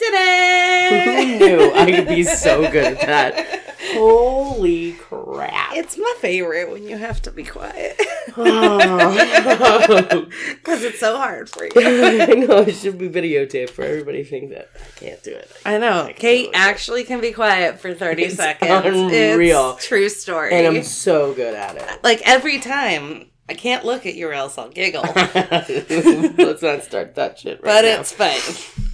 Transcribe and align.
Who 0.00 1.38
knew 1.38 1.72
I 1.74 1.92
could 1.96 2.08
be 2.08 2.24
so 2.24 2.70
good 2.70 2.98
at 2.98 3.00
that? 3.00 3.60
Holy 3.92 4.92
crap. 4.92 5.74
It's 5.76 5.96
my 5.98 6.14
favorite 6.20 6.70
when 6.70 6.84
you 6.88 6.96
have 6.96 7.20
to 7.22 7.30
be 7.30 7.44
quiet. 7.44 8.00
Oh. 8.36 10.26
Because 10.48 10.82
it's 10.82 10.98
so 10.98 11.16
hard 11.16 11.48
for 11.48 11.64
you. 11.64 11.70
I 11.76 12.26
know 12.34 12.58
it 12.62 12.72
should 12.74 12.98
be 12.98 13.08
videotaped 13.08 13.70
for 13.70 13.82
everybody 13.82 14.24
to 14.24 14.28
think 14.28 14.50
that 14.50 14.70
I 14.74 14.98
can't 14.98 15.22
do 15.22 15.30
it. 15.32 15.48
I 15.64 15.78
know. 15.78 16.06
can 16.06 16.14
Kate 16.16 16.46
totally- 16.46 16.54
actually 16.56 17.04
can 17.04 17.20
be 17.20 17.30
quiet 17.32 17.78
for 17.78 17.94
30 17.94 18.24
It's 18.24 18.34
seconds. 18.34 18.70
unreal. 18.86 19.74
It's 19.76 19.86
true 19.86 20.08
story. 20.08 20.52
And 20.52 20.66
I'm 20.66 20.82
so 20.82 21.32
good 21.34 21.54
at 21.54 21.76
it. 21.76 22.02
like 22.02 22.22
every 22.24 22.58
time, 22.58 23.26
I 23.48 23.54
can't 23.54 23.84
look 23.84 24.04
at 24.06 24.14
you 24.16 24.26
or 24.28 24.32
else 24.32 24.58
I'll 24.58 24.70
giggle. 24.70 25.02
Let's 25.14 26.62
not 26.62 26.82
start 26.82 27.14
that 27.14 27.38
shit 27.38 27.62
right 27.62 27.64
but 27.64 27.82
now. 27.82 28.00
it's 28.00 28.10
fun. 28.12 28.90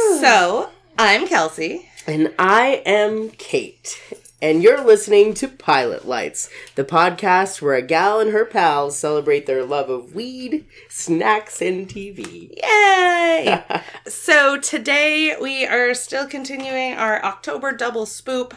Hmm. 0.00 0.20
so, 0.20 0.70
I'm 0.96 1.26
Kelsey. 1.26 1.88
And 2.06 2.32
I 2.38 2.82
am 2.86 3.30
Kate. 3.30 4.00
And 4.40 4.62
you're 4.62 4.84
listening 4.84 5.34
to 5.34 5.48
Pilot 5.48 6.06
Lights, 6.06 6.48
the 6.76 6.84
podcast 6.84 7.60
where 7.60 7.74
a 7.74 7.82
gal 7.82 8.20
and 8.20 8.30
her 8.30 8.44
pals 8.44 8.96
celebrate 8.96 9.46
their 9.46 9.64
love 9.64 9.90
of 9.90 10.14
weed, 10.14 10.64
snacks, 10.88 11.60
and 11.60 11.88
TV. 11.88 12.56
Yay! 12.62 13.64
so, 14.06 14.56
today 14.56 15.36
we 15.40 15.66
are 15.66 15.92
still 15.94 16.28
continuing 16.28 16.94
our 16.94 17.20
October 17.24 17.72
double 17.72 18.06
spoop. 18.06 18.56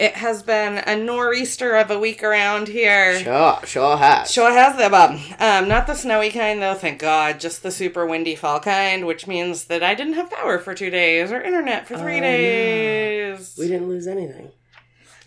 It 0.00 0.14
has 0.14 0.42
been 0.42 0.78
a 0.78 0.96
nor'easter 0.96 1.76
of 1.76 1.90
a 1.90 1.98
week 1.98 2.24
around 2.24 2.68
here. 2.68 3.20
Sure, 3.20 3.58
sure 3.66 3.96
has. 3.98 4.30
Sure 4.32 4.50
has 4.50 4.74
that, 4.78 4.90
Bob. 4.90 5.20
Um, 5.38 5.68
not 5.68 5.86
the 5.86 5.94
snowy 5.94 6.30
kind, 6.30 6.62
though, 6.62 6.74
thank 6.74 6.98
God. 6.98 7.38
Just 7.38 7.62
the 7.62 7.70
super 7.70 8.06
windy 8.06 8.34
fall 8.34 8.60
kind, 8.60 9.06
which 9.06 9.26
means 9.26 9.64
that 9.64 9.82
I 9.82 9.94
didn't 9.94 10.14
have 10.14 10.30
power 10.30 10.58
for 10.58 10.74
two 10.74 10.88
days 10.88 11.30
or 11.30 11.42
internet 11.42 11.86
for 11.86 11.98
three 11.98 12.16
Oh, 12.16 12.20
no. 12.20 12.22
days. 12.22 13.54
We 13.58 13.68
didn't 13.68 13.88
lose 13.88 14.06
anything. 14.06 14.52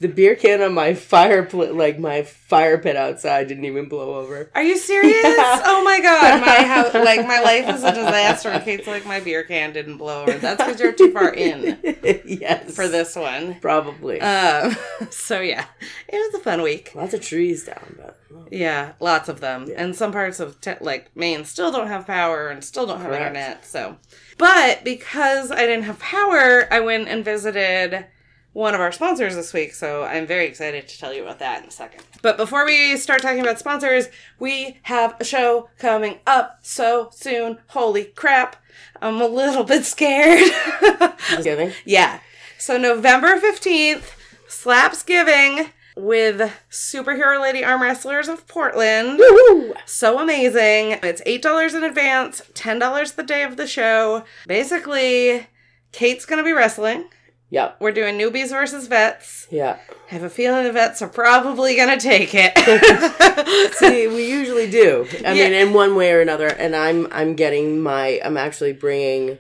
The 0.04 0.10
beer 0.10 0.36
can 0.36 0.62
on 0.62 0.74
my 0.74 0.96
fire 0.96 1.46
pit, 1.46 1.74
like 1.76 1.98
my 1.98 2.24
fire 2.24 2.78
pit 2.78 2.98
outside, 2.98 3.48
didn't 3.48 3.64
even 3.64 3.88
blow 3.88 4.16
over. 4.16 4.52
Are 4.54 4.62
you 4.62 4.78
serious? 4.78 5.16
Yeah. 5.24 5.62
Oh 5.74 5.82
my 5.84 6.02
god, 6.02 6.42
my 6.42 6.64
house, 6.64 6.94
like 6.94 7.26
my 7.26 7.40
life 7.42 7.74
is 7.74 7.84
a 7.84 7.92
disaster. 7.94 8.50
And 8.50 8.64
Kate's 8.66 8.86
like 8.86 9.06
my 9.06 9.22
beer 9.22 9.44
can 9.44 9.72
didn't 9.72 9.98
blow 9.98 10.24
over. 10.24 10.34
That's 10.34 10.62
because 10.62 10.80
you're 10.82 10.92
too 10.92 11.12
far 11.14 11.34
in 11.34 11.80
yes, 12.26 12.76
for 12.76 12.88
this 12.90 13.16
one. 13.16 13.56
probably. 13.62 14.20
Um, 14.20 14.76
so 15.10 15.40
yeah, 15.40 15.66
it 16.10 16.18
was 16.18 16.42
a 16.42 16.44
fun 16.44 16.62
week. 16.64 16.92
Lots 16.96 17.14
of 17.14 17.22
trees 17.22 17.64
down, 17.66 17.96
but 17.98 18.20
oh, 18.36 18.46
Yeah, 18.52 18.94
lots 19.00 19.30
of 19.30 19.40
them, 19.40 19.68
and 19.76 19.96
some 19.96 20.12
parts 20.12 20.40
of 20.42 20.60
te- 20.60 20.74
like 20.82 21.16
Maine 21.16 21.46
still 21.46 21.72
don't 21.72 21.88
have 21.88 22.06
power 22.06 22.50
and 22.50 22.62
still 22.64 22.86
don't 22.86 23.00
have 23.00 23.08
Correct. 23.08 23.22
internet. 23.36 23.66
So, 23.66 23.96
but 24.38 24.84
because 24.84 25.50
I 25.50 25.66
didn't 25.66 25.84
have 25.84 26.00
power, 26.00 26.68
I 26.74 26.82
went 26.82 27.08
and 27.08 27.24
visited 27.24 28.06
one 28.54 28.74
of 28.76 28.82
our 28.82 28.92
sponsors 28.92 29.36
this 29.36 29.54
week. 29.54 29.74
So 29.74 30.04
I'm 30.04 30.26
very 30.26 30.46
excited 30.46 30.88
to 30.88 31.00
tell 31.00 31.14
you 31.14 31.24
about 31.24 31.40
that 31.40 31.62
in 31.64 31.68
a 31.68 31.72
second. 31.72 32.04
But 32.22 32.38
before 32.38 32.66
we 32.66 32.96
start 32.98 33.22
talking 33.22 33.42
about 33.42 33.60
sponsors, 33.60 34.08
we 34.40 34.78
have 34.84 35.16
a 35.20 35.24
show 35.24 35.70
coming 35.78 36.20
up 36.26 36.60
so 36.62 37.10
soon. 37.12 37.60
Holy 37.70 38.06
crap! 38.06 38.56
I'm 39.02 39.22
a 39.22 39.28
little 39.28 39.64
bit 39.64 39.86
scared. 39.86 40.52
Thanksgiving. 41.20 41.74
Yeah. 41.86 42.20
So 42.58 42.78
November 42.78 43.40
15th, 43.40 44.04
Slapsgiving 44.48 45.72
with 45.96 46.52
Superhero 46.72 47.42
Lady 47.42 47.64
Arm 47.64 47.82
Wrestlers 47.82 48.28
of 48.28 48.48
Portland. 48.48 49.20
Woo! 49.20 49.74
So 49.86 50.20
amazing. 50.20 51.00
It's 51.04 51.22
$8 51.24 51.76
in 51.76 51.84
advance, 51.84 52.42
$10 52.54 53.16
the 53.16 53.24
day 53.24 53.44
of 53.44 53.58
the 53.58 53.68
show. 53.68 54.24
Basically, 54.48 55.48
Kate's 55.92 56.26
going 56.26 56.38
to 56.38 56.44
be 56.44 56.54
wrestling. 56.54 57.06
Yep. 57.54 57.78
We're 57.80 57.92
doing 57.92 58.18
newbies 58.18 58.50
versus 58.50 58.88
vets. 58.88 59.46
Yeah. 59.52 59.78
I 60.10 60.14
have 60.16 60.24
a 60.24 60.30
feeling 60.30 60.64
the 60.64 60.72
vets 60.72 61.04
are 61.04 61.08
probably 61.08 61.76
going 61.76 61.96
to 61.98 62.04
take 62.04 62.32
it. 62.34 63.74
See, 63.76 64.08
we 64.08 64.28
usually 64.28 64.70
do. 64.72 65.06
I 65.24 65.34
Yeah. 65.34 65.44
mean, 65.50 65.54
in 65.54 65.72
one 65.74 65.96
way 65.96 66.12
or 66.14 66.20
another. 66.22 66.48
And 66.48 66.76
I'm 66.76 67.08
I'm 67.12 67.36
getting 67.36 67.80
my 67.80 68.20
I'm 68.26 68.38
actually 68.38 68.74
bringing 68.74 69.38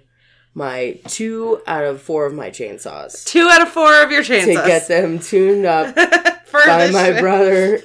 my 0.53 0.99
two 1.07 1.59
out 1.65 1.83
of 1.83 2.03
four 2.03 2.27
of 2.27 2.33
my 2.35 2.51
chainsaws 2.51 3.25
Two 3.25 3.49
out 3.49 3.63
of 3.63 3.69
four 3.69 4.03
of 4.03 4.11
your 4.11 4.21
chainsaws. 4.21 4.45
to 4.61 4.67
get 4.67 4.87
them 4.87 5.17
tuned 5.17 5.65
up 5.65 5.95
by 6.65 6.91
my 6.91 7.11
brother 7.19 7.75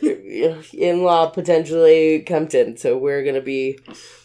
in 0.73 1.03
law 1.03 1.29
potentially 1.31 2.21
Compton. 2.23 2.77
So 2.77 2.97
we're 2.97 3.25
gonna 3.25 3.41
be 3.41 3.79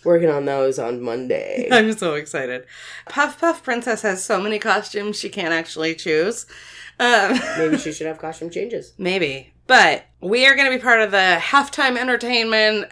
working 0.04 0.30
on 0.30 0.46
those 0.46 0.78
on 0.80 1.02
Monday. 1.02 1.68
I'm 1.72 1.94
so 1.94 2.16
excited. 2.16 2.66
Puff 3.08 3.40
Puff 3.40 3.64
Princess 3.64 4.02
has 4.02 4.24
so 4.24 4.42
many 4.42 4.59
costumes 4.59 5.18
she 5.20 5.30
can't 5.30 5.54
actually 5.54 5.96
choose. 5.96 6.46
Um, 7.00 7.40
Maybe 7.58 7.78
she 7.78 7.92
should 7.92 8.08
have 8.08 8.20
costume 8.20 8.50
changes. 8.50 8.94
maybe. 8.98 9.52
But 9.66 10.06
we 10.22 10.46
are 10.46 10.56
going 10.56 10.70
to 10.70 10.78
be 10.78 10.81
part 10.81 11.00
of 11.00 11.12
the 11.12 11.38
halftime 11.40 11.98
entertainment. 11.98 12.92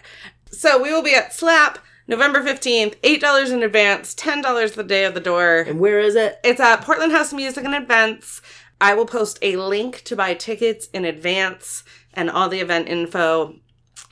So 0.51 0.81
we 0.81 0.91
will 0.91 1.03
be 1.03 1.13
at 1.13 1.33
Slap 1.33 1.79
November 2.07 2.41
15th, 2.41 2.95
$8 3.01 3.51
in 3.51 3.61
advance, 3.61 4.15
$10 4.15 4.73
the 4.73 4.83
day 4.83 5.05
of 5.05 5.13
the 5.13 5.19
door. 5.19 5.59
And 5.67 5.79
where 5.79 5.99
is 5.99 6.15
it? 6.15 6.39
It's 6.43 6.59
at 6.59 6.81
Portland 6.81 7.11
House 7.11 7.31
Music 7.33 7.63
and 7.63 7.75
Events. 7.75 8.41
I 8.81 8.95
will 8.95 9.05
post 9.05 9.37
a 9.43 9.55
link 9.57 10.01
to 10.05 10.15
buy 10.15 10.33
tickets 10.33 10.87
in 10.87 11.05
advance 11.05 11.83
and 12.13 12.29
all 12.29 12.49
the 12.49 12.59
event 12.59 12.89
info. 12.89 13.55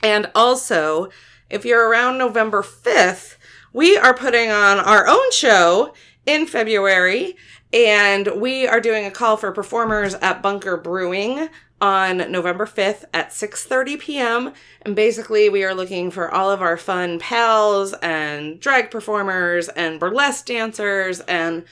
And 0.02 0.30
also, 0.34 1.08
if 1.50 1.64
you're 1.64 1.88
around 1.88 2.16
November 2.16 2.62
5th, 2.62 3.36
we 3.72 3.96
are 3.96 4.14
putting 4.14 4.50
on 4.50 4.78
our 4.78 5.08
own 5.08 5.32
show 5.32 5.92
in 6.24 6.46
February 6.46 7.36
and 7.72 8.28
we 8.36 8.66
are 8.66 8.80
doing 8.80 9.04
a 9.04 9.10
call 9.10 9.36
for 9.36 9.52
performers 9.52 10.14
at 10.14 10.42
Bunker 10.42 10.76
Brewing 10.76 11.48
on 11.80 12.30
November 12.30 12.66
5th 12.66 13.04
at 13.14 13.30
6:30 13.30 13.98
p.m. 13.98 14.52
and 14.82 14.94
basically 14.94 15.48
we 15.48 15.64
are 15.64 15.74
looking 15.74 16.10
for 16.10 16.32
all 16.32 16.50
of 16.50 16.60
our 16.60 16.76
fun 16.76 17.18
pals 17.18 17.94
and 18.02 18.60
drag 18.60 18.90
performers 18.90 19.68
and 19.68 19.98
burlesque 19.98 20.46
dancers 20.46 21.20
and 21.20 21.64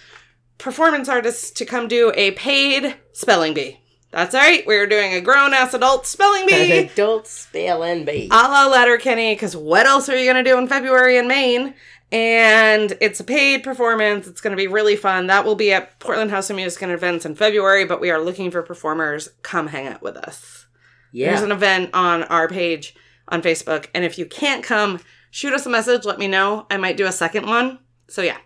performance 0.59 1.09
artists 1.09 1.51
to 1.53 1.65
come 1.65 1.89
do 1.89 2.13
a 2.15 2.33
paid 2.33 2.97
spelling 3.13 3.55
bee. 3.55 3.81
That's 4.11 4.35
right, 4.35 4.67
we're 4.67 4.87
doing 4.87 5.13
a 5.13 5.21
grown 5.21 5.53
ass 5.53 5.75
adult 5.75 6.07
spelling 6.07 6.47
bee 6.47 6.73
Adult 6.93 7.27
spelling 7.27 8.05
bee. 8.05 8.29
a 8.31 8.35
la 8.35 8.67
Letterkenny, 8.67 9.35
because 9.35 9.55
what 9.55 9.87
else 9.87 10.09
are 10.09 10.17
you 10.17 10.31
going 10.31 10.43
to 10.43 10.51
do 10.51 10.57
in 10.59 10.67
February 10.67 11.19
in 11.19 11.29
Maine? 11.29 11.75
And 12.11 12.97
it's 13.03 13.21
a 13.21 13.25
paid 13.25 13.63
performance. 13.63 14.27
It's 14.27 14.41
going 14.41 14.53
to 14.53 14.57
be 14.57 14.67
really 14.67 14.97
fun. 14.97 15.27
That 15.27 15.45
will 15.45 15.57
be 15.57 15.73
at 15.73 15.99
Portland 16.01 16.31
House 16.31 16.49
of 16.49 16.57
Music 16.57 16.81
and 16.81 16.91
Events 16.91 17.27
in 17.27 17.35
February, 17.35 17.85
but 17.85 18.01
we 18.01 18.11
are 18.11 18.19
looking 18.19 18.51
for 18.51 18.63
performers. 18.63 19.29
Come 19.43 19.67
hang 19.67 19.87
out 19.87 20.01
with 20.01 20.17
us. 20.17 20.67
Yeah. 21.13 21.29
There's 21.31 21.43
an 21.43 21.53
event 21.53 21.91
on 21.93 22.23
our 22.25 22.49
page 22.49 22.95
on 23.29 23.43
Facebook. 23.43 23.89
And 23.95 24.07
if 24.07 24.17
you 24.19 24.25
can't 24.25 24.65
come, 24.65 25.01
shoot 25.31 25.53
us 25.53 25.67
a 25.67 25.71
message. 25.71 26.07
Let 26.07 26.19
me 26.19 26.29
know. 26.29 26.67
I 26.71 26.79
might 26.79 26.97
do 26.97 27.05
a 27.05 27.13
second 27.13 27.47
one. 27.47 27.79
So, 28.09 28.23
yeah. 28.23 28.39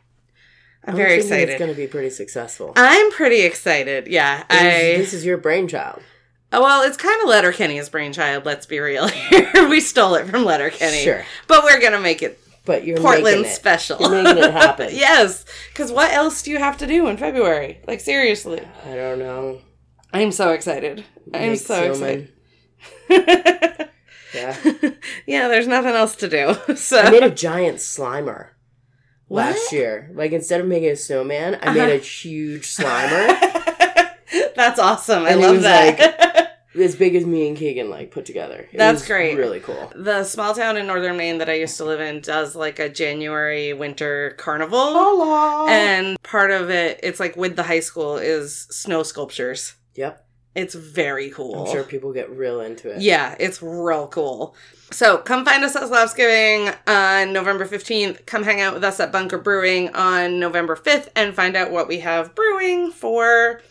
I'm 0.85 0.97
very 0.97 1.15
excited. 1.17 1.49
It's 1.51 1.59
going 1.59 1.71
to 1.71 1.77
be 1.77 1.87
pretty 1.87 2.11
successful. 2.11 2.73
I'm 2.77 3.11
pretty 3.13 3.43
excited. 3.43 4.07
Yeah. 4.09 4.39
This- 4.51 4.61
I. 4.61 4.97
this 4.99 5.13
is 5.15 5.25
your 5.25 5.37
brainchild. 5.39 6.03
Oh, 6.55 6.61
well, 6.61 6.83
it's 6.83 6.97
kind 6.99 7.23
of 7.23 7.29
Letterkenny's 7.29 7.89
brainchild, 7.89 8.45
let's 8.45 8.67
be 8.67 8.79
real 8.79 9.09
here. 9.31 9.69
we 9.71 9.81
stole 9.81 10.15
it 10.17 10.27
from 10.27 10.45
Letterkenny. 10.45 11.03
Sure. 11.03 11.25
But 11.47 11.65
we're 11.65 11.81
going 11.81 11.93
to 11.93 12.01
make 12.01 12.23
it 12.23 12.39
But 12.67 12.85
you're 12.85 12.99
Portland 12.99 13.25
making 13.43 13.45
it. 13.47 13.55
special. 13.55 13.99
You're 14.01 14.23
making 14.23 14.45
it 14.45 14.53
happen. 14.53 14.89
yes. 14.93 15.47
Because 15.71 15.91
what 15.91 16.13
else 16.13 16.43
do 16.43 16.51
you 16.51 16.59
have 16.59 16.77
to 16.79 16.87
do 16.87 17.07
in 17.09 17.17
February? 17.17 17.81
Like, 17.87 18.01
seriously. 18.01 18.61
I 18.85 18.95
don't 18.95 19.19
know. 19.19 19.61
I'm 20.13 20.31
so 20.31 20.51
excited. 20.51 21.05
I'm 21.33 21.57
so 21.57 21.91
excited. 21.93 22.31
Yeah. 24.35 24.57
yeah, 25.27 25.49
there's 25.49 25.69
nothing 25.69 25.93
else 25.95 26.17
to 26.17 26.29
do. 26.29 26.55
So, 26.77 26.99
I 27.01 27.11
made 27.11 27.23
a 27.23 27.31
giant 27.31 27.79
slimer. 27.79 28.49
Last 29.33 29.73
year. 29.73 30.11
Like 30.15 30.33
instead 30.33 30.61
of 30.61 30.67
making 30.67 30.91
a 30.91 30.97
snowman, 30.97 31.59
I 31.63 31.73
made 31.73 31.91
a 31.91 31.97
uh-huh. 31.97 32.05
huge 32.05 32.67
Slimer 32.77 33.53
That's 34.55 34.79
awesome. 34.79 35.25
I 35.25 35.31
And 35.31 35.41
it 35.41 35.43
love 35.43 35.55
was 35.57 35.65
that. 35.65 36.59
as 36.81 36.97
big 36.97 37.15
as 37.15 37.27
me 37.27 37.49
and 37.49 37.57
Keegan 37.57 37.91
like 37.91 38.11
put 38.11 38.25
together. 38.25 38.69
It 38.73 38.79
That's 38.79 39.07
great. 39.07 39.37
Really 39.37 39.61
cool. 39.61 39.93
the 39.95 40.25
small 40.25 40.55
town 40.55 40.77
in 40.77 40.87
northern 40.87 41.17
Maine 41.17 41.39
that 41.39 41.49
I 41.49 41.55
used 41.55 41.77
to 41.79 41.85
live 41.85 42.01
in 42.01 42.21
does 42.21 42.57
like 42.57 42.79
a 42.79 42.89
January 42.89 43.73
winter 43.73 44.35
carnival. 44.39 44.93
Hello. 44.93 45.67
And 45.69 46.21
part 46.23 46.51
of 46.51 46.71
it, 46.71 47.01
it's 47.03 47.21
like 47.21 47.37
with 47.37 47.57
the 47.57 47.63
high 47.63 47.81
school, 47.81 48.17
is 48.17 48.67
snow 48.71 49.03
sculptures. 49.03 49.75
yep. 49.95 50.22
It's 50.55 50.75
very 50.75 51.31
cool. 51.31 51.65
I'm 51.65 51.73
sure 51.73 51.83
people 51.83 52.13
get 52.13 52.31
real 52.31 52.61
into 52.61 52.91
it. 52.91 53.01
Yeah, 53.01 53.35
it's 53.41 53.63
real 53.63 54.07
cool. 54.09 54.55
So 54.91 55.17
come 55.17 55.47
find 55.47 55.65
us 55.65 55.75
at 55.75 55.85
Slapsgiving 55.85 56.77
on 56.87 57.33
November 57.33 57.67
15th. 57.67 58.27
Come 58.27 58.43
hang 58.43 58.61
out 58.61 58.75
with 58.75 58.85
us 58.85 59.01
at 59.01 59.11
Bunker 59.11 59.39
Brewing 59.39 59.95
on 59.95 60.39
November 60.39 60.77
5th 60.77 61.09
and 61.17 61.35
find 61.35 61.57
out 61.57 61.71
what 61.71 61.89
we 61.89 62.01
have 62.01 62.35
brewing 62.35 62.91
for 62.91 63.63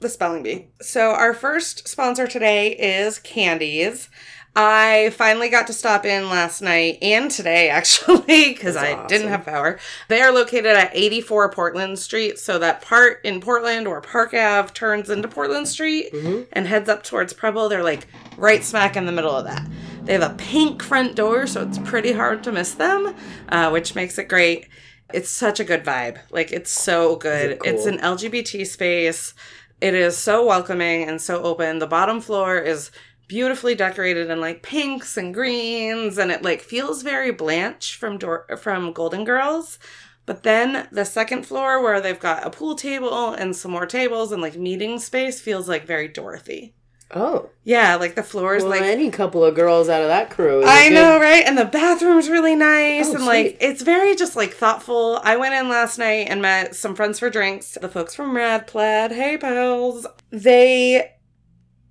the 0.00 0.08
spelling 0.08 0.42
bee. 0.42 0.68
So 0.80 1.12
our 1.12 1.32
first 1.32 1.86
sponsor 1.86 2.26
today 2.26 2.72
is 2.72 3.20
Candies. 3.20 4.10
I 4.58 5.10
finally 5.10 5.50
got 5.50 5.66
to 5.66 5.74
stop 5.74 6.06
in 6.06 6.30
last 6.30 6.62
night 6.62 6.96
and 7.02 7.30
today 7.30 7.68
actually 7.70 8.54
because 8.54 8.74
I 8.74 8.94
awesome. 8.94 9.06
didn't 9.06 9.28
have 9.28 9.44
power. 9.44 9.78
They 10.08 10.22
are 10.22 10.32
located 10.32 10.66
at 10.66 10.90
84 10.94 11.50
Portland 11.50 11.98
Street, 11.98 12.38
so 12.38 12.58
that 12.58 12.80
part 12.80 13.20
in 13.22 13.40
Portland 13.42 13.86
or 13.86 14.00
Park 14.00 14.32
Ave 14.32 14.72
turns 14.72 15.10
into 15.10 15.28
Portland 15.28 15.68
Street 15.68 16.10
Mhm. 16.12 16.46
and 16.54 16.66
heads 16.66 16.88
up 16.88 17.02
towards 17.02 17.34
Preble. 17.34 17.68
They're 17.68 17.84
like 17.84 18.06
right 18.38 18.64
smack 18.64 18.96
in 18.96 19.04
the 19.04 19.12
middle 19.12 19.36
of 19.36 19.44
that. 19.44 19.66
They 20.04 20.14
have 20.14 20.22
a 20.22 20.34
pink 20.38 20.82
front 20.82 21.16
door, 21.16 21.46
so 21.46 21.62
it's 21.62 21.78
pretty 21.78 22.12
hard 22.12 22.42
to 22.44 22.52
miss 22.52 22.72
them, 22.72 23.14
uh, 23.50 23.68
which 23.70 23.94
makes 23.94 24.18
it 24.18 24.24
great. 24.28 24.68
It's 25.12 25.28
such 25.30 25.60
a 25.60 25.64
good 25.64 25.84
vibe. 25.84 26.18
Like 26.30 26.50
it's 26.50 26.70
so 26.70 27.16
good. 27.16 27.50
it 27.52 27.58
cool? 27.60 27.74
It's 27.74 27.84
an 27.86 27.98
LGBT 28.00 28.64
space. 28.64 29.34
It 29.82 29.92
is 29.94 30.16
so 30.16 30.46
welcoming 30.46 31.06
and 31.06 31.20
so 31.20 31.42
open. 31.42 31.78
The 31.78 31.86
bottom 31.86 32.20
floor 32.22 32.56
is 32.56 32.90
beautifully 33.28 33.74
decorated 33.74 34.30
in 34.30 34.40
like 34.40 34.62
pinks 34.62 35.16
and 35.16 35.34
greens 35.34 36.18
and 36.18 36.30
it 36.30 36.42
like 36.42 36.60
feels 36.60 37.02
very 37.02 37.30
Blanche 37.32 37.96
from 37.96 38.18
Dor- 38.18 38.46
from 38.58 38.92
Golden 38.92 39.24
Girls. 39.24 39.78
But 40.26 40.42
then 40.42 40.88
the 40.90 41.04
second 41.04 41.46
floor 41.46 41.82
where 41.82 42.00
they've 42.00 42.18
got 42.18 42.46
a 42.46 42.50
pool 42.50 42.74
table 42.74 43.30
and 43.32 43.54
some 43.54 43.70
more 43.70 43.86
tables 43.86 44.32
and 44.32 44.42
like 44.42 44.56
meeting 44.56 44.98
space 44.98 45.40
feels 45.40 45.68
like 45.68 45.86
very 45.86 46.08
Dorothy. 46.08 46.74
Oh. 47.14 47.50
Yeah, 47.62 47.94
like 47.94 48.16
the 48.16 48.24
floor 48.24 48.56
is 48.56 48.64
Well, 48.64 48.72
like 48.72 48.82
any 48.82 49.10
couple 49.12 49.44
of 49.44 49.54
girls 49.54 49.88
out 49.88 50.02
of 50.02 50.08
that 50.08 50.28
crew. 50.30 50.64
I 50.64 50.88
good- 50.88 50.94
know, 50.96 51.20
right? 51.20 51.44
And 51.46 51.56
the 51.56 51.64
bathroom's 51.64 52.28
really 52.28 52.56
nice. 52.56 53.06
Oh, 53.08 53.14
and 53.14 53.24
like, 53.26 53.56
it's 53.60 53.82
very 53.82 54.16
just 54.16 54.34
like 54.34 54.52
thoughtful. 54.54 55.20
I 55.22 55.36
went 55.36 55.54
in 55.54 55.68
last 55.68 55.98
night 55.98 56.26
and 56.28 56.42
met 56.42 56.74
some 56.74 56.96
friends 56.96 57.20
for 57.20 57.30
drinks. 57.30 57.78
The 57.80 57.88
folks 57.88 58.16
from 58.16 58.34
Rad 58.34 58.66
Plaid. 58.66 59.12
Hey, 59.12 59.36
pals. 59.38 60.04
They 60.30 61.12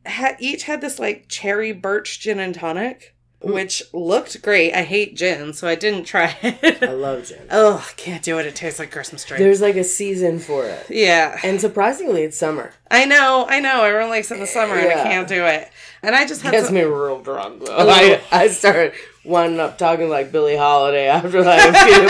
had 0.06 0.38
each 0.40 0.63
had 0.63 0.81
this 0.81 1.00
like 1.00 1.25
cherry 1.28 1.72
birch 1.72 2.19
gin 2.19 2.40
and 2.40 2.54
tonic, 2.56 3.16
Ooh. 3.48 3.54
which 3.54 3.84
looked 3.94 4.42
great. 4.42 4.74
I 4.74 4.84
hate 4.84 5.16
gin, 5.16 5.54
so 5.54 5.68
I 5.68 5.75
didn't 5.75 6.06
try 6.06 6.38
it. 6.44 6.81
I 6.84 6.92
love 6.94 7.25
gin. 7.28 7.42
oh, 7.52 7.86
I 7.90 7.94
can't 7.94 8.24
do 8.24 8.40
it. 8.40 8.46
It 8.46 8.56
tastes 8.56 8.80
like 8.80 8.92
Christmas 8.92 9.24
tree. 9.24 9.38
There's 9.38 9.62
like 9.62 9.75
a 9.75 9.84
season 9.84 10.40
for 10.40 10.66
it. 10.66 10.86
yeah. 10.90 11.40
And 11.44 11.60
surprisingly, 11.60 12.24
it's 12.24 12.38
summer. 12.38 12.74
I 12.90 13.06
know, 13.06 13.46
I 13.50 13.60
know. 13.60 13.84
Everyone 13.84 14.10
likes 14.10 14.31
it 14.31 14.36
in 14.36 14.40
the 14.42 14.48
summer 14.48 14.75
and 14.75 14.88
I 15.00 15.04
can't 15.04 15.28
do 15.28 15.44
it. 15.46 15.69
And 16.04 16.16
I 16.16 16.25
just 16.28 16.42
had 16.44 16.51
Gets 16.51 16.68
some, 16.68 16.75
me 16.75 16.81
real 16.84 17.19
drunk 17.22 17.66
though. 17.66 17.75
I, 17.78 18.22
I 18.31 18.48
started 18.50 18.94
winding 19.24 19.60
up 19.60 19.78
talking 19.80 20.08
like 20.08 20.31
Billie 20.31 20.56
Holiday 20.56 21.08
after 21.08 21.44
like 21.44 21.60
a 21.60 21.74
few. 21.74 22.08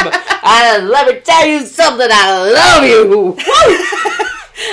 I 0.48 0.80
let 0.80 1.08
me 1.08 1.22
tell 1.22 1.46
you 1.48 1.62
something. 1.66 2.08
I 2.12 2.52
love 2.52 2.84
you, 2.84 3.10
Woo! 3.10 4.26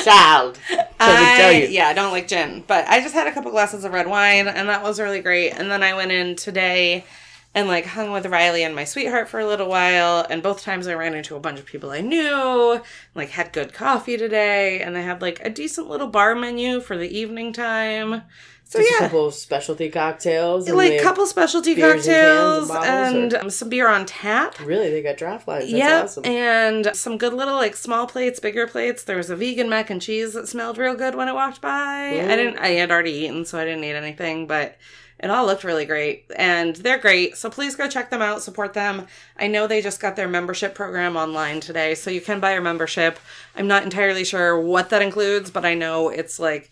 Child. 0.04 0.58
Let 0.70 0.88
me 0.98 1.36
tell 1.36 1.50
I, 1.50 1.62
you. 1.62 1.68
yeah, 1.68 1.88
I 1.88 1.92
don't 1.92 2.12
like 2.12 2.28
gin, 2.28 2.64
but 2.66 2.86
I 2.88 3.00
just 3.00 3.14
had 3.14 3.26
a 3.26 3.32
couple 3.32 3.50
glasses 3.50 3.84
of 3.84 3.92
red 3.92 4.06
wine, 4.06 4.48
and 4.48 4.68
that 4.68 4.82
was 4.82 5.00
really 5.00 5.20
great. 5.20 5.50
And 5.50 5.70
then 5.70 5.82
I 5.82 5.94
went 5.94 6.12
in 6.12 6.36
today 6.36 7.04
and 7.54 7.68
like 7.68 7.84
hung 7.84 8.10
with 8.12 8.26
Riley 8.26 8.62
and 8.62 8.74
my 8.74 8.84
sweetheart 8.84 9.28
for 9.28 9.40
a 9.40 9.46
little 9.46 9.68
while. 9.68 10.26
And 10.28 10.42
both 10.42 10.62
times 10.62 10.86
I 10.86 10.94
ran 10.94 11.14
into 11.14 11.36
a 11.36 11.40
bunch 11.40 11.58
of 11.58 11.66
people 11.66 11.90
I 11.90 12.00
knew, 12.00 12.80
like 13.14 13.30
had 13.30 13.52
good 13.52 13.74
coffee 13.74 14.16
today, 14.16 14.80
and 14.80 14.96
they 14.96 15.02
had 15.02 15.20
like 15.20 15.40
a 15.44 15.50
decent 15.50 15.88
little 15.88 16.08
bar 16.08 16.34
menu 16.34 16.80
for 16.80 16.96
the 16.96 17.16
evening 17.16 17.52
time. 17.52 18.22
So 18.72 18.78
Just 18.78 18.90
a 18.90 18.94
yeah. 18.94 18.98
couple 19.00 19.26
of 19.26 19.34
specialty 19.34 19.90
cocktails. 19.90 20.66
Like 20.66 20.92
they- 20.92 20.98
couple 21.00 21.26
specialty 21.26 21.74
cocktails 21.76 22.70
and 22.70 22.78
and, 22.78 23.30
bottles, 23.30 23.42
um, 23.44 23.50
some 23.50 23.68
beer 23.68 23.86
on 23.86 24.06
tap. 24.06 24.58
Really, 24.60 24.88
they 24.88 25.02
got 25.02 25.18
draft 25.18 25.46
lines. 25.46 25.64
That's 25.70 25.74
Yep, 25.74 26.04
awesome. 26.04 26.24
and 26.24 26.90
some 26.96 27.18
good 27.18 27.34
little 27.34 27.56
like 27.56 27.76
small 27.76 28.06
plates, 28.06 28.40
bigger 28.40 28.66
plates. 28.66 29.04
There 29.04 29.18
was 29.18 29.28
a 29.28 29.36
vegan 29.36 29.68
mac 29.68 29.90
and 29.90 30.00
cheese 30.00 30.32
that 30.32 30.48
smelled 30.48 30.78
real 30.78 30.94
good 30.94 31.14
when 31.14 31.28
I 31.28 31.32
walked 31.34 31.60
by. 31.60 32.12
Mm. 32.14 32.30
I 32.30 32.36
didn't. 32.36 32.58
I 32.60 32.68
had 32.68 32.90
already 32.90 33.10
eaten, 33.12 33.44
so 33.44 33.58
I 33.58 33.66
didn't 33.66 33.84
eat 33.84 33.92
anything, 33.94 34.46
but 34.46 34.78
it 35.20 35.28
all 35.28 35.44
looked 35.44 35.64
really 35.64 35.84
great, 35.84 36.24
and 36.34 36.74
they're 36.76 36.96
great. 36.96 37.36
So 37.36 37.50
please 37.50 37.76
go 37.76 37.90
check 37.90 38.08
them 38.08 38.22
out, 38.22 38.40
support 38.42 38.72
them. 38.72 39.06
I 39.38 39.48
know 39.48 39.66
they 39.66 39.82
just 39.82 40.00
got 40.00 40.16
their 40.16 40.28
membership 40.28 40.74
program 40.74 41.14
online 41.14 41.60
today, 41.60 41.94
so 41.94 42.10
you 42.10 42.22
can 42.22 42.40
buy 42.40 42.54
your 42.54 42.62
membership. 42.62 43.18
I'm 43.54 43.66
not 43.68 43.82
entirely 43.84 44.24
sure 44.24 44.58
what 44.58 44.88
that 44.88 45.02
includes, 45.02 45.50
but 45.50 45.66
I 45.66 45.74
know 45.74 46.08
it's 46.08 46.40
like 46.40 46.70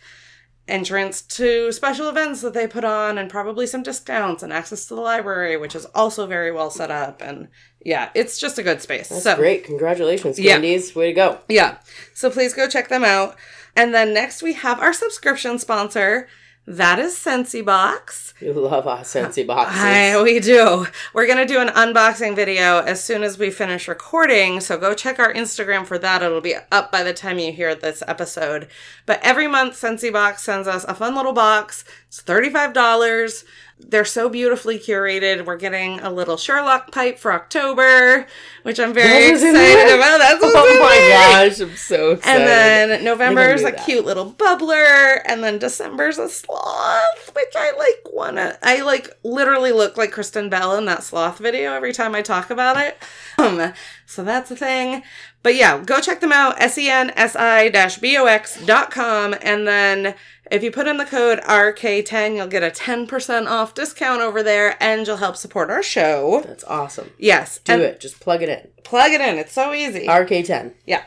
entrance 0.70 1.20
to 1.22 1.72
special 1.72 2.08
events 2.08 2.40
that 2.43 2.55
they 2.55 2.67
put 2.67 2.84
on 2.84 3.19
and 3.19 3.28
probably 3.28 3.67
some 3.67 3.82
discounts 3.82 4.43
and 4.43 4.52
access 4.52 4.87
to 4.87 4.94
the 4.94 5.00
library 5.00 5.56
which 5.56 5.75
is 5.75 5.84
also 5.94 6.26
very 6.26 6.52
well 6.52 6.70
set 6.70 6.90
up 6.90 7.20
and 7.20 7.49
yeah 7.84 8.11
it's 8.14 8.38
just 8.38 8.58
a 8.58 8.62
good 8.62 8.81
space 8.81 9.08
That's 9.08 9.22
so 9.25 9.37
great. 9.37 9.64
Congratulations, 9.64 10.38
Yeah. 10.38 10.52
Candies. 10.52 10.94
Way 10.94 11.08
to 11.08 11.12
go. 11.12 11.38
yeah 11.49 11.78
so 12.14 12.31
please 12.31 12.55
go 12.55 12.69
check 12.69 12.88
them 12.88 13.05
out 13.05 13.37
and 13.76 13.93
then 13.94 14.14
next 14.14 14.43
we 14.43 14.52
have 14.55 14.81
our 14.81 14.93
subscription 14.93 15.58
sponsor 15.58 16.28
that 16.67 16.99
is 16.99 17.17
Sensi 17.17 17.62
Box. 17.62 18.35
You 18.41 18.53
love 18.53 18.87
our 18.87 19.05
Sensi 19.05 19.43
boxes. 19.45 19.81
I, 19.81 20.23
we 20.23 20.41
do. 20.41 20.87
We're 21.12 21.27
going 21.27 21.47
to 21.47 21.53
do 21.53 21.61
an 21.61 21.69
unboxing 21.69 22.37
video 22.37 22.81
as 22.81 23.03
soon 23.03 23.23
as 23.23 23.39
we 23.39 23.51
finish 23.51 23.89
recording. 23.89 24.61
So 24.61 24.79
go 24.79 24.95
check 24.95 25.19
our 25.19 25.33
Instagram 25.33 25.87
for 25.87 25.99
that. 25.99 26.23
It'll 26.23 26.41
be 26.41 26.55
up 26.71 26.93
by 26.93 27.03
the 27.03 27.12
time 27.12 27.39
you 27.39 27.53
hear 27.53 27.75
this 27.75 28.03
episode. 28.07 28.69
But 29.05 29.21
every 29.23 29.47
month, 29.47 29.77
Sensi 29.77 30.11
Box 30.11 30.43
sends 30.43 30.69
us 30.69 30.85
a 30.85 30.95
fun 30.95 31.15
little 31.15 31.33
box. 31.33 31.85
It's 32.09 32.23
$35. 32.23 33.45
They're 33.88 34.05
so 34.05 34.29
beautifully 34.29 34.79
curated. 34.79 35.44
We're 35.44 35.56
getting 35.56 35.99
a 36.00 36.11
little 36.11 36.37
Sherlock 36.37 36.93
pipe 36.93 37.19
for 37.19 37.32
October, 37.32 38.27
which 38.62 38.79
I'm 38.79 38.94
very 38.94 39.09
That 39.09 39.32
was 39.32 39.43
in 39.43 39.56
excited 39.56 39.97
about. 39.97 40.19
That's 40.19 40.41
oh 40.43 40.79
my 40.81 40.97
there. 40.97 41.50
gosh, 41.50 41.61
I'm 41.61 41.77
so 41.77 42.12
excited. 42.12 42.41
And 42.41 42.49
then 42.49 43.05
November 43.05 43.53
is 43.53 43.62
a 43.62 43.73
that. 43.73 43.85
cute 43.85 44.05
little 44.05 44.32
bubbler, 44.32 45.20
and 45.27 45.43
then 45.43 45.58
December's 45.58 46.19
a 46.19 46.29
sloth, 46.29 47.32
which 47.34 47.55
I 47.56 47.72
like 47.77 48.13
wanna 48.13 48.56
I 48.63 48.82
like 48.82 49.10
literally 49.25 49.72
look 49.72 49.96
like 49.96 50.13
Kristen 50.13 50.49
Bell 50.49 50.77
in 50.77 50.84
that 50.84 51.03
sloth 51.03 51.39
video 51.39 51.72
every 51.72 51.93
time 51.93 52.15
I 52.15 52.22
talk 52.22 52.51
about 52.51 52.77
it. 52.77 52.96
Um, 53.39 53.72
so 54.06 54.22
that's 54.22 54.51
a 54.51 54.56
thing. 54.56 55.03
But 55.43 55.55
yeah, 55.55 55.82
go 55.82 56.01
check 56.01 56.20
them 56.20 56.32
out, 56.32 56.58
sensi-box.com, 56.60 59.34
and 59.41 59.67
then 59.67 60.15
if 60.51 60.63
you 60.65 60.71
put 60.71 60.89
in 60.89 60.97
the 60.97 61.05
code 61.05 61.41
RK10, 61.41 62.35
you'll 62.35 62.47
get 62.49 62.63
a 62.63 62.71
10% 62.71 63.47
off 63.47 63.73
discount 63.75 64.21
over 64.21 64.43
there, 64.43 64.77
and 64.83 65.07
you'll 65.07 65.19
help 65.19 65.37
support 65.37 65.71
our 65.71 65.83
show. 65.83 66.43
That's 66.47 66.65
awesome. 66.65 67.13
Yes. 67.19 67.59
Do 67.59 67.81
it. 67.81 68.01
Just 68.01 68.21
plug 68.21 68.43
it 68.43 68.49
in. 68.49 68.69
Plug 68.83 69.13
it 69.13 69.21
in. 69.21 69.39
It's 69.39 69.53
so 69.53 69.73
easy. 69.73 70.07
RK10. 70.07 70.73
Yeah. 70.87 71.05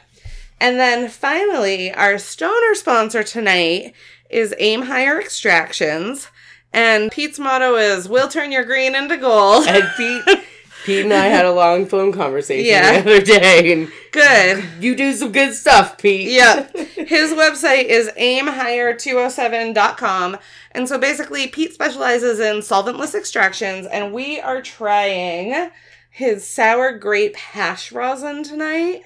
And 0.61 0.79
then 0.79 1.09
finally, 1.09 1.91
our 1.93 2.17
stoner 2.17 2.73
sponsor 2.73 3.23
tonight 3.23 3.93
is 4.29 4.55
Aim 4.59 4.83
Higher 4.83 5.19
Extractions. 5.19 6.29
And 6.71 7.11
Pete's 7.11 7.37
motto 7.37 7.75
is 7.75 8.07
We'll 8.07 8.29
turn 8.29 8.51
your 8.51 8.63
green 8.63 8.95
into 8.95 9.17
gold. 9.17 9.67
And 9.67 9.83
Pete, 9.97 10.39
Pete 10.85 11.03
and 11.05 11.13
I 11.13 11.27
had 11.27 11.45
a 11.45 11.51
long 11.53 11.85
phone 11.85 12.11
conversation 12.11 12.65
Yeah. 12.69 13.01
the 13.01 13.15
other 13.15 13.21
day, 13.21 13.71
and 13.71 13.89
Good. 14.11 14.63
you 14.79 14.95
do 14.95 15.13
some 15.13 15.31
good 15.31 15.53
stuff, 15.53 15.97
Pete. 15.97 16.29
Yeah. 16.29 16.67
His 16.95 17.31
website 17.33 17.85
is 17.85 18.09
aimhigher207.com. 18.19 20.37
And 20.71 20.87
so 20.89 20.97
basically, 20.97 21.47
Pete 21.47 21.73
specializes 21.73 22.39
in 22.39 22.57
solventless 22.57 23.15
extractions, 23.15 23.85
and 23.87 24.13
we 24.13 24.39
are 24.39 24.61
trying 24.61 25.69
his 26.09 26.47
sour 26.47 26.97
grape 26.97 27.35
hash 27.35 27.91
rosin 27.91 28.43
tonight. 28.43 29.01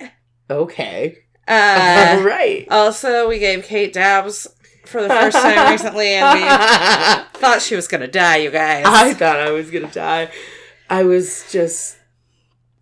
okay. 0.49 1.17
Uh, 1.47 2.15
All 2.17 2.23
right. 2.25 2.67
also, 2.69 3.29
we 3.29 3.39
gave 3.39 3.63
Kate 3.63 3.93
dabs 3.93 4.47
for 4.85 5.01
the 5.01 5.07
first 5.09 5.37
time 5.37 5.71
recently, 5.71 6.13
and 6.15 6.39
we 6.39 6.45
thought 7.39 7.61
she 7.61 7.75
was 7.75 7.87
gonna 7.87 8.07
die, 8.07 8.37
you 8.37 8.51
guys. 8.51 8.83
I 8.85 9.13
thought 9.13 9.39
I 9.39 9.51
was 9.51 9.71
gonna 9.71 9.91
die. 9.91 10.29
I 10.89 11.03
was 11.03 11.45
just, 11.51 11.97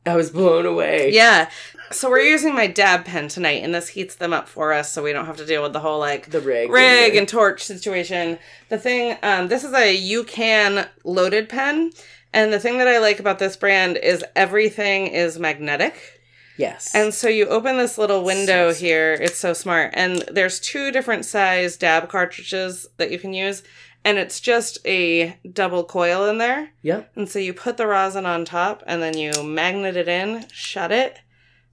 I 0.06 0.16
was 0.16 0.30
blown 0.30 0.66
away. 0.66 1.12
yeah. 1.12 1.50
So 1.92 2.10
we're 2.10 2.22
using 2.22 2.56
my 2.56 2.66
dab 2.66 3.06
pen 3.06 3.28
tonight, 3.28 3.64
and 3.64 3.74
this 3.74 3.90
heats 3.90 4.16
them 4.16 4.34
up 4.34 4.48
for 4.48 4.74
us, 4.74 4.92
so 4.92 5.04
we 5.04 5.14
don't 5.14 5.28
have 5.28 5.38
to 5.38 5.46
deal 5.46 5.62
with 5.62 5.72
the 5.74 5.80
whole 5.80 6.00
like 6.00 6.32
The 6.32 6.42
rig. 6.42 6.72
rig 6.72 7.16
and 7.16 7.28
torch 7.30 7.62
situation. 7.64 8.40
The 8.70 8.80
thing, 8.80 9.18
um, 9.22 9.50
this 9.50 9.64
is 9.64 9.72
a 9.74 9.94
you 9.96 10.24
can 10.24 10.88
loaded 11.04 11.48
pen, 11.48 11.92
and 12.34 12.52
the 12.52 12.60
thing 12.60 12.80
that 12.80 12.88
I 12.88 12.98
like 12.98 13.20
about 13.20 13.38
this 13.38 13.56
brand 13.56 13.98
is 13.98 14.26
everything 14.36 15.08
is 15.08 15.38
magnetic. 15.38 16.20
yes. 16.58 16.94
And 16.96 17.14
so 17.14 17.28
you 17.30 17.46
open 17.48 17.78
this 17.78 18.00
little 18.00 18.24
window 18.24 18.72
So 18.72 18.80
here. 18.80 19.14
It's 19.14 19.38
so 19.38 19.54
smart. 19.54 19.92
And 19.94 20.24
there's 20.32 20.60
two 20.60 20.92
different 20.92 21.24
size 21.26 21.78
dab 21.78 22.10
cartridges 22.10 22.88
that 22.98 23.12
you 23.12 23.20
can 23.20 23.34
use. 23.34 23.62
And 24.06 24.18
it's 24.20 24.40
just 24.40 24.78
a 24.86 25.38
double 25.52 25.84
coil 25.84 26.30
in 26.30 26.38
there. 26.38 26.70
yep. 26.84 27.12
And 27.16 27.28
so 27.28 27.40
you 27.40 27.54
put 27.54 27.76
the 27.78 27.88
rosin 27.88 28.26
on 28.26 28.46
top 28.46 28.84
and 28.88 29.02
then 29.02 29.18
you 29.18 29.32
magnet 29.44 29.98
it 29.98 30.08
in, 30.08 30.46
shut 30.54 30.92
it, 30.94 31.18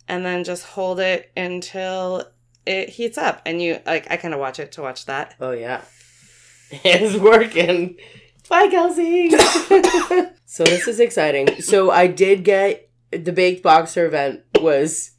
and 0.08 0.24
then 0.24 0.42
just 0.42 0.64
hold 0.64 0.98
it 0.98 1.30
until 1.36 2.24
it 2.66 2.88
heats 2.88 3.18
up. 3.18 3.42
And 3.44 3.60
you, 3.60 3.78
like, 3.84 4.10
I 4.10 4.16
kind 4.16 4.32
of 4.34 4.40
watch 4.40 4.58
it 4.58 4.72
to 4.72 4.82
watch 4.82 5.04
that. 5.06 5.34
Oh 5.40 5.52
yeah. 5.52 5.82
It's 6.84 7.18
working. 7.20 7.96
Bye, 8.48 8.68
Kelsey. 8.68 9.28
so 10.46 10.64
this 10.64 10.88
is 10.88 11.00
exciting. 11.00 11.60
So 11.60 11.90
I 11.90 12.06
did 12.06 12.44
get 12.44 12.88
the 13.10 13.30
baked 13.32 13.62
boxer 13.62 14.06
event 14.06 14.40
was 14.58 15.10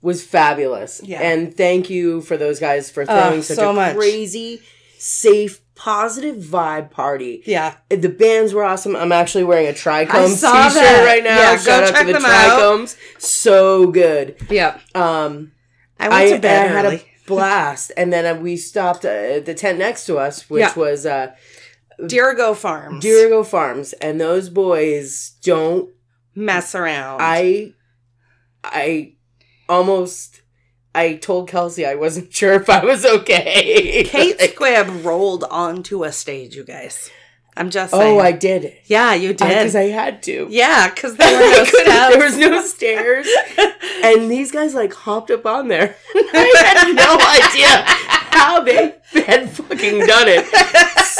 was 0.00 0.22
fabulous. 0.24 1.00
Yeah. 1.02 1.20
And 1.22 1.56
thank 1.56 1.90
you 1.90 2.20
for 2.20 2.36
those 2.36 2.60
guys 2.60 2.88
for 2.90 3.02
Oh, 3.02 3.06
throwing 3.06 3.42
such 3.42 3.56
so 3.56 3.70
a 3.70 3.72
much. 3.72 3.96
crazy, 3.96 4.60
safe, 4.98 5.60
positive 5.74 6.36
vibe 6.36 6.90
party. 6.90 7.42
Yeah. 7.46 7.76
The 7.88 8.08
bands 8.08 8.52
were 8.54 8.64
awesome. 8.64 8.94
I'm 8.96 9.12
actually 9.12 9.44
wearing 9.44 9.66
a 9.68 9.72
Tricombs 9.72 10.40
t-shirt 10.40 10.74
that. 10.74 11.04
right 11.06 11.24
now. 11.24 11.36
Yeah, 11.38 11.56
go 11.56 11.62
Shout 11.62 11.82
out 11.84 11.90
check 11.94 12.00
to 12.06 12.12
the 12.12 12.12
them 12.14 12.24
out. 12.26 12.58
Tricombs. 12.60 12.96
So 13.20 13.86
good. 13.90 14.36
Yeah. 14.50 14.78
Um 14.94 15.52
I 15.98 16.08
went 16.08 16.14
I, 16.14 16.30
to 16.32 16.38
bed 16.40 16.66
I 16.70 16.72
had 16.72 16.84
early. 16.86 16.96
a 16.96 17.04
blast, 17.28 17.92
and 17.96 18.12
then 18.12 18.26
uh, 18.26 18.38
we 18.40 18.56
stopped 18.56 19.04
uh, 19.04 19.08
at 19.08 19.46
the 19.46 19.54
tent 19.54 19.78
next 19.78 20.04
to 20.06 20.18
us, 20.18 20.50
which 20.50 20.60
Yeah. 20.62 20.74
was 20.74 21.06
uh, 21.06 21.32
Dirigo 22.00 22.56
Farms. 22.56 23.04
Dirigo 23.04 23.46
Farms, 23.46 23.92
and 23.94 24.20
those 24.20 24.48
boys 24.48 25.36
don't. 25.44 25.90
Mess 26.34 26.74
around. 26.74 27.20
I, 27.22 27.74
I 28.64 29.14
almost. 29.68 30.41
I 30.94 31.14
told 31.14 31.48
Kelsey 31.48 31.86
I 31.86 31.94
wasn't 31.94 32.32
sure 32.34 32.54
if 32.54 32.68
I 32.68 32.84
was 32.84 33.04
okay. 33.04 34.04
Kate 34.04 34.38
Squibb 34.40 35.04
rolled 35.04 35.44
onto 35.44 36.04
a 36.04 36.12
stage, 36.12 36.54
you 36.56 36.64
guys. 36.64 37.10
I'm 37.54 37.68
just 37.68 37.92
oh, 37.92 37.98
saying. 37.98 38.16
oh, 38.18 38.20
I 38.20 38.32
did 38.32 38.72
Yeah, 38.86 39.12
you 39.12 39.28
did. 39.34 39.46
because 39.46 39.76
I, 39.76 39.82
had 39.88 40.22
to. 40.22 40.46
yeah, 40.50 40.88
because 40.88 41.16
there 41.16 41.36
were 41.38 41.56
no 41.58 41.64
steps. 41.64 41.84
there 42.14 42.18
was 42.24 42.38
no 42.38 42.62
stairs, 42.62 43.28
and 44.02 44.30
these 44.30 44.50
guys 44.50 44.74
like 44.74 44.94
hopped 44.94 45.30
up 45.30 45.44
on 45.44 45.68
there. 45.68 45.94
I 46.14 46.74
had 46.74 46.94
no 46.94 47.18
idea 47.42 47.84
how 48.32 48.60
they 48.62 48.94
had 49.26 49.50
fucking 49.50 50.06
done 50.06 50.28
it. 50.28 50.46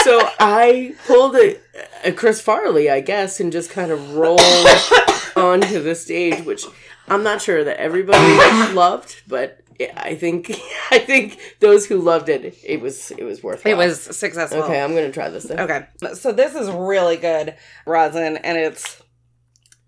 So 0.03 0.27
I 0.41 0.95
pulled 1.07 1.37
a, 1.37 1.59
a 2.03 2.13
Chris 2.13 2.41
Farley, 2.41 2.89
I 2.91 3.01
guess, 3.01 3.39
and 3.39 3.53
just 3.53 3.69
kind 3.71 3.93
of 3.93 4.15
rolled 4.15 4.41
onto 5.37 5.83
the 5.83 5.95
stage, 5.95 6.45
which 6.47 6.65
I'm 7.09 7.23
not 7.23 7.43
sure 7.43 7.63
that 7.63 7.77
everybody 7.77 8.19
loved, 8.73 9.23
but 9.29 9.61
I 9.81 10.15
think 10.15 10.51
I 10.91 10.99
think 10.99 11.39
those 11.61 11.87
who 11.87 11.99
loved 11.99 12.29
it, 12.29 12.57
it 12.65 12.81
was 12.81 13.11
it 13.13 13.25
was 13.25 13.43
worthwhile. 13.43 13.75
It 13.75 13.77
was 13.77 14.01
successful. 14.01 14.63
okay. 14.65 14.81
I'm 14.81 14.95
gonna 14.95 15.13
try 15.13 15.29
this. 15.31 15.45
Then. 15.45 15.61
Okay. 15.61 15.87
So 16.15 16.33
this 16.33 16.55
is 16.55 16.71
really 16.71 17.17
good 17.17 17.55
rosin 17.87 18.37
and 18.39 18.59
it's 18.59 19.03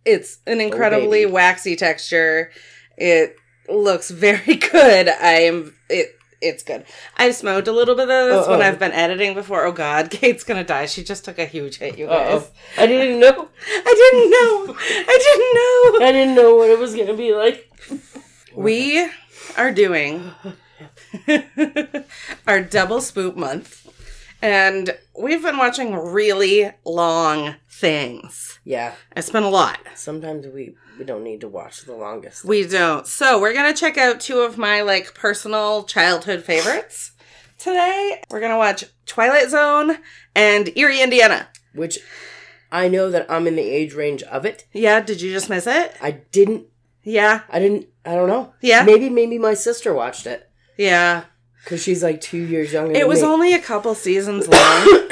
it's 0.04 0.38
an 0.46 0.58
oh, 0.60 0.64
incredibly 0.64 1.24
baby. 1.24 1.32
waxy 1.32 1.76
texture. 1.76 2.50
It 2.96 3.36
looks 3.68 4.10
very 4.10 4.56
good. 4.72 5.08
I 5.08 5.42
am 5.42 5.74
it 5.88 6.16
it's 6.40 6.62
good. 6.62 6.84
I've 7.16 7.34
smoked 7.34 7.68
a 7.68 7.72
little 7.72 7.94
bit 7.94 8.10
of 8.10 8.28
this 8.28 8.46
when 8.46 8.60
Uh-oh. 8.60 8.68
I've 8.68 8.78
been 8.78 8.92
editing 8.92 9.34
before. 9.34 9.64
Oh 9.64 9.72
god, 9.72 10.10
Kate's 10.10 10.44
gonna 10.44 10.64
die. 10.64 10.86
She 10.86 11.02
just 11.02 11.24
took 11.24 11.38
a 11.38 11.46
huge 11.46 11.78
hit, 11.78 11.98
you 11.98 12.06
Uh-oh. 12.06 12.40
guys. 12.40 12.50
I 12.76 12.86
didn't 12.86 13.18
know. 13.18 13.48
I 13.68 14.10
didn't 14.12 14.30
know. 14.30 14.76
I 14.78 15.18
didn't 15.18 15.54
know. 15.54 16.06
I 16.06 16.12
didn't 16.12 16.34
know 16.34 16.56
what 16.56 16.70
it 16.70 16.78
was 16.78 16.94
gonna 16.94 17.14
be 17.14 17.34
like. 17.34 17.70
We 18.54 19.08
are 19.56 19.72
doing 19.72 20.32
our 22.46 22.60
double 22.60 22.98
spoop 22.98 23.36
month. 23.36 23.80
And 24.42 24.96
we've 25.18 25.42
been 25.42 25.56
watching 25.56 25.94
really 25.94 26.70
long 26.84 27.54
things. 27.70 28.58
Yeah. 28.64 28.94
It's 29.16 29.30
been 29.30 29.42
a 29.42 29.48
lot. 29.48 29.78
Sometimes 29.94 30.46
we 30.46 30.74
we 30.98 31.04
don't 31.04 31.24
need 31.24 31.40
to 31.40 31.48
watch 31.48 31.82
the 31.82 31.94
longest. 31.94 32.44
We 32.44 32.66
don't. 32.66 33.06
So 33.06 33.40
we're 33.40 33.54
gonna 33.54 33.74
check 33.74 33.96
out 33.96 34.20
two 34.20 34.40
of 34.40 34.58
my 34.58 34.82
like 34.82 35.14
personal 35.14 35.84
childhood 35.84 36.44
favorites 36.44 37.12
today. 37.58 38.22
We're 38.30 38.40
gonna 38.40 38.58
watch 38.58 38.84
Twilight 39.06 39.48
Zone 39.48 39.98
and 40.34 40.76
Erie, 40.76 41.00
Indiana. 41.00 41.48
Which 41.74 41.98
I 42.70 42.88
know 42.88 43.10
that 43.10 43.30
I'm 43.30 43.46
in 43.46 43.56
the 43.56 43.62
age 43.62 43.94
range 43.94 44.22
of 44.24 44.44
it. 44.44 44.66
Yeah, 44.72 45.00
did 45.00 45.22
you 45.22 45.32
just 45.32 45.48
miss 45.48 45.66
it? 45.66 45.96
I 46.02 46.10
didn't 46.10 46.66
Yeah, 47.04 47.42
I 47.50 47.58
didn't 47.58 47.86
I 48.04 48.14
don't 48.14 48.28
know. 48.28 48.52
Yeah. 48.60 48.82
Maybe 48.84 49.08
maybe 49.10 49.38
my 49.38 49.54
sister 49.54 49.94
watched 49.94 50.26
it. 50.26 50.48
yeah. 50.76 51.24
Because 51.62 51.82
she's 51.82 52.02
like 52.02 52.20
two 52.20 52.36
years 52.44 52.72
younger 52.74 52.92
It 52.92 52.98
than 53.00 53.08
was 53.08 53.22
me. 53.22 53.26
only 53.28 53.54
a 53.54 53.58
couple 53.58 53.94
seasons 53.94 54.46
long. 54.54 55.08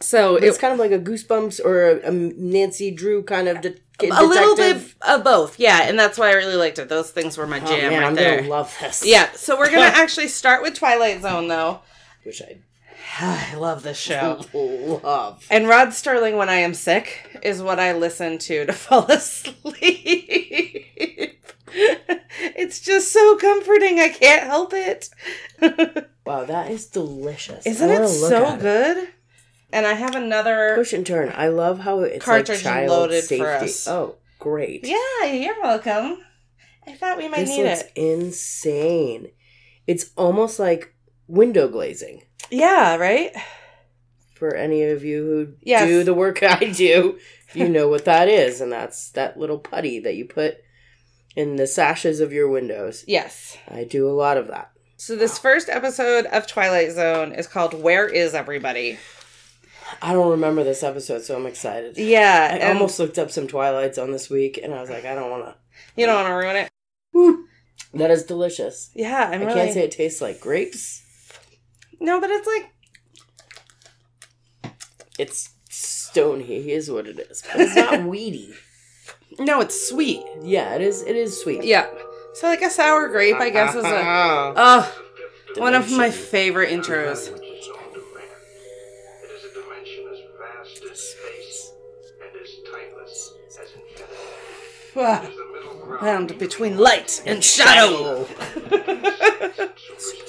so 0.00 0.36
It's 0.36 0.56
it, 0.56 0.60
kind 0.60 0.72
of 0.72 0.78
like 0.78 0.92
a 0.92 0.98
Goosebumps 0.98 1.62
or 1.62 1.90
a, 2.00 2.08
a 2.08 2.10
Nancy 2.10 2.90
Drew 2.90 3.22
kind 3.22 3.48
of 3.48 3.60
de- 3.60 3.74
a 4.00 4.24
little 4.24 4.56
bit 4.56 4.74
detective. 4.74 4.96
of 5.02 5.22
both, 5.24 5.58
yeah, 5.60 5.82
and 5.82 5.98
that's 5.98 6.16
why 6.18 6.30
I 6.30 6.32
really 6.32 6.56
liked 6.56 6.78
it. 6.78 6.88
Those 6.88 7.10
things 7.10 7.36
were 7.36 7.46
my 7.46 7.60
Oh, 7.60 7.66
jam 7.66 7.90
man, 7.90 8.00
right 8.00 8.06
I'm 8.08 8.14
there. 8.14 8.36
gonna 8.38 8.48
love 8.48 8.74
this. 8.80 9.04
yeah, 9.06 9.30
so 9.34 9.56
we're 9.58 9.70
gonna 9.70 9.82
actually 9.94 10.28
start 10.28 10.62
with 10.62 10.74
Twilight 10.74 11.20
Zone, 11.22 11.48
though. 11.48 11.80
Which 12.24 12.40
I 12.42 12.56
I 13.20 13.54
love 13.56 13.82
this 13.82 13.98
show. 13.98 14.40
love. 14.54 15.46
And 15.50 15.68
Rod 15.68 15.88
Serling, 15.88 16.36
when 16.36 16.48
I 16.48 16.56
am 16.56 16.74
sick, 16.74 17.40
is 17.42 17.62
what 17.62 17.78
I 17.78 17.92
listen 17.92 18.38
to 18.38 18.66
to 18.66 18.72
fall 18.74 19.10
asleep. 19.10 19.74
it's 21.76 22.80
just 22.80 23.12
so 23.12 23.36
comforting. 23.36 24.00
I 24.00 24.08
can't 24.08 24.44
help 24.44 24.72
it. 24.72 25.10
Wow, 26.26 26.44
that 26.44 26.70
is 26.70 26.86
delicious. 26.86 27.66
Isn't 27.66 27.90
it 27.90 28.08
so 28.08 28.46
at 28.46 28.58
it. 28.58 28.62
good? 28.62 29.08
And 29.72 29.86
I 29.86 29.94
have 29.94 30.14
another. 30.14 30.74
Push 30.76 30.92
and 30.92 31.06
turn. 31.06 31.32
I 31.34 31.48
love 31.48 31.80
how 31.80 32.00
it's 32.00 32.24
Cartridge 32.24 32.64
like 32.64 32.74
child 32.74 32.90
loaded 32.90 33.24
for 33.24 33.50
us. 33.50 33.88
Oh, 33.88 34.16
great. 34.38 34.86
Yeah, 34.86 35.24
you're 35.24 35.60
welcome. 35.60 36.22
I 36.86 36.94
thought 36.94 37.18
we 37.18 37.28
might 37.28 37.46
this 37.46 37.48
need 37.48 37.66
it. 37.66 37.92
insane. 37.96 39.28
It's 39.86 40.10
almost 40.16 40.58
like 40.58 40.93
window 41.26 41.68
glazing. 41.68 42.22
Yeah, 42.50 42.96
right? 42.96 43.32
For 44.34 44.54
any 44.54 44.82
of 44.82 45.04
you 45.04 45.22
who 45.22 45.52
Yes. 45.62 45.86
do 45.86 46.04
the 46.04 46.14
work 46.14 46.42
I 46.42 46.64
do, 46.70 47.18
you 47.54 47.68
know 47.68 47.88
what 47.88 48.04
that 48.04 48.28
is, 48.28 48.60
and 48.60 48.70
that's 48.72 49.10
that 49.12 49.38
little 49.38 49.58
putty 49.58 50.00
that 50.00 50.16
you 50.16 50.24
put 50.26 50.56
in 51.36 51.56
the 51.56 51.66
sashes 51.66 52.20
of 52.20 52.32
your 52.32 52.48
windows. 52.48 53.04
Yes. 53.06 53.56
I 53.68 53.84
do 53.84 54.08
a 54.08 54.12
lot 54.12 54.36
of 54.36 54.48
that. 54.48 54.70
So 54.96 55.16
this 55.16 55.38
first 55.38 55.68
episode 55.68 56.26
of 56.26 56.46
Twilight 56.46 56.92
Zone 56.92 57.32
is 57.32 57.46
called 57.46 57.74
Where 57.74 58.08
Is 58.08 58.34
Everybody? 58.34 58.98
I 60.00 60.12
don't 60.12 60.30
remember 60.30 60.64
this 60.64 60.82
episode, 60.82 61.22
so 61.22 61.36
I'm 61.36 61.46
excited. 61.46 61.98
Yeah. 61.98 62.58
I 62.62 62.68
almost 62.68 62.98
looked 62.98 63.18
up 63.18 63.30
some 63.30 63.46
Twilight 63.46 63.94
Zone 63.94 64.12
this 64.12 64.30
week, 64.30 64.58
and 64.62 64.72
I 64.72 64.80
was 64.80 64.90
like, 64.90 65.04
I 65.04 65.14
don't 65.14 65.30
want 65.30 65.44
to. 65.44 65.54
You 65.96 66.06
don't 66.06 66.16
want 66.16 66.28
to 66.28 66.34
ruin 66.34 66.56
it? 66.56 66.70
to. 67.12 67.44
That 67.94 68.10
is 68.10 68.24
delicious. 68.24 68.90
Yeah, 68.94 69.28
I'm 69.30 69.42
I 69.42 69.44
really... 69.44 69.54
can't 69.54 69.72
say 69.72 69.84
it 69.84 69.90
tastes 69.92 70.20
like 70.20 70.40
grapes. 70.40 71.03
No, 72.00 72.20
but 72.20 72.30
it's 72.30 72.46
like... 72.46 72.70
It's 75.18 75.50
stony, 75.68 76.70
is 76.70 76.90
what 76.90 77.06
it 77.06 77.18
is, 77.18 77.42
but 77.50 77.60
it's 77.60 77.76
not 77.76 78.04
weedy. 78.08 78.54
No, 79.38 79.60
it's 79.60 79.88
sweet. 79.88 80.22
Yeah, 80.42 80.74
it 80.74 80.80
is. 80.80 81.02
It 81.02 81.16
is 81.16 81.40
sweet. 81.40 81.64
Yeah. 81.64 81.86
So 82.34 82.46
like 82.46 82.62
a 82.62 82.70
sour 82.70 83.08
grape, 83.08 83.36
I 83.36 83.50
guess, 83.50 83.74
is 83.74 83.84
a... 83.84 83.88
Ah. 84.06 84.52
Oh, 84.56 85.60
one 85.60 85.74
of 85.74 85.90
my 85.92 86.10
favorite 86.10 86.70
intros. 86.70 87.28
It 87.28 87.34
is 87.34 87.68
a 89.44 89.54
dimension 89.54 90.04
as 90.12 90.20
vast 90.38 90.82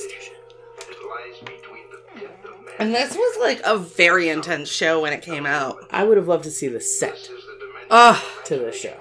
And 2.80 2.94
this 2.94 3.16
was 3.16 3.38
like 3.40 3.62
a 3.64 3.78
very 3.78 4.30
intense 4.30 4.70
show 4.70 5.02
when 5.02 5.14
it 5.14 5.22
came 5.22 5.46
out. 5.46 5.78
I 5.92 6.04
would 6.04 6.18
have 6.18 6.28
loved 6.28 6.44
to 6.46 6.52
see 6.52 6.68
the 6.68 6.82
set 6.82 7.14
This 7.14 7.22
is 7.30 7.30
the 7.30 7.58
dimension 7.60 7.88
Oh, 7.90 8.42
to 8.46 8.58
the 8.58 8.72
show. 8.72 8.98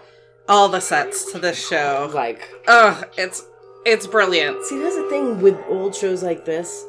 all 0.48 0.68
the 0.68 0.80
sets 0.80 1.32
to 1.32 1.38
this 1.38 1.66
show. 1.68 2.10
Like, 2.14 2.48
Oh, 2.68 3.02
it's 3.16 3.44
it's 3.84 4.06
brilliant. 4.06 4.64
see, 4.64 4.78
that's 4.78 4.96
the 4.96 5.08
thing 5.10 5.40
with 5.42 5.58
old 5.68 5.94
shows 5.94 6.22
like 6.22 6.44
this. 6.44 6.84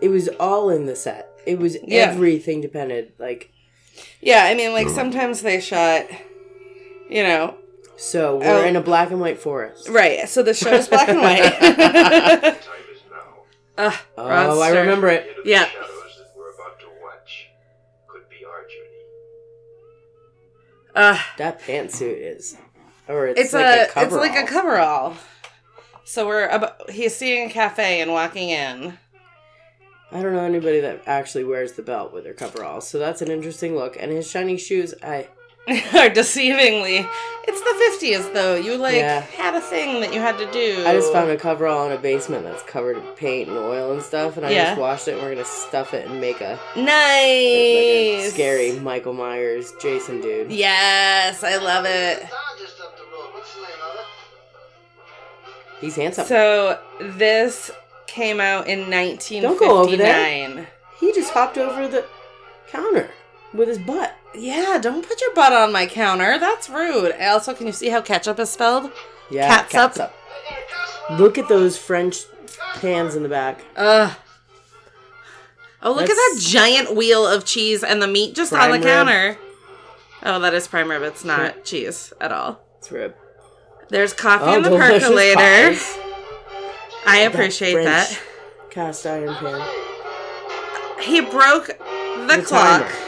It 0.00 0.08
was 0.08 0.28
all 0.40 0.70
in 0.70 0.86
the 0.86 0.96
set. 0.96 1.28
It 1.46 1.58
was 1.58 1.76
Yeah. 1.82 2.02
everything 2.10 2.60
depended. 2.60 3.12
Like, 3.18 3.50
Yeah, 4.20 4.44
I 4.44 4.54
mean, 4.54 4.72
like 4.72 4.88
sometimes 4.88 5.42
they 5.42 5.60
shot, 5.60 6.06
you 7.08 7.22
know, 7.22 7.54
So 7.98 8.36
we're 8.36 8.62
Oh. 8.62 8.66
in 8.66 8.76
a 8.76 8.80
black 8.82 9.10
and 9.10 9.20
white 9.20 9.38
forest. 9.38 9.88
Right. 9.88 10.28
So 10.28 10.42
the 10.42 10.52
show 10.52 10.72
is 10.74 10.86
black 10.86 11.08
and 11.08 11.18
white. 11.20 11.42
Time 11.60 12.54
is 12.92 13.00
now. 13.10 13.44
Ugh, 13.78 13.94
Oh, 14.18 14.60
I 14.60 14.68
remember 14.80 15.08
it. 15.08 15.34
Yeah. 15.46 15.64
shadows 15.64 15.88
that 16.18 16.28
we're 16.36 16.52
about 16.52 16.78
to 16.80 16.86
watch 17.02 17.48
could 18.06 18.28
be 18.28 18.44
our 18.44 18.60
journey. 18.64 19.04
Ugh. 20.96 21.20
That 21.36 21.60
pantsuit 21.60 22.16
is, 22.18 22.56
or 23.06 23.26
it's, 23.26 23.40
it's, 23.40 23.52
like 23.52 23.64
a, 23.64 23.68
a, 23.68 23.82
it's 23.82 23.92
coverall. 23.92 24.20
like 24.20 24.36
a 24.36 24.46
coverall. 24.46 25.16
So 26.04 26.26
we're 26.26 26.46
about, 26.48 26.90
he's 26.90 27.14
seeing 27.14 27.50
a 27.50 27.52
cafe 27.52 28.00
and 28.00 28.10
walking 28.10 28.48
in. 28.48 28.98
I 30.10 30.22
don't 30.22 30.32
know 30.32 30.44
anybody 30.44 30.80
that 30.80 31.02
actually 31.06 31.44
wears 31.44 31.72
the 31.72 31.82
belt 31.82 32.12
with 32.12 32.24
their 32.24 32.32
coveralls, 32.32 32.88
so 32.88 32.98
that's 32.98 33.20
an 33.20 33.30
interesting 33.30 33.74
look. 33.74 33.96
And 34.00 34.10
his 34.10 34.30
shiny 34.30 34.56
shoes, 34.56 34.94
I 35.02 35.28
Are 35.68 36.08
deceivingly. 36.10 37.08
It's 37.48 37.60
the 37.60 38.06
50s 38.06 38.32
though. 38.32 38.54
You 38.56 38.76
like 38.76 38.96
Yeah. 38.96 39.20
had 39.20 39.54
a 39.54 39.60
thing 39.60 40.00
that 40.00 40.12
you 40.14 40.20
had 40.20 40.36
to 40.38 40.50
do. 40.50 40.84
I 40.86 40.92
just 40.92 41.12
found 41.12 41.30
a 41.30 41.36
coverall 41.36 41.86
in 41.86 41.92
a 41.92 41.98
basement 41.98 42.44
that's 42.44 42.62
covered 42.64 42.96
in 42.96 43.02
paint 43.14 43.48
and 43.48 43.56
oil 43.58 43.92
and 43.92 44.02
stuff, 44.02 44.36
and 44.36 44.44
I 44.46 44.50
Yeah. 44.50 44.64
just 44.70 44.80
washed 44.80 45.08
it. 45.08 45.12
and 45.14 45.22
We're 45.22 45.30
gonna 45.34 45.44
stuff 45.44 45.94
it 45.94 46.06
and 46.08 46.20
make 46.20 46.40
a, 46.40 46.58
like 46.76 46.76
a 46.76 48.20
nice. 48.22 48.32
scary 48.32 48.72
Michael 48.80 49.12
Myers 49.12 49.72
Jason 49.80 50.20
dude. 50.20 50.50
Yes, 50.52 51.42
I 51.44 51.56
love 51.56 51.84
it. 51.84 52.20
Just 52.60 52.80
up 52.80 52.96
the 52.96 53.02
road. 53.04 53.30
What's 53.32 53.54
the 53.54 53.60
name 53.60 53.70
of 53.90 53.94
it? 54.00 54.06
He's 55.80 55.96
handsome. 55.96 56.26
So 56.26 56.78
this 57.00 57.70
came 58.06 58.40
out 58.40 58.66
in 58.66 58.88
1959. 58.90 59.42
Don't 59.42 59.58
go 59.58 59.78
over 59.82 59.96
there. 59.96 60.68
he 61.00 61.12
just 61.12 61.32
hopped 61.32 61.58
over 61.58 61.86
the 61.88 62.04
counter 62.68 63.10
with 63.56 63.68
his 63.68 63.78
butt. 63.78 64.14
Yeah, 64.34 64.78
don't 64.80 65.06
put 65.06 65.20
your 65.20 65.34
butt 65.34 65.52
on 65.52 65.72
my 65.72 65.86
counter. 65.86 66.38
That's 66.38 66.68
rude. 66.68 67.12
Also, 67.20 67.54
can 67.54 67.66
you 67.66 67.72
see 67.72 67.88
how 67.88 68.00
ketchup 68.02 68.38
is 68.38 68.50
spelled? 68.50 68.90
Yeah, 69.30 69.64
Catsup. 69.64 70.12
Look 71.18 71.38
at 71.38 71.48
those 71.48 71.76
French 71.78 72.18
pans 72.74 73.14
in 73.16 73.22
the 73.22 73.28
back. 73.28 73.64
Ugh. 73.76 74.14
Oh, 75.82 75.92
look 75.92 76.02
at 76.02 76.08
that 76.08 76.38
giant 76.40 76.94
wheel 76.96 77.26
of 77.26 77.44
cheese 77.44 77.82
and 77.84 78.02
the 78.02 78.06
meat 78.06 78.34
just 78.34 78.52
on 78.52 78.70
the 78.70 78.78
rib. 78.78 78.82
counter. 78.86 79.38
Oh, 80.22 80.40
that 80.40 80.52
is 80.54 80.66
prime 80.66 80.90
rib. 80.90 81.02
It's 81.02 81.24
not 81.24 81.64
cheese 81.64 82.12
at 82.20 82.32
all. 82.32 82.60
It's 82.78 82.90
rib. 82.90 83.14
There's 83.88 84.12
coffee 84.12 84.44
Oh, 84.46 84.56
in 84.56 84.62
the 84.62 84.70
percolator. 84.70 85.36
pies. 85.36 85.98
I 87.06 87.18
appreciate 87.20 87.72
French 87.74 87.86
that. 87.86 88.20
Cast 88.70 89.06
iron 89.06 89.32
pan. 89.34 89.60
He 91.00 91.20
broke 91.20 91.66
the, 91.68 92.26
The 92.36 92.42
clock. 92.44 92.82
timer. 92.82 93.05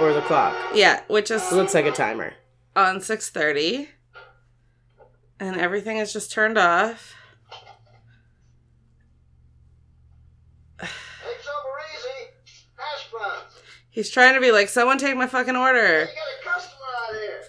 Or 0.00 0.12
the 0.12 0.20
clock. 0.22 0.54
Yeah, 0.74 1.02
which 1.08 1.30
is 1.30 1.42
It 1.50 1.54
looks 1.54 1.74
like 1.74 1.86
a 1.86 1.92
timer. 1.92 2.34
on 2.74 3.00
6:30. 3.00 3.88
And 5.40 5.56
everything 5.58 5.98
is 5.98 6.12
just 6.12 6.30
turned 6.32 6.58
off. 6.58 7.14
Eggs 10.80 10.90
over 11.48 11.78
easy. 11.94 12.30
Hash 12.76 13.10
browns. 13.10 13.52
He's 13.90 14.10
trying 14.10 14.34
to 14.34 14.40
be 14.40 14.52
like, 14.52 14.68
someone 14.68 14.98
take 14.98 15.16
my 15.16 15.26
fucking 15.26 15.56
order. 15.56 16.00
You 16.00 16.06
got 16.06 16.08
a 16.08 16.44
customer 16.44 16.82
out 17.08 17.14
here. 17.14 17.42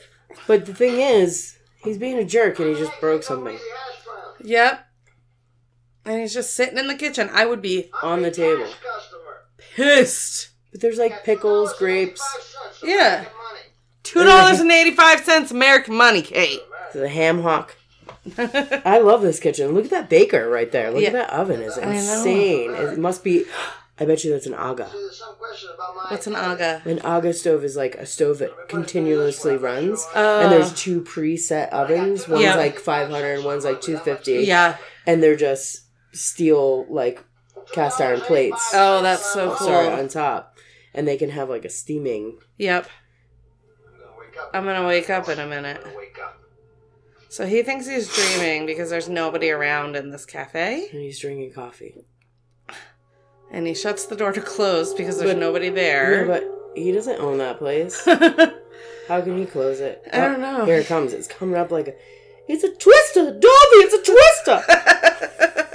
But 0.48 0.66
the 0.66 0.74
thing 0.74 1.00
is, 1.00 1.58
he's 1.84 1.98
being 1.98 2.18
a 2.18 2.26
jerk 2.26 2.60
and 2.60 2.70
he 2.70 2.76
just 2.82 2.98
broke 3.02 3.24
something 3.24 3.56
easy 3.56 3.64
hash 3.70 4.04
browns. 4.06 4.50
Yep. 4.50 4.88
And 6.06 6.22
he's 6.22 6.34
just 6.34 6.54
sitting 6.54 6.78
in 6.78 6.88
the 6.88 6.96
kitchen. 6.96 7.30
I 7.34 7.46
would 7.46 7.62
be 7.62 7.90
on 8.02 8.22
the 8.22 8.32
table. 8.32 8.64
Customer. 8.64 9.44
pissed. 9.76 10.50
But 10.72 10.82
there's 10.82 10.98
like 10.98 11.24
pickles, 11.24 11.74
grapes, 11.78 12.22
$2.85, 12.82 12.88
Yeah. 12.88 13.26
Two 14.04 14.24
dollars 14.24 14.60
and 14.62 14.72
eighty 14.72 14.92
five 14.92 15.20
cents 15.26 15.52
American 15.52 15.94
money, 15.96 16.22
Kate. 16.22 16.62
the 16.94 17.10
ham 17.10 17.42
hock. 17.42 17.76
I 18.38 19.00
love 19.00 19.22
this 19.22 19.40
kitchen. 19.40 19.74
Look 19.74 19.86
at 19.86 19.92
that 19.92 20.10
baker 20.10 20.50
right 20.50 20.72
there. 20.72 20.92
Look 20.92 21.02
Yeah. 21.02 21.08
at 21.10 21.14
that 21.14 21.30
oven. 21.32 21.62
It's 21.62 21.78
insane. 21.78 22.74
It 22.74 22.98
must 22.98 23.24
be. 23.24 23.46
I 24.00 24.06
bet 24.06 24.24
you 24.24 24.32
that's 24.32 24.46
an 24.46 24.54
aga. 24.54 24.90
There's 24.94 25.18
some 25.18 25.36
question 25.36 25.70
about 25.74 25.96
my 25.96 26.04
What's 26.12 26.28
an 26.28 26.36
aga? 26.36 26.82
An 26.86 27.00
aga 27.00 27.34
stove 27.34 27.64
is 27.64 27.76
like 27.76 27.96
a 27.96 28.06
stove 28.06 28.38
that 28.40 28.70
continuously 28.70 29.58
runs, 29.58 30.06
Oh. 30.16 30.40
and 30.42 30.52
there's 30.52 30.72
two 30.74 31.02
preset 31.02 31.70
ovens. 31.70 32.28
One's 32.28 32.44
Yeah. 32.44 32.56
like 32.56 32.78
500, 32.80 33.44
one's 33.44 33.66
like 33.66 33.82
250. 33.82 34.44
Yeah. 34.46 34.78
and 35.06 35.24
they're 35.24 35.36
just 35.38 35.82
steel 36.14 36.86
like 36.90 37.24
cast 37.72 38.02
iron 38.02 38.22
plates. 38.22 38.72
Oh, 38.74 39.02
that's 39.02 39.26
so 39.34 39.52
oh, 39.52 39.56
cool. 39.56 39.68
Sorry, 39.68 39.88
on 39.90 40.08
top, 40.08 40.58
and 40.94 41.08
they 41.08 41.18
can 41.18 41.30
have 41.30 41.50
like 41.50 41.66
a 41.66 41.70
steaming. 41.70 42.40
Yep. 42.58 42.88
I'm 43.86 43.94
gonna 44.00 44.18
wake 44.20 44.38
up. 44.40 44.50
I'm 44.54 44.66
gonna 44.66 44.88
wake 44.88 45.10
up 45.10 45.30
in 45.30 45.40
a 45.40 45.48
minute. 45.48 45.82
Wake 45.96 46.18
up. 46.24 46.40
So 47.30 47.46
he 47.46 47.62
thinks 47.62 47.86
he's 47.88 48.08
dreaming 48.14 48.66
because 48.66 48.90
there's 48.90 49.10
nobody 49.10 49.50
around 49.52 49.96
in 49.96 50.12
this 50.12 50.26
cafe. 50.26 50.88
And 50.92 51.02
he's 51.02 51.20
drinking 51.20 51.52
coffee. 51.54 52.06
And 53.52 53.68
he 53.68 53.74
shuts 53.74 54.06
the 54.06 54.16
door 54.16 54.32
to 54.34 54.42
close 54.42 54.94
because 54.94 55.20
there's 55.20 55.32
But- 55.34 55.40
nobody 55.40 55.70
there. 55.70 56.26
but 56.26 56.44
he 56.76 56.92
doesn't 56.92 57.20
own 57.20 57.38
that 57.40 57.58
place. 57.60 58.04
How 59.08 59.22
can 59.22 59.38
he 59.38 59.46
close 59.46 59.80
it? 59.80 60.04
I 60.12 60.20
don't 60.22 60.44
Oh, 60.44 60.58
know. 60.60 60.66
Here 60.66 60.80
it 60.80 60.88
comes. 60.88 61.14
It's 61.14 61.28
coming 61.28 61.56
up 61.56 61.72
like 61.72 61.88
a. 61.90 61.94
It's 62.50 62.64
a 62.64 62.74
twister, 62.76 63.26
Dobby. 63.26 63.78
It's 63.84 63.94
a 63.94 64.04
twister. 64.12 65.64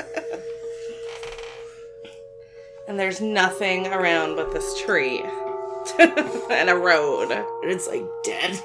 and 2.89 2.99
there's 2.99 3.21
nothing 3.21 3.87
around 3.87 4.37
but 4.37 4.53
this 4.53 4.81
tree 4.81 5.21
and 5.99 6.71
a 6.71 6.75
road. 6.75 7.31
and 7.31 7.71
it's 7.71 7.89
like 7.89 8.05
dead. 8.25 8.61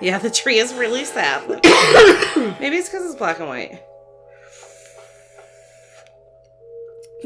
Yeah, 0.00 0.18
the 0.18 0.30
tree 0.30 0.58
is 0.58 0.72
really 0.74 1.04
sad. 1.04 1.48
Maybe 2.60 2.76
it's 2.76 2.88
because 2.88 3.04
it's 3.04 3.16
black 3.16 3.38
and 3.38 3.48
white. 3.48 3.82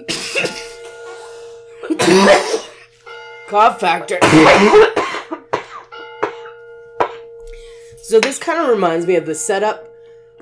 Cough 3.49 3.79
factor. 3.79 4.19
so 8.03 8.19
this 8.19 8.39
kind 8.39 8.61
of 8.61 8.69
reminds 8.69 9.07
me 9.07 9.15
of 9.15 9.27
the 9.27 9.35
setup 9.37 9.94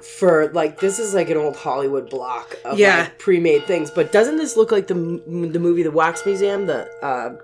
for 0.05 0.51
like 0.53 0.81
this 0.81 0.99
is 0.99 1.15
like 1.15 1.31
an 1.31 1.37
old 1.37 1.57
Hollywood 1.57 2.11
block 2.11 2.57
of 2.65 2.79
Yeah. 2.79 3.01
like 3.03 3.19
pre-made 3.19 3.65
things. 3.67 3.91
But 3.91 4.13
doesn't 4.13 4.37
this 4.37 4.57
look 4.57 4.73
like 4.73 4.87
the 4.89 4.95
m- 4.95 5.53
the 5.53 5.59
movie 5.59 5.83
The 5.83 5.91
Wax 5.91 6.25
Museum? 6.27 6.67
The 6.67 6.89
uh, 7.05 7.37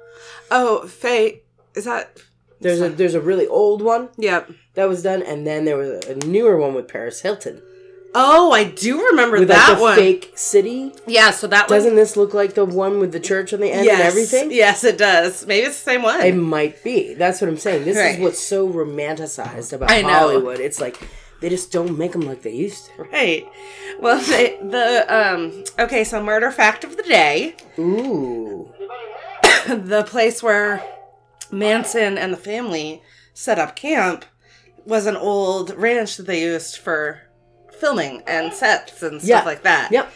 Oh, 0.51 0.87
Faye, 0.87 1.43
is 1.75 1.85
that? 1.85 2.19
there's 2.61 2.81
a 2.81 2.89
there's 2.89 3.15
a 3.15 3.21
really 3.21 3.47
old 3.47 3.83
one 3.83 4.09
Yep. 4.17 4.51
that 4.75 4.89
was 4.89 5.03
done, 5.03 5.23
and 5.23 5.47
then 5.47 5.65
there 5.65 5.77
was 5.77 6.05
a 6.07 6.15
newer 6.27 6.57
one 6.57 6.75
with 6.75 6.89
Paris 6.89 7.21
Hilton 7.21 7.63
Oh, 8.15 8.53
I 8.53 8.65
do 8.65 9.07
remember 9.09 9.39
with 9.39 9.49
that 9.49 9.69
like 9.69 9.77
the 9.77 9.83
one. 9.83 9.95
fake 9.97 10.33
city. 10.35 10.93
Yeah, 11.07 11.31
so 11.31 11.47
that 11.49 11.69
Doesn't 11.69 11.91
one. 11.91 11.97
this 11.97 12.17
look 12.17 12.33
like 12.33 12.55
the 12.55 12.65
one 12.65 13.01
with 13.01 13.13
the 13.13 13.21
church 13.21 13.53
on 13.53 13.61
the 13.61 13.71
end 13.71 13.85
yes, 13.85 14.01
and 14.01 14.03
everything? 14.09 14.51
Yes, 14.51 14.83
it 14.83 14.97
does. 14.97 15.47
Maybe 15.47 15.67
it's 15.67 15.79
the 15.85 15.91
same 15.91 16.03
one. 16.03 16.23
It 16.23 16.35
might 16.35 16.83
be. 16.83 17.13
That's 17.15 17.41
what 17.43 17.49
I'm 17.51 17.59
saying. 17.59 17.85
This 17.85 17.99
Right. 17.99 18.15
is 18.15 18.21
what's 18.21 18.39
so 18.41 18.67
romanticized 18.67 19.75
about. 19.75 19.91
Hollywood. 19.91 20.59
It's 20.59 20.81
like 20.81 20.99
they 21.41 21.49
just 21.49 21.71
don't 21.73 21.97
make 21.99 22.13
them 22.13 22.23
like 22.23 22.43
they 22.43 22.53
used 22.53 22.87
to. 22.97 23.05
right. 23.05 23.47
Well, 24.01 24.21
they, 24.21 24.59
the 24.63 25.05
um. 25.09 25.65
Okay, 25.79 26.05
so 26.05 26.23
murder 26.23 26.51
fact 26.51 26.85
of 26.85 26.97
the 26.97 27.03
day: 27.03 27.55
Ooh. 27.79 28.73
the 29.69 30.05
place 30.07 30.43
where 30.43 30.83
Manson 31.51 32.19
and 32.19 32.33
the 32.33 32.37
family 32.39 33.03
set 33.35 33.59
up 33.59 33.77
camp 33.77 34.25
was 34.85 35.07
an 35.07 35.17
old 35.17 35.75
ranch 35.77 36.17
that 36.17 36.27
they 36.27 36.41
used 36.43 36.77
for 36.79 37.21
filming 37.79 38.23
and 38.27 38.53
sets 38.53 39.03
and 39.03 39.21
stuff 39.21 39.29
Yeah. 39.29 39.45
like 39.45 39.63
that. 39.63 39.93
Yep. 39.93 40.13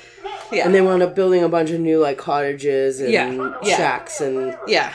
Yeah. 0.50 0.64
And 0.66 0.74
they 0.74 0.80
wound 0.80 1.02
up 1.02 1.14
building 1.14 1.42
a 1.44 1.48
bunch 1.48 1.70
of 1.70 1.80
new 1.80 1.98
like 2.00 2.18
cottages 2.18 3.00
and 3.00 3.12
Yeah, 3.12 3.54
shacks 3.64 4.20
and 4.20 4.56
Yeah. 4.66 4.92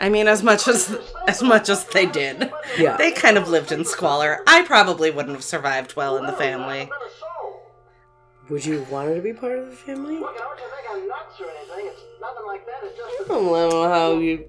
I 0.00 0.08
mean, 0.08 0.26
as 0.28 0.42
much 0.42 0.66
as 0.66 0.96
as 1.28 1.42
much 1.42 1.68
as 1.68 1.84
they 1.84 2.06
did, 2.06 2.50
Yeah. 2.78 2.96
they 2.96 3.12
kind 3.12 3.36
of 3.36 3.48
lived 3.48 3.70
in 3.70 3.84
squalor. 3.84 4.42
I 4.46 4.62
probably 4.64 5.10
wouldn't 5.10 5.34
have 5.34 5.44
survived 5.44 5.94
well 5.94 6.16
in 6.16 6.24
the 6.26 6.32
family. 6.32 6.90
Would 8.48 8.64
you 8.64 8.84
want 8.90 9.08
her 9.08 9.14
to 9.16 9.20
be 9.22 9.32
part 9.32 9.58
of 9.58 9.66
the 9.70 9.76
family? 9.76 10.16
Look, 10.18 10.34
I 10.34 10.38
don't 10.38 10.58
think 10.58 10.86
I'm 10.90 11.06
nuts 11.08 11.40
or 11.40 11.46
anything. 11.50 11.92
It's 11.92 12.02
nothing 12.20 12.46
like 12.46 12.66
that. 12.66 12.80
It's 12.82 12.98
just 12.98 13.30
I 13.30 13.34
know 13.34 13.88
how 13.88 14.18
you. 14.18 14.44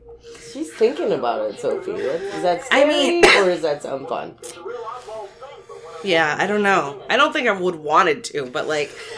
She's 0.52 0.72
thinking 0.74 1.12
about 1.12 1.50
it, 1.52 1.60
Sophie. 1.60 1.92
Is 1.92 2.42
that 2.44 2.62
I 2.72 2.82
scary 2.84 2.88
mean- 2.88 3.26
or 3.26 3.50
is 3.50 3.62
that 3.62 3.84
some 3.84 4.08
fun? 4.08 4.38
a 4.58 4.64
real 4.64 4.78
oddball 4.78 5.28
thing, 5.28 5.58
but 5.68 5.78
when 5.86 5.91
Yeah, 6.04 6.36
I 6.40 6.48
don't 6.48 6.64
know. 6.64 7.02
I 7.10 7.18
don't 7.18 7.32
think 7.34 7.48
I 7.48 7.52
would 7.52 7.76
wanted 7.76 8.24
to, 8.26 8.46
but 8.48 8.68
like, 8.68 8.92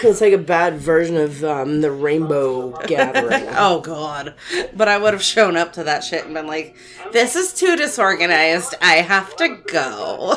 It's 0.00 0.20
like 0.20 0.32
a 0.32 0.38
bad 0.38 0.76
version 0.78 1.16
of 1.16 1.42
um, 1.42 1.80
the 1.80 1.90
Rainbow 1.90 2.70
Gathering. 2.86 3.46
oh 3.56 3.80
god. 3.80 4.34
But 4.76 4.86
I 4.86 4.96
would 4.96 5.12
have 5.12 5.22
shown 5.22 5.56
up 5.56 5.72
to 5.72 5.82
that 5.84 6.04
shit 6.04 6.24
and 6.24 6.34
been 6.34 6.46
like, 6.46 6.76
"This 7.12 7.34
is 7.34 7.52
too 7.52 7.74
disorganized. 7.74 8.74
I 8.80 8.96
have 8.96 9.34
to 9.36 9.56
go." 9.66 10.36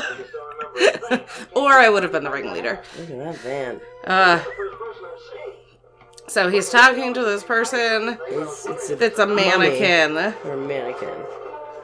or 1.55 1.71
I 1.73 1.89
would 1.89 2.01
have 2.01 2.11
been 2.11 2.23
the 2.23 2.31
ringleader. 2.31 2.81
Look 2.97 3.09
at 3.11 3.17
that 3.19 3.37
van. 3.37 3.81
Uh, 4.03 4.37
the 4.37 4.43
first 4.43 4.79
person 4.79 5.05
I've 5.05 5.19
seen. 5.19 6.29
so 6.29 6.49
he's 6.49 6.69
talking 6.71 7.13
to 7.13 7.23
this 7.23 7.43
person 7.43 8.17
It's, 8.29 8.65
it's 8.65 8.89
a, 8.89 8.95
that's 8.95 9.19
a 9.19 9.27
mannequin. 9.27 10.17
or 10.43 10.53
a 10.53 10.57
mannequin. 10.57 11.09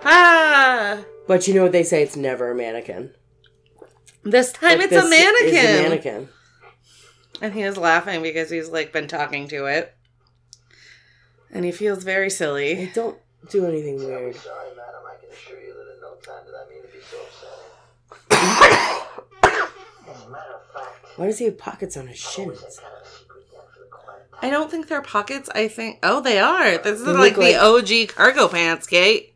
Ah. 0.03 1.03
But 1.27 1.47
you 1.47 1.53
know 1.53 1.63
what 1.63 1.73
they 1.73 1.83
say? 1.83 2.01
It's 2.01 2.15
never 2.15 2.49
a 2.49 2.55
mannequin. 2.55 3.11
This 4.31 4.51
time 4.51 4.77
But 4.79 4.85
it's 4.91 4.93
a 4.93 5.01
this 5.01 5.03
is 5.05 5.09
mannequin. 5.09 5.83
mannequin. 5.89 6.29
And 7.41 7.53
he 7.53 7.61
is 7.61 7.77
laughing 7.77 8.21
because 8.21 8.49
he's 8.49 8.69
like 8.69 8.91
been 8.91 9.07
talking 9.07 9.47
to 9.49 9.65
it. 9.65 9.95
And 11.51 11.63
he 11.63 11.71
feels 11.71 12.03
very 12.03 12.29
silly. 12.29 12.73
They 12.73 12.91
don't 12.93 13.17
do 13.49 13.65
anything 13.65 13.97
weird. 13.97 14.35
Sorry, 14.35 14.69
madam. 14.75 15.01
I 15.05 15.15
can 15.21 15.29
assure 15.31 15.59
you 15.61 15.73
that 15.73 15.93
in 15.93 16.01
no 16.01 16.15
time 16.15 16.45
did 16.45 16.55
I 16.55 16.69
mean 16.69 16.81
to 16.81 16.87
be 16.87 16.99
so 17.09 17.17
upsetting. 17.23 18.67
As 20.13 20.23
a 20.25 20.29
matter 20.29 20.53
of 20.55 20.73
fact, 20.73 21.17
Why 21.17 21.25
does 21.27 21.37
he 21.39 21.45
have 21.45 21.57
pockets 21.57 21.95
on 21.95 22.07
his 22.07 22.23
I 22.25 22.29
shins? 22.29 22.59
kind 22.59 22.93
of 22.99 23.07
a 23.07 23.09
secret 23.09 23.51
den 23.51 23.61
for 23.73 23.79
the 23.79 23.85
quiet 23.89 24.23
I 24.41 24.49
don't 24.49 24.69
think 24.69 24.87
they're 24.87 25.01
pockets. 25.01 25.49
I 25.55 25.67
think 25.67 25.99
oh 26.03 26.19
they 26.21 26.39
are. 26.39 26.77
This 26.79 26.99
is 26.99 27.05
They 27.05 27.13
like 27.13 27.35
the 27.35 27.55
OG 27.55 28.09
cargo 28.15 28.47
pants, 28.49 28.87
Kate. 28.87 29.33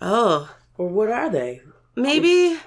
Oh. 0.00 0.54
Or 0.78 0.88
what 0.88 1.10
are 1.10 1.30
they? 1.30 1.62
Maybe 1.96 2.58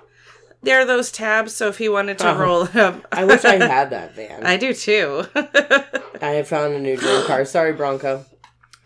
they're 0.66 0.84
those 0.86 1.12
tabs, 1.12 1.54
so 1.56 1.68
if 1.70 1.78
he 1.78 1.88
wanted 1.88 2.18
to 2.20 2.30
Oh. 2.32 2.36
roll 2.38 2.62
up. 2.74 3.06
I 3.12 3.24
wish 3.24 3.46
I 3.46 3.56
had 3.66 3.90
that 3.92 4.16
van. 4.16 4.46
I 4.46 4.58
do 4.58 4.74
too. 4.74 5.24
I 5.36 6.30
have 6.32 6.48
found 6.48 6.74
a 6.74 6.80
new 6.80 6.98
dream 6.98 7.26
car. 7.26 7.46
Sorry, 7.46 7.72
Bronco. 7.74 8.26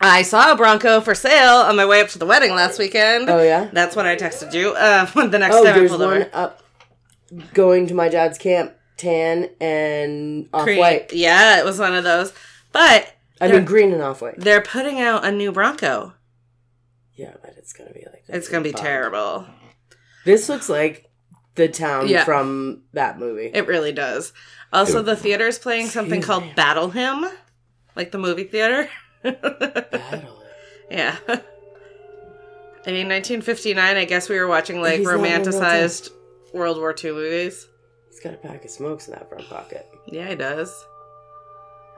I 0.00 0.22
saw 0.22 0.52
a 0.52 0.56
Bronco 0.56 1.00
for 1.00 1.14
sale 1.14 1.56
on 1.56 1.76
my 1.76 1.84
way 1.84 2.00
up 2.00 2.08
to 2.10 2.18
the 2.18 2.24
wedding 2.26 2.54
last 2.54 2.78
weekend. 2.78 3.28
Oh 3.28 3.42
yeah. 3.42 3.68
That's 3.72 3.94
when 3.96 4.06
I 4.06 4.16
texted 4.16 4.54
you. 4.54 4.70
Uh, 4.70 5.04
the 5.26 5.38
next 5.38 5.56
Oh, 5.56 5.64
time 5.64 5.74
I 5.74 5.78
there's 5.78 5.90
pulled 5.90 6.00
one 6.02 6.10
over. 6.22 6.30
up 6.32 6.62
going 7.54 7.86
to 7.88 7.94
my 7.94 8.08
dad's 8.08 8.38
camp, 8.38 8.72
tan 8.96 9.50
and 9.60 10.48
off 10.54 10.66
white. 10.66 11.12
Yeah, 11.12 11.58
it 11.58 11.64
was 11.64 11.78
one 11.78 11.94
of 11.94 12.04
those. 12.04 12.32
But 12.72 13.12
I 13.42 13.48
mean 13.52 13.64
green 13.64 13.92
and 13.92 14.00
off 14.02 14.22
white. 14.22 14.34
they're 14.38 14.62
putting 14.62 15.00
out 15.00 15.24
a 15.24 15.30
new 15.32 15.52
Bronco. 15.52 16.14
Yeah, 17.14 17.34
but 17.42 17.54
it's 17.58 17.72
gonna 17.74 17.92
be 17.92 18.04
like 18.10 18.24
that. 18.26 18.36
It's 18.36 18.48
gonna 18.48 18.64
be 18.64 18.72
Fun. 18.72 18.82
terrible. 18.82 19.46
This 20.24 20.48
looks 20.48 20.68
like 20.70 21.09
the 21.60 21.68
town 21.68 22.08
Yeah. 22.08 22.24
from 22.24 22.82
that 22.94 23.18
movie. 23.18 23.50
It 23.52 23.66
really 23.66 23.92
does. 23.92 24.32
Also, 24.72 25.02
the 25.02 25.16
theater 25.16 25.46
is 25.48 25.58
playing 25.58 25.88
something 25.88 26.18
Excuse 26.20 26.38
called. 26.38 26.54
Battle 26.54 26.90
Hymn, 26.90 27.26
like 27.96 28.10
the 28.12 28.18
movie 28.18 28.44
theater. 28.44 28.88
Battle. 29.22 30.42
yeah. 30.90 31.16
I 32.86 32.92
mean, 32.92 33.08
1959. 33.08 33.96
I 33.96 34.04
guess 34.06 34.28
we 34.28 34.38
were 34.38 34.46
watching 34.46 34.80
like 34.80 34.98
He's 34.98 35.06
not 35.06 35.16
in 35.16 35.22
real 35.22 35.32
romanticized 35.40 36.10
World 36.54 36.78
War 36.78 36.94
II 37.02 37.12
movies. 37.12 37.66
He's 38.08 38.20
got 38.20 38.32
a 38.34 38.36
pack 38.38 38.64
of 38.64 38.70
smokes 38.70 39.06
in 39.06 39.12
that 39.14 39.28
front 39.28 39.48
pocket. 39.48 39.86
Yeah, 40.06 40.28
he 40.28 40.34
does. 40.34 40.86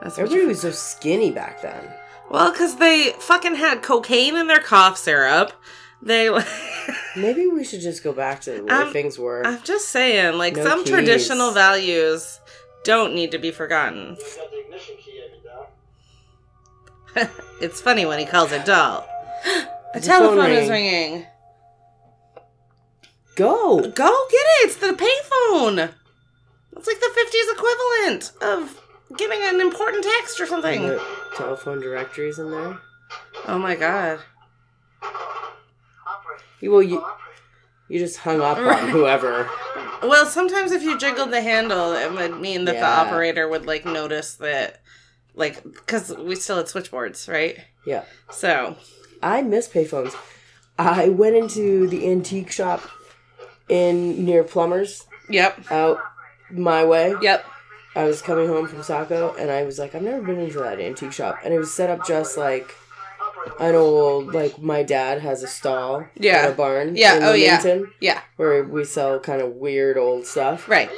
That's 0.00 0.16
what 0.16 0.24
Everybody 0.24 0.46
was 0.48 0.62
so 0.62 0.72
skinny 0.72 1.30
back 1.30 1.62
then. 1.62 1.88
well, 2.30 2.50
because 2.50 2.76
they 2.76 3.10
fucking 3.20 3.54
had 3.54 3.82
cocaine 3.82 4.36
in 4.36 4.48
their 4.48 4.58
cough 4.60 4.98
syrup. 4.98 5.52
They. 6.02 6.28
Maybe 7.16 7.46
we 7.46 7.62
should 7.64 7.80
just 7.80 8.02
go 8.02 8.12
back 8.12 8.40
to 8.42 8.50
the 8.52 8.64
way 8.64 8.72
Um, 8.72 8.92
things 8.92 9.18
were. 9.18 9.46
I'm 9.46 9.62
just 9.62 9.88
saying, 9.90 10.36
like 10.38 10.56
No 10.56 10.64
some 10.64 10.84
keys. 10.84 10.92
traditional 10.92 11.50
values 11.52 12.40
don't 12.84 13.14
need 13.14 13.30
to 13.32 13.38
be 13.38 13.50
forgotten. 13.52 14.16
You 14.18 14.36
got 14.36 14.50
the 14.50 14.58
ignition 14.64 14.96
key, 14.98 15.20
have 15.20 15.30
you, 17.14 17.26
Doc? 17.28 17.30
It's 17.60 17.80
funny 17.80 18.04
when 18.06 18.18
he 18.18 18.24
calls 18.26 18.50
it 18.50 18.64
doll. 18.64 19.06
A 19.94 20.00
The 20.00 20.00
telephone 20.00 20.38
phone 20.38 20.50
is 20.50 20.68
ringing. 20.68 21.02
ringing. 21.12 21.26
Go. 23.36 23.80
Go 23.80 24.26
get 24.30 24.46
it. 24.46 24.64
It's 24.64 24.76
the 24.76 24.88
payphone. 24.92 25.90
It's 26.76 26.86
like 26.86 27.00
the 27.00 27.12
50s 27.14 27.52
equivalent 27.52 28.32
of 28.42 28.80
getting 29.16 29.40
an 29.42 29.60
important 29.60 30.02
text 30.04 30.40
or 30.40 30.46
something. 30.46 30.82
The 30.88 31.02
telephone 31.36 31.80
directories 31.80 32.38
in 32.38 32.50
there. 32.50 32.78
Oh 33.46 33.58
my 33.58 33.76
god. 33.76 34.20
Well, 36.62 36.82
you 36.82 37.04
you 37.88 37.98
just 37.98 38.18
hung 38.18 38.40
up 38.40 38.58
on 38.58 38.88
whoever. 38.88 39.48
Well, 40.02 40.26
sometimes 40.26 40.72
if 40.72 40.82
you 40.82 40.98
jiggled 40.98 41.30
the 41.30 41.42
handle, 41.42 41.92
it 41.92 42.12
would 42.12 42.40
mean 42.40 42.64
that 42.64 42.76
the 42.76 42.86
operator 42.86 43.48
would 43.48 43.66
like 43.66 43.84
notice 43.84 44.34
that, 44.36 44.80
like, 45.34 45.62
because 45.62 46.16
we 46.16 46.34
still 46.36 46.56
had 46.56 46.68
switchboards, 46.68 47.28
right? 47.28 47.58
Yeah. 47.86 48.04
So, 48.30 48.76
I 49.22 49.42
miss 49.42 49.68
payphones. 49.68 50.14
I 50.78 51.10
went 51.10 51.36
into 51.36 51.86
the 51.86 52.10
antique 52.10 52.50
shop 52.50 52.82
in 53.68 54.24
near 54.24 54.42
Plumbers 54.42 55.06
yep, 55.28 55.70
out 55.70 55.98
my 56.50 56.84
way. 56.84 57.14
yep. 57.20 57.44
I 57.94 58.04
was 58.04 58.22
coming 58.22 58.48
home 58.48 58.66
from 58.68 58.82
Saco 58.82 59.34
and 59.38 59.50
I 59.50 59.64
was 59.64 59.78
like, 59.78 59.94
I've 59.94 60.02
never 60.02 60.22
been 60.22 60.40
into 60.40 60.60
that 60.60 60.80
antique 60.80 61.12
shop. 61.12 61.40
And 61.44 61.52
it 61.52 61.58
was 61.58 61.72
set 61.74 61.90
up 61.90 62.06
just 62.06 62.38
like 62.38 62.74
an 63.60 63.74
old, 63.74 64.32
like 64.34 64.58
my 64.60 64.82
dad 64.82 65.20
has 65.20 65.42
a 65.42 65.48
stall 65.48 66.06
Yeah. 66.16 66.46
in 66.46 66.52
a 66.52 66.54
barn. 66.54 66.96
Yeah, 66.96 67.16
in 67.16 67.22
oh, 67.24 67.32
yeah. 67.32 67.62
Yeah, 68.00 68.20
Where 68.36 68.62
we 68.64 68.84
sell 68.84 69.18
kind 69.20 69.40
of 69.42 69.54
weird 69.54 69.96
old 69.98 70.26
stuff. 70.26 70.68
right. 70.68 70.90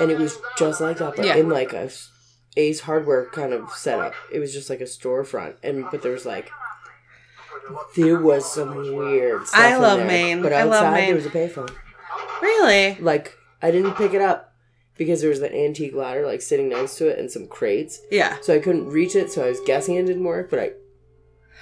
And 0.00 0.10
it 0.10 0.18
was 0.18 0.38
just 0.56 0.80
like 0.80 0.98
that, 0.98 1.16
but 1.16 1.26
Yeah. 1.26 1.36
in 1.36 1.48
like 1.48 1.72
a 1.72 1.90
Ace 2.56 2.80
Hardware 2.80 3.26
kind 3.26 3.52
of 3.52 3.70
setup. 3.72 4.14
It 4.32 4.38
was 4.40 4.52
just 4.52 4.68
like 4.70 4.80
a 4.80 4.84
storefront, 4.84 5.54
and 5.62 5.84
but 5.90 6.02
there 6.02 6.12
was 6.12 6.26
like 6.26 6.50
there 7.96 8.18
was 8.18 8.50
some 8.52 8.96
weird 8.96 9.46
stuff. 9.46 9.60
I 9.60 9.76
love 9.76 9.98
there. 9.98 10.06
Maine. 10.08 10.42
but 10.42 10.52
I 10.52 10.62
outside 10.62 10.70
love 10.82 10.94
Maine. 10.94 11.06
there 11.06 11.14
was 11.14 11.26
a 11.26 11.30
payphone. 11.30 11.70
Really? 12.42 12.96
Like 13.00 13.36
I 13.62 13.70
didn't 13.70 13.94
pick 13.94 14.14
it 14.14 14.22
up 14.22 14.52
because 14.96 15.20
there 15.20 15.30
was 15.30 15.40
an 15.40 15.52
antique 15.54 15.94
ladder 15.94 16.26
like 16.26 16.42
sitting 16.42 16.70
next 16.70 16.96
to 16.96 17.08
it 17.08 17.18
and 17.18 17.30
some 17.30 17.46
crates, 17.46 18.00
Yeah. 18.10 18.38
so 18.40 18.54
I 18.54 18.58
couldn't 18.58 18.88
reach 18.88 19.14
it. 19.14 19.30
So 19.30 19.44
I 19.44 19.48
was 19.50 19.60
guessing 19.60 19.94
it 19.96 20.06
didn't 20.06 20.24
work, 20.24 20.50
but 20.50 20.58
I. 20.58 20.70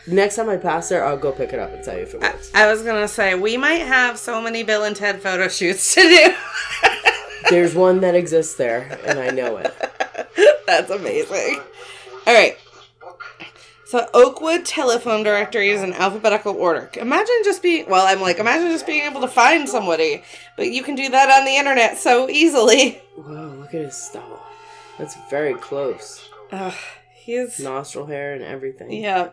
Next 0.07 0.37
time 0.37 0.49
I 0.49 0.57
pass 0.57 0.89
there, 0.89 1.05
I'll 1.05 1.19
go 1.19 1.33
pick 1.33 1.53
it 1.53 1.59
up 1.59 1.73
and 1.73 1.85
tell 1.85 1.95
you 1.97 2.03
if 2.03 2.15
it 2.15 2.21
works. 2.21 2.51
I 2.55 2.71
was 2.71 2.83
gonna 2.83 3.09
say 3.09 3.35
we 3.35 3.57
might 3.57 3.83
have 3.83 4.19
so 4.19 4.41
many 4.41 4.63
Bill 4.63 4.85
and 4.85 4.97
Ted 4.97 5.21
photo 5.21 5.49
shoots 5.49 5.95
to 5.95 6.01
do. 6.01 6.35
There's 7.51 7.75
one 7.75 8.01
that 8.01 8.15
exists 8.15 8.55
there, 8.55 8.99
and 9.07 9.19
I 9.19 9.31
know 9.31 9.57
it. 9.59 9.75
That's 10.67 10.91
amazing. 10.91 11.61
All 12.27 12.35
right. 12.35 12.57
So 13.87 14.07
Oakwood 14.13 14.67
telephone 14.67 15.23
directory 15.23 15.71
is 15.71 15.83
in 15.83 15.95
alphabetical 15.95 16.55
order. 16.55 16.91
Imagine 16.95 17.37
just 17.43 17.63
being 17.63 17.89
well, 17.89 18.07
I'm 18.07 18.21
like, 18.21 18.39
imagine 18.39 18.69
just 18.71 18.87
being 18.87 19.05
able 19.11 19.23
to 19.23 19.29
find 19.29 19.67
somebody, 19.69 20.23
but 20.59 20.71
you 20.71 20.83
can 20.83 20.95
do 20.95 21.09
that 21.09 21.31
on 21.39 21.47
the 21.47 21.57
internet 21.57 21.97
so 21.97 22.29
easily. 22.29 23.01
Whoa! 23.17 23.55
Look 23.59 23.75
at 23.75 23.81
his 23.83 23.97
stubble. 23.97 24.41
That's 24.99 25.17
very 25.31 25.55
close. 25.55 26.29
Ugh, 26.53 26.75
he's 27.15 27.61
Nostril 27.61 28.07
hair 28.07 28.35
and 28.35 28.43
everything. 28.43 28.93
yeah. 28.93 29.31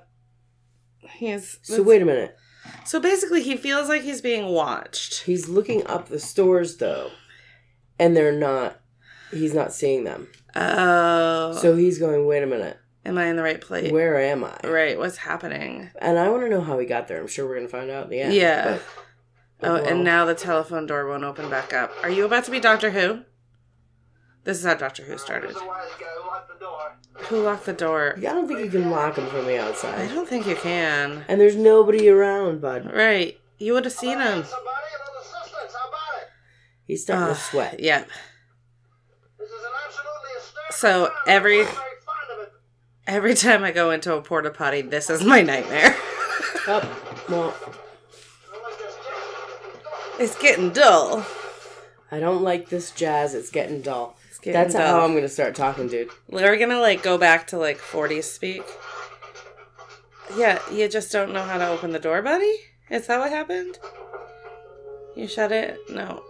He's 1.13 1.57
So 1.63 1.81
wait 1.83 2.01
a 2.01 2.05
minute. 2.05 2.35
So 2.83 2.99
basically, 2.99 3.43
he 3.43 3.55
feels 3.57 3.89
like 3.89 4.01
he's 4.01 4.21
being 4.21 4.47
watched. 4.47 5.23
He's 5.23 5.47
looking 5.47 5.85
up 5.87 6.09
the 6.09 6.19
stores 6.19 6.77
though, 6.77 7.11
and 7.99 8.15
they're 8.17 8.31
not. 8.31 8.79
He's 9.31 9.53
not 9.53 9.73
seeing 9.73 10.03
them. 10.03 10.27
Oh, 10.55 11.53
So 11.61 11.75
he's 11.75 11.99
going. 11.99 12.25
Wait 12.25 12.43
a 12.43 12.47
minute. 12.47 12.77
am 13.05 13.17
I 13.17 13.25
in 13.25 13.35
the 13.35 13.43
right 13.43 13.61
place? 13.61 13.91
Where 13.91 14.19
am 14.19 14.43
I? 14.43 14.57
Right, 14.63 14.97
what's 14.97 15.17
happening? 15.17 15.89
And 15.99 16.17
I 16.17 16.29
want 16.29 16.43
to 16.43 16.49
know 16.49 16.61
how 16.61 16.79
he 16.79 16.85
got 16.85 17.07
there. 17.07 17.19
I'm 17.21 17.27
sure 17.27 17.47
we're 17.47 17.55
gonna 17.57 17.67
find 17.67 17.91
out 17.91 18.05
in 18.05 18.09
the 18.09 18.19
end. 18.21 18.33
Yeah. 18.33 18.63
but- 18.73 18.81
Oh, 19.63 19.73
well, 19.75 19.85
and 19.87 20.03
now 20.03 20.25
the 20.25 20.35
telephone 20.35 20.85
door 20.85 21.07
won't 21.07 21.23
open 21.23 21.49
back 21.49 21.71
up. 21.73 21.91
Are 22.03 22.09
you 22.09 22.25
about 22.25 22.43
to 22.43 22.51
be 22.51 22.59
Doctor 22.59 22.91
Who? 22.91 23.21
This 24.45 24.59
is 24.59 24.63
how 24.65 24.75
Doctor 24.75 25.03
Who 25.03 25.17
started. 25.17 25.49
There's 25.49 25.61
a 25.61 25.65
wise 25.67 25.89
guy 25.99 26.05
who 26.21 26.27
locked 26.27 26.47
the 26.47 26.59
door. 26.65 26.95
Who 27.29 27.41
locked 27.41 27.65
the 27.65 27.73
door? 27.73 28.13
I 28.17 28.21
don't 28.21 28.47
think 28.47 28.59
you 28.59 28.69
can 28.69 28.89
lock 28.91 29.17
him 29.17 29.27
from 29.27 29.45
the 29.45 29.57
outside. 29.59 29.95
I 29.95 30.03
outside. 30.03 30.15
don't 30.15 30.29
think 30.29 30.47
you 30.47 30.55
can. 30.55 31.25
And 31.27 31.41
there's 31.41 31.55
nobody 31.55 32.07
around, 32.09 32.61
bud. 32.61 32.91
Right. 32.93 33.39
You 33.57 33.73
would 33.73 33.85
have 33.85 33.93
seen 33.93 34.19
him. 34.19 34.43
Somebody, 34.43 34.45
an 34.45 35.19
assistance. 35.19 35.73
How 35.73 35.89
about 35.89 36.21
it? 36.21 36.27
He's 36.85 37.01
starting 37.03 37.29
Ugh, 37.29 37.35
to 37.35 37.41
sweat. 37.41 37.79
Yep. 37.79 38.07
This 39.39 39.49
is 39.49 39.53
an 39.55 39.71
absolutely 39.85 40.29
hysterical 40.39 40.75
So, 40.77 41.05
crime. 41.07 41.17
every- 41.27 41.59
I'm 41.61 41.65
very 41.65 41.75
fond 42.05 42.31
of 42.33 42.39
it. 42.47 42.53
Every 43.07 43.33
time 43.33 43.63
I 43.63 43.71
go 43.71 43.89
into 43.91 44.13
a 44.13 44.21
porta 44.21 44.51
potty, 44.51 44.81
this 44.83 45.09
is 45.09 45.23
my 45.23 45.41
nightmare. 45.41 45.95
Oh, 46.67 47.23
well, 47.29 47.53
I 48.53 48.61
like 48.61 48.77
this 48.79 48.95
jazz. 48.95 50.19
it's 50.19 50.41
getting 50.41 50.69
dull. 50.71 51.25
I 52.11 52.19
don't 52.19 52.41
like 52.43 52.69
this 52.69 52.91
jazz. 52.91 53.33
It's 53.33 53.49
getting 53.49 53.81
dull. 53.81 54.17
Getting 54.45 54.61
That's 54.61 54.75
how 54.75 55.03
I'm 55.03 55.15
gonna 55.15 55.27
start 55.27 55.55
talking, 55.55 55.87
dude. 55.87 56.11
We're 56.29 56.55
gonna 56.57 56.79
like 56.79 57.01
go 57.01 57.17
back 57.17 57.47
to 57.47 57.57
like 57.57 57.79
40s 57.79 58.25
speak. 58.25 58.61
Yeah, 60.37 60.59
you 60.71 60.87
just 60.87 61.11
don't 61.11 61.33
know 61.33 61.41
how 61.41 61.57
to 61.57 61.67
open 61.67 61.93
the 61.93 61.99
door, 61.99 62.21
buddy? 62.21 62.55
Is 62.91 63.07
that 63.07 63.17
what 63.17 63.31
happened? 63.31 63.79
You 65.15 65.27
shut 65.27 65.51
it? 65.51 65.79
No. 65.89 66.21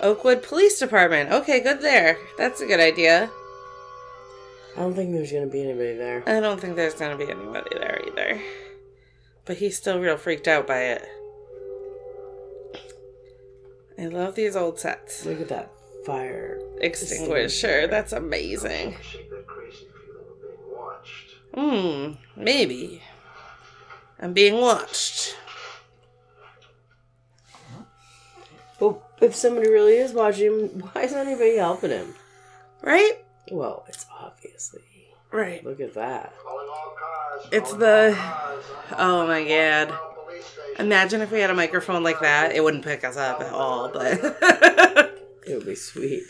Oakwood 0.00 0.42
Police 0.42 0.80
Department. 0.80 1.30
Okay, 1.30 1.60
good 1.60 1.80
there. 1.80 2.18
That's 2.38 2.60
a 2.60 2.66
good 2.66 2.80
idea. 2.80 3.30
I 4.76 4.80
don't 4.80 4.94
think 4.94 5.12
there's 5.12 5.30
gonna 5.30 5.46
be 5.46 5.62
anybody 5.62 5.94
there. 5.94 6.24
I 6.26 6.40
don't 6.40 6.60
think 6.60 6.74
there's 6.74 6.94
gonna 6.94 7.16
be 7.16 7.30
anybody 7.30 7.70
there 7.78 8.00
either. 8.08 8.42
But 9.44 9.58
he's 9.58 9.76
still 9.76 10.00
real 10.00 10.16
freaked 10.16 10.48
out 10.48 10.66
by 10.66 10.80
it. 10.80 11.04
I 13.96 14.06
love 14.06 14.34
these 14.34 14.56
old 14.56 14.80
sets. 14.80 15.24
Look 15.24 15.40
at 15.40 15.48
that 15.50 15.70
fire. 16.06 16.58
Extinguisher. 16.80 17.86
That's 17.88 18.12
amazing. 18.12 18.96
Shake 19.02 19.28
that 19.30 19.46
crazy 19.46 19.86
feeling 20.06 20.26
of 20.30 20.40
being 20.40 20.76
watched. 20.76 21.34
Hmm, 21.54 22.40
maybe. 22.40 23.02
I'm 24.20 24.32
being 24.32 24.60
watched. 24.60 25.36
Oh, 28.80 29.02
if 29.20 29.34
somebody 29.34 29.68
really 29.68 29.96
is 29.96 30.12
watching 30.12 30.46
him, 30.46 30.68
why 30.92 31.02
is 31.02 31.12
anybody 31.12 31.56
helping 31.56 31.90
him? 31.90 32.14
Right? 32.82 33.14
Well, 33.50 33.84
it's 33.88 34.04
obviously. 34.20 34.82
Right. 35.32 35.64
Look 35.64 35.80
at 35.80 35.94
that. 35.94 36.32
Calling 36.42 36.68
all 36.68 36.94
cars. 36.98 37.48
It's 37.52 37.72
the- 37.72 38.16
Oh 38.98 39.26
my 39.26 39.44
god. 39.44 39.90
All 39.90 40.24
police 40.24 40.44
stations. 40.44 40.78
Imagine 40.78 41.20
if 41.22 41.30
we 41.30 41.40
had 41.40 41.50
a 41.50 41.54
microphone 41.54 42.02
like 42.02 42.20
that. 42.20 42.54
It 42.54 42.62
wouldn't 42.62 42.84
pick 42.84 43.02
us 43.04 43.16
up 43.16 43.40
at 43.40 43.52
all, 43.52 43.88
but. 43.90 45.02
It 45.46 45.56
would 45.56 45.66
be 45.66 45.74
sweet. 45.76 46.24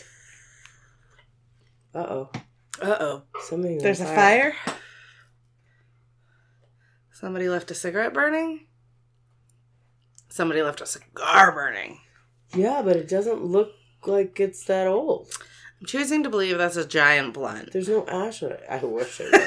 Uh 1.95 2.07
oh. 2.09 2.31
uh 2.83 2.97
oh. 3.01 3.23
Something. 3.41 3.79
There's 3.79 4.01
a 4.01 4.05
fire? 4.05 4.55
Somebody 7.13 7.49
left 7.49 7.71
a 7.71 7.75
cigarette 7.75 8.13
burning? 8.13 8.67
Somebody 10.29 10.63
left 10.63 10.83
a 10.83 10.87
cigar 10.87 11.51
burning. 11.53 12.01
Yeah, 12.55 12.83
but 12.85 12.97
it 12.97 13.09
doesn't 13.09 13.43
look 13.43 13.71
like 14.05 14.39
it's 14.39 14.65
that 14.67 14.87
old. 14.87 15.29
I'm 15.81 15.87
choosing 15.87 16.23
to 16.25 16.29
believe 16.29 16.59
that's 16.59 16.77
a 16.77 16.87
giant 16.87 17.33
blunt. 17.33 17.73
There's 17.73 17.89
no 17.89 18.07
ash 18.07 18.43
on 18.43 18.53
it. 18.53 18.63
I 18.69 18.85
wish 18.85 19.21
it 19.21 19.33
was. 19.33 19.43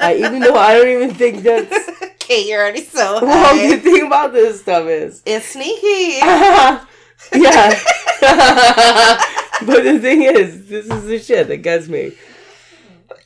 I, 0.00 0.14
even 0.18 0.40
though 0.40 0.54
I 0.54 0.78
don't 0.78 0.88
even 0.88 1.14
think 1.14 1.42
that's. 1.42 1.90
Kate, 2.18 2.46
you're 2.46 2.60
already 2.60 2.82
so 2.82 3.20
Well, 3.22 3.70
the 3.70 3.76
thing 3.76 4.06
about 4.06 4.32
this 4.32 4.62
stuff 4.62 4.86
is. 4.86 5.22
It's 5.26 5.46
sneaky. 5.46 6.18
yeah. 7.34 7.78
but 9.66 9.82
the 9.82 9.98
thing 10.00 10.22
is, 10.22 10.68
this 10.68 10.86
is 10.86 11.04
the 11.04 11.18
shit 11.18 11.48
that 11.48 11.58
gets 11.58 11.88
me. 11.88 12.12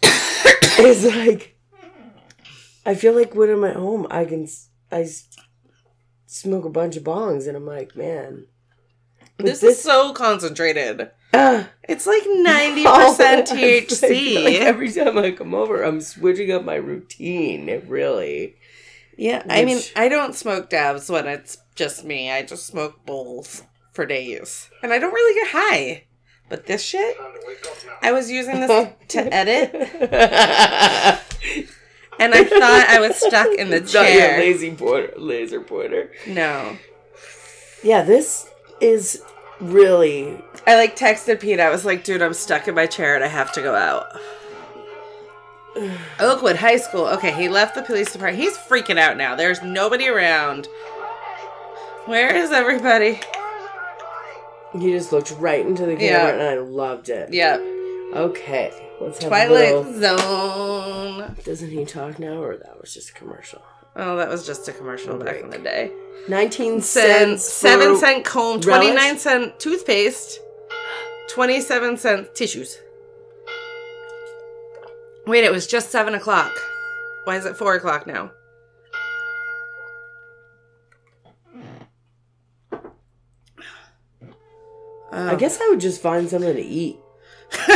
it's 0.03 1.05
like, 1.05 1.57
I 2.85 2.95
feel 2.95 3.15
like 3.15 3.35
when 3.35 3.51
I'm 3.51 3.65
at 3.65 3.77
home, 3.77 4.07
I 4.11 4.25
can 4.25 4.47
I 4.91 5.07
smoke 6.27 6.65
a 6.65 6.71
bunch 6.71 6.97
of 6.97 7.05
bongs, 7.05 7.47
and 7.47 7.57
I'm 7.57 7.67
like, 7.67 7.97
man, 7.97 8.47
but 9.37 9.47
This, 9.47 9.63
is 9.63 9.81
so 9.83 10.13
concentrated. 10.13 11.11
ah, 11.33 11.69
It's 11.89 12.07
like 12.07 12.23
90% 12.25 12.85
THC. 12.85 14.45
like 14.45 14.55
every 14.57 14.93
time 14.93 15.17
I 15.19 15.31
come 15.33 15.55
over, 15.55 15.83
I'm 15.83 16.01
switching 16.01 16.53
up 16.53 16.65
my 16.65 16.75
routine. 16.75 17.67
Really. 17.87 18.57
yeah, 19.17 19.43
I 19.49 19.65
mean, 19.65 19.81
I 19.97 20.09
don't 20.09 20.35
smoke 20.35 20.69
dabs 20.69 21.09
when 21.11 21.27
it's 21.27 21.59
just 21.75 22.05
me. 22.05 22.31
I 22.31 22.43
just 22.43 22.67
smoke 22.67 23.05
bowls 23.07 23.63
for 23.93 24.05
days. 24.07 24.71
And 24.83 24.93
I 24.93 24.99
don't 24.99 25.13
really 25.13 25.35
get 25.41 25.49
high. 25.53 26.05
But 26.49 26.67
this 26.67 26.83
shit, 26.83 27.17
Time 27.17 27.33
to 27.33 27.41
wake 27.47 27.65
up 27.67 27.77
now. 27.87 27.93
I 28.03 28.13
was 28.13 28.31
using 28.31 28.61
this 28.61 28.93
to 29.09 29.21
edit, 29.35 29.73
and 32.19 32.35
I 32.35 32.45
thought 32.45 32.87
I 32.89 33.01
was 33.01 33.17
stuck 33.17 33.49
in 33.55 33.71
the 33.71 33.77
It's 33.77 33.95
not 33.95 34.03
your 34.13 34.21
chair. 34.21 34.39
lazy 34.39 34.71
pointer, 34.75 35.15
laser 35.17 35.61
pointer. 35.63 36.11
No. 36.27 36.77
Yeah, 37.83 38.03
this 38.03 38.51
is 38.81 39.23
really 39.61 40.43
I 40.67 40.75
like 40.77 40.95
texted 40.97 41.41
Pete. 41.41 41.59
I 41.59 41.71
was 41.71 41.85
like, 41.87 42.05
dude, 42.05 42.21
I'm 42.23 42.35
stuck 42.35 42.69
in 42.69 42.75
my 42.75 42.87
chair 42.87 43.15
and 43.15 43.25
I 43.25 43.29
have 43.29 43.51
to 43.53 43.63
go 43.63 43.75
out. 43.75 44.15
Oakwood 46.21 46.57
High 46.57 46.77
School. 46.77 47.07
Okay, 47.07 47.33
he 47.33 47.49
left 47.49 47.75
the 47.75 47.83
police 47.83 48.13
department. 48.13 48.43
He's 48.43 48.57
freaking 48.59 48.99
out 48.99 49.17
now. 49.17 49.35
There's 49.37 49.63
nobody 49.63 50.07
around. 50.09 50.69
Where 52.05 52.35
is 52.35 52.51
everybody? 52.53 53.21
He 54.79 54.91
just 54.93 55.13
looked 55.13 55.31
right 55.39 55.65
into 55.65 55.85
the 55.87 55.93
Yeah. 55.95 56.27
camera 56.31 56.33
and 56.33 56.43
I 56.43 56.63
loved 56.63 57.09
it. 57.09 57.33
Yep. 57.33 57.61
Okay. 58.15 58.73
Let's 59.01 59.19
have 59.23 59.27
a 59.27 59.29
Twilight 59.29 59.75
little... 59.75 59.93
Zone. 60.19 61.37
Doesn't 61.45 61.71
he 61.71 61.85
talk 61.85 62.19
now 62.19 62.43
or 62.43 62.57
that 62.57 62.81
was 62.81 62.95
just 62.95 63.11
a 63.11 63.13
commercial? 63.15 63.63
Oh, 63.97 64.17
that 64.17 64.29
was 64.29 64.47
just 64.47 64.67
a 64.69 64.73
commercial 64.73 65.19
back 65.19 65.37
in 65.41 65.51
the 65.51 65.59
day. 65.59 65.93
19 66.29 66.81
Cent, 66.81 67.41
cents. 67.41 67.45
seven 67.45 67.97
cent 67.99 68.25
comb, 68.25 68.61
29 68.61 69.19
cent 69.19 69.59
toothpaste, 69.59 70.41
27 71.31 71.97
cent 71.97 72.35
tissues. 72.35 72.79
Wait, 75.27 75.45
it 75.45 75.53
was 75.53 75.67
just 75.67 75.91
7 75.91 76.15
o'clock. 76.15 76.53
Why 77.25 77.37
is 77.37 77.45
it 77.45 77.57
4 77.57 77.75
o'clock 77.77 78.07
now? 78.07 78.33
I 85.13 85.35
guess 85.37 85.61
I 85.61 85.69
would 85.69 85.81
just 85.81 86.01
find 86.01 86.29
something 86.29 86.55
to 86.55 86.63
eat. 86.63 86.99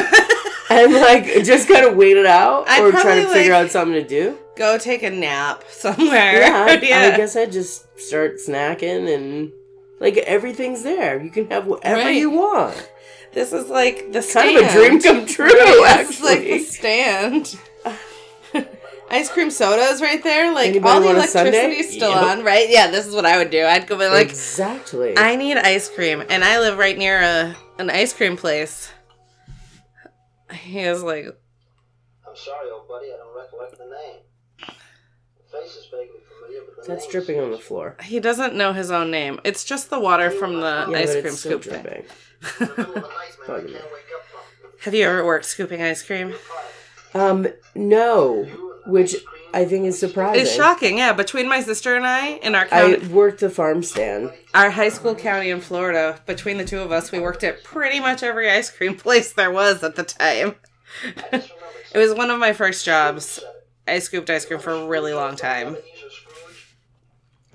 and 0.71 0.93
like 0.95 1.25
just 1.45 1.69
kind 1.69 1.85
of 1.87 1.97
wait 1.97 2.17
it 2.17 2.25
out 2.27 2.69
I'd 2.69 2.83
or 2.83 2.91
try 2.93 3.21
to 3.21 3.29
figure 3.29 3.53
like- 3.53 3.67
out 3.67 3.71
something 3.71 3.95
to 3.95 4.07
do. 4.07 4.39
Go 4.57 4.79
take 4.79 5.03
a 5.03 5.11
nap 5.11 5.65
somewhere. 5.69 6.41
Yeah, 6.41 6.67
I, 6.69 6.81
Yeah. 6.83 7.11
I 7.13 7.17
guess 7.17 7.37
I'd 7.37 7.53
just 7.53 7.87
start 8.01 8.37
snacking 8.37 9.15
and 9.15 9.53
like 10.01 10.17
everything's 10.17 10.83
there. 10.83 11.23
You 11.23 11.31
can 11.31 11.51
have 11.51 11.67
whatever 11.67 12.01
Right. 12.01 12.17
you 12.17 12.31
want. 12.31 12.91
This 13.33 13.53
is 13.53 13.69
like 13.69 14.13
the 14.13 14.23
Kind 14.33 14.57
of 14.57 14.65
a 14.65 14.73
dream 14.73 14.99
come 15.03 15.27
true, 15.27 15.47
This 15.51 15.79
is 15.79 15.85
actually. 16.25 16.29
like 16.37 16.41
the 16.45 16.59
stand. 16.61 17.59
Ice 19.11 19.31
cream 19.31 19.51
sodas 19.51 20.03
right 20.03 20.23
there. 20.23 20.53
Like 20.53 20.69
Anybody 20.71 20.95
all 20.95 21.01
the 21.01 21.07
want 21.07 21.19
a 21.19 21.23
sundae? 21.23 21.51
electricity's 21.51 21.95
still 21.97 22.11
Yep. 22.11 22.23
on, 22.23 22.45
right? 22.45 22.69
Yeah, 22.69 22.91
this 22.91 23.07
is 23.07 23.15
what 23.15 23.25
I 23.25 23.39
would 23.39 23.51
do. 23.51 23.65
I'd 23.65 23.87
go 23.87 23.97
be 23.97 24.07
like, 24.09 24.29
exactly. 24.29 25.17
I 25.17 25.37
need 25.37 25.57
ice 25.57 25.89
cream, 25.89 26.23
and 26.29 26.43
I 26.45 26.59
live 26.59 26.77
right 26.79 26.97
near 26.99 27.21
a 27.21 27.57
an 27.79 27.91
ice 27.91 28.13
cream 28.13 28.37
place. 28.37 28.91
He 30.53 30.81
is 30.81 31.03
like, 31.03 31.27
I'm 31.27 32.37
sorry, 32.37 32.71
old 32.71 32.89
buddy, 32.89 33.07
I 33.13 33.17
don't 33.17 33.37
recollect 33.37 33.79
the 33.79 33.85
name. 33.85 34.21
The 34.59 35.59
face 35.61 35.77
is 35.77 35.87
vaguely 35.87 36.21
familiar, 36.29 36.63
but 36.67 36.85
the 36.85 36.93
That's 36.93 37.07
dripping 37.09 37.41
on 37.41 37.51
the 37.53 37.59
floor. 37.59 37.97
he 38.03 38.19
doesn't 38.21 38.55
know 38.55 38.73
his 38.73 38.91
own 38.91 39.11
name. 39.11 39.41
It's 39.45 39.65
just 39.65 39.91
the 39.91 40.01
water 40.01 40.31
from 40.31 40.61
the 40.61 40.87
Yeah, 40.91 40.99
ice 40.99 41.13
cream 41.21 41.33
scoop 41.35 41.63
thing. 41.65 41.83
dripping. 41.83 42.05
In 42.61 42.67
the 42.67 42.67
middle 42.77 42.85
of 42.87 42.95
the 42.95 43.01
night, 43.01 43.09
man, 43.09 43.11
I 43.11 43.47
Bugging 43.47 43.65
me. 43.67 43.73
can't 43.73 43.85
wake 43.85 44.03
up 44.15 44.25
from. 44.27 44.71
Have 44.83 44.95
you 44.95 45.07
ever 45.07 45.25
worked 45.25 45.45
scooping 45.47 45.83
ice 45.83 46.03
cream? 46.03 46.35
Um, 47.15 47.47
no, 47.75 48.47
which 48.87 49.17
I 49.53 49.65
think 49.65 49.87
is 49.87 49.99
surprising. 49.99 50.43
It's 50.43 50.55
shocking, 50.55 50.99
yeah. 50.99 51.13
Between 51.13 51.49
my 51.49 51.61
sister 51.61 51.97
and 51.97 52.07
I, 52.07 52.35
in 52.37 52.55
our 52.55 52.67
county, 52.67 53.03
I 53.03 53.09
worked 53.09 53.41
the 53.41 53.51
farm 53.51 53.83
stand. 53.83 54.33
our 54.55 54.71
high 54.71 54.89
school 54.89 55.15
county 55.15 55.51
in 55.51 55.61
Florida, 55.61 56.21
between 56.27 56.59
the 56.59 56.65
two 56.65 56.81
of 56.81 56.93
us, 56.93 57.13
we 57.13 57.19
worked 57.19 57.45
at 57.45 57.65
pretty 57.65 58.01
much 58.01 58.23
every 58.23 58.51
ice 58.51 58.71
cream 58.71 58.97
place 58.99 59.33
there 59.33 59.51
was 59.51 59.83
at 59.83 59.97
the 59.97 60.05
time. 60.05 60.57
it 61.33 61.53
was 61.99 62.15
one 62.15 62.31
of 62.31 62.39
my 62.39 62.53
first 62.53 62.85
jobs. 62.85 63.43
I 63.89 63.99
scooped 64.01 64.31
ice 64.31 64.45
cream 64.45 64.59
for 64.59 64.73
a 64.73 64.87
really 64.87 65.13
long 65.13 65.37
time 65.37 65.77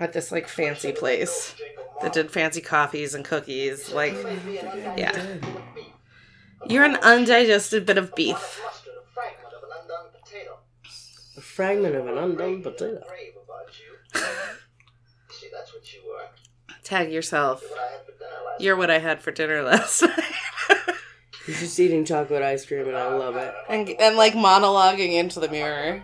at 0.00 0.12
this 0.12 0.32
like 0.32 0.48
fancy 0.48 0.92
place 0.92 1.54
that 2.02 2.12
did 2.12 2.30
fancy 2.30 2.60
coffees 2.60 3.14
and 3.14 3.24
cookies. 3.24 3.92
Like, 3.92 4.14
yeah. 4.96 5.38
You're 6.66 6.84
an 6.84 6.96
undigested 6.96 7.86
bit 7.86 7.98
of 7.98 8.14
beef. 8.14 8.60
Mustard, 8.64 8.94
a 9.00 9.14
fragment 9.14 9.54
of 9.54 9.62
an 9.62 9.68
undone 9.82 10.06
potato. 10.20 10.58
A 11.36 11.40
fragment 11.54 11.94
of 11.94 12.06
an 12.06 12.18
undone 12.18 12.62
potato. 12.62 13.02
Rave 13.10 13.34
about 13.44 13.68
you. 13.78 14.20
See, 15.30 15.48
that's 15.52 15.72
what 15.74 15.92
you 15.92 16.00
were. 16.08 16.26
Tag 16.82 17.12
yourself. 17.12 17.62
What 17.62 17.78
I 17.78 17.82
had 17.90 18.02
for 18.04 18.12
dinner 18.12 18.44
last 18.46 18.60
You're 18.60 18.76
what 18.76 18.90
I 18.90 18.98
had 18.98 19.22
for 19.22 19.30
dinner 19.30 19.62
last 19.62 20.02
night. 20.82 20.96
He's 21.46 21.58
just 21.60 21.80
eating 21.80 22.04
chocolate 22.04 22.42
ice 22.42 22.64
cream, 22.64 22.86
and 22.86 22.96
I 22.96 23.12
love 23.14 23.36
it. 23.36 23.52
and, 23.68 23.88
and 24.00 24.16
like 24.16 24.34
monologuing 24.34 25.14
into 25.14 25.40
the 25.40 25.48
mirror. 25.48 26.02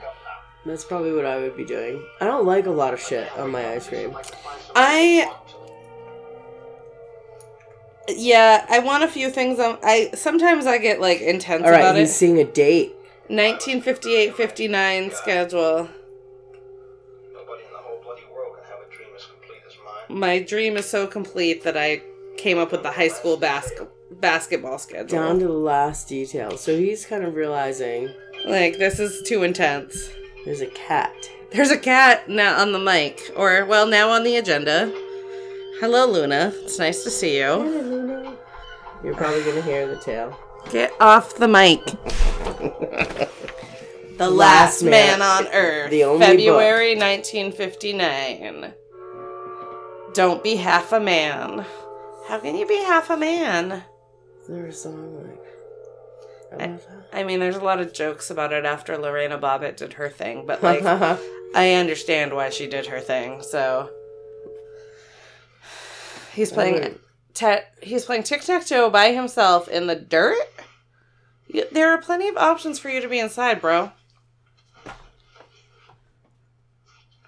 That's 0.66 0.84
probably 0.84 1.12
what 1.12 1.24
I 1.24 1.38
would 1.38 1.56
be 1.56 1.64
doing. 1.64 2.04
I 2.20 2.24
don't 2.26 2.44
like 2.44 2.66
a 2.66 2.70
lot 2.70 2.92
of 2.92 3.00
shit 3.00 3.30
on 3.38 3.50
my 3.52 3.72
ice 3.74 3.88
cream. 3.88 4.16
I 4.74 5.32
yeah, 8.08 8.66
I 8.68 8.78
want 8.80 9.04
a 9.04 9.08
few 9.08 9.30
things. 9.30 9.58
On, 9.61 9.78
I 9.82 10.11
sometimes 10.14 10.66
I 10.66 10.78
get 10.78 11.00
like 11.00 11.20
intense 11.20 11.64
All 11.64 11.70
right, 11.70 11.80
about 11.80 11.96
he's 11.96 12.11
it. 12.11 12.14
seeing 12.14 12.38
a 12.38 12.44
date. 12.44 12.94
1958-59 13.30 15.12
schedule. 15.14 15.88
Nobody 17.32 17.62
in 17.64 17.70
the 17.72 17.78
whole 17.78 18.00
bloody 18.02 18.22
world 18.34 18.56
can 18.56 18.64
have 18.64 18.80
a 18.86 18.94
dream 18.94 19.08
as 19.16 19.26
complete 19.26 19.60
as 19.66 19.74
mine. 20.08 20.18
My 20.18 20.38
dream 20.40 20.76
is 20.76 20.88
so 20.88 21.06
complete 21.06 21.62
that 21.64 21.76
I 21.76 22.02
came 22.36 22.58
up 22.58 22.72
with 22.72 22.82
the 22.82 22.92
high 22.92 23.08
school 23.08 23.36
bas- 23.36 23.72
basketball 24.10 24.78
schedule. 24.78 25.18
Down 25.18 25.38
to 25.40 25.46
the 25.46 25.52
last 25.52 26.08
detail. 26.08 26.56
So 26.56 26.76
he's 26.76 27.04
kind 27.04 27.24
of 27.24 27.34
realizing 27.34 28.08
Like 28.46 28.78
this 28.78 28.98
is 28.98 29.22
too 29.28 29.42
intense. 29.42 30.10
there's 30.44 30.60
a 30.60 30.66
cat. 30.66 31.14
There's 31.50 31.70
a 31.70 31.78
cat 31.78 32.28
now 32.28 32.60
on 32.60 32.72
the 32.72 32.78
mic, 32.78 33.30
or 33.36 33.64
well, 33.64 33.86
now 33.86 34.10
on 34.10 34.22
the 34.22 34.36
agenda. 34.36 34.92
Hello, 35.80 36.06
Luna. 36.06 36.52
It's 36.62 36.78
nice 36.78 37.02
to 37.04 37.10
see 37.10 37.38
you. 37.38 38.36
You're 39.04 39.14
probably 39.14 39.42
gonna 39.44 39.62
hear 39.62 39.86
the 39.86 39.96
tail. 39.96 40.38
Get 40.70 40.92
off 41.00 41.37
the 41.37 41.48
mic. 41.48 41.85
the 44.18 44.31
Last 44.31 44.83
Man, 44.83 45.22
on 45.22 45.46
Earth. 45.48 45.90
the 45.90 46.04
only 46.04 46.26
February 46.26 46.94
1959. 46.94 48.74
Don't 50.12 50.42
be 50.42 50.57
half 50.57 50.92
a 50.92 51.00
man. 51.00 51.64
How 52.26 52.38
can 52.38 52.57
you 52.57 52.66
be 52.66 52.76
half 52.76 53.09
a 53.09 53.16
man? 53.16 53.85
Is 54.42 54.48
there 54.48 54.66
a 54.66 54.72
song 54.72 55.16
like 55.16 55.38
about 56.52 56.81
I 57.12 57.24
mean, 57.24 57.40
there's 57.40 57.57
a 57.57 57.64
lot 57.64 57.81
of 57.81 57.92
jokes 57.92 58.31
about 58.31 58.52
it 58.52 58.64
after 58.64 58.98
Lorena 58.98 59.38
Bobbitt 59.38 59.76
did 59.76 59.94
her 59.94 60.09
thing, 60.09 60.44
but 60.46 60.62
like. 60.62 60.85
I 61.54 61.74
understand 61.74 62.35
why 62.35 62.50
she 62.50 62.66
did 62.66 62.87
her 62.87 63.00
thing, 63.00 63.42
so. 63.42 63.90
He's 66.35 66.52
playing. 66.52 66.98
Te- 67.34 67.58
he's 67.82 68.04
playing 68.04 68.22
tic 68.24 68.42
tac 68.42 68.66
toe 68.66 68.90
by 68.90 69.12
himself 69.12 69.68
in 69.68 69.86
the 69.86 69.94
dirt. 69.96 70.36
There 71.72 71.90
are 71.92 71.98
plenty 71.98 72.28
of 72.28 72.36
options 72.36 72.78
for 72.78 72.88
you 72.90 73.00
to 73.00 73.08
be 73.08 73.18
inside, 73.18 73.60
bro. 73.60 73.92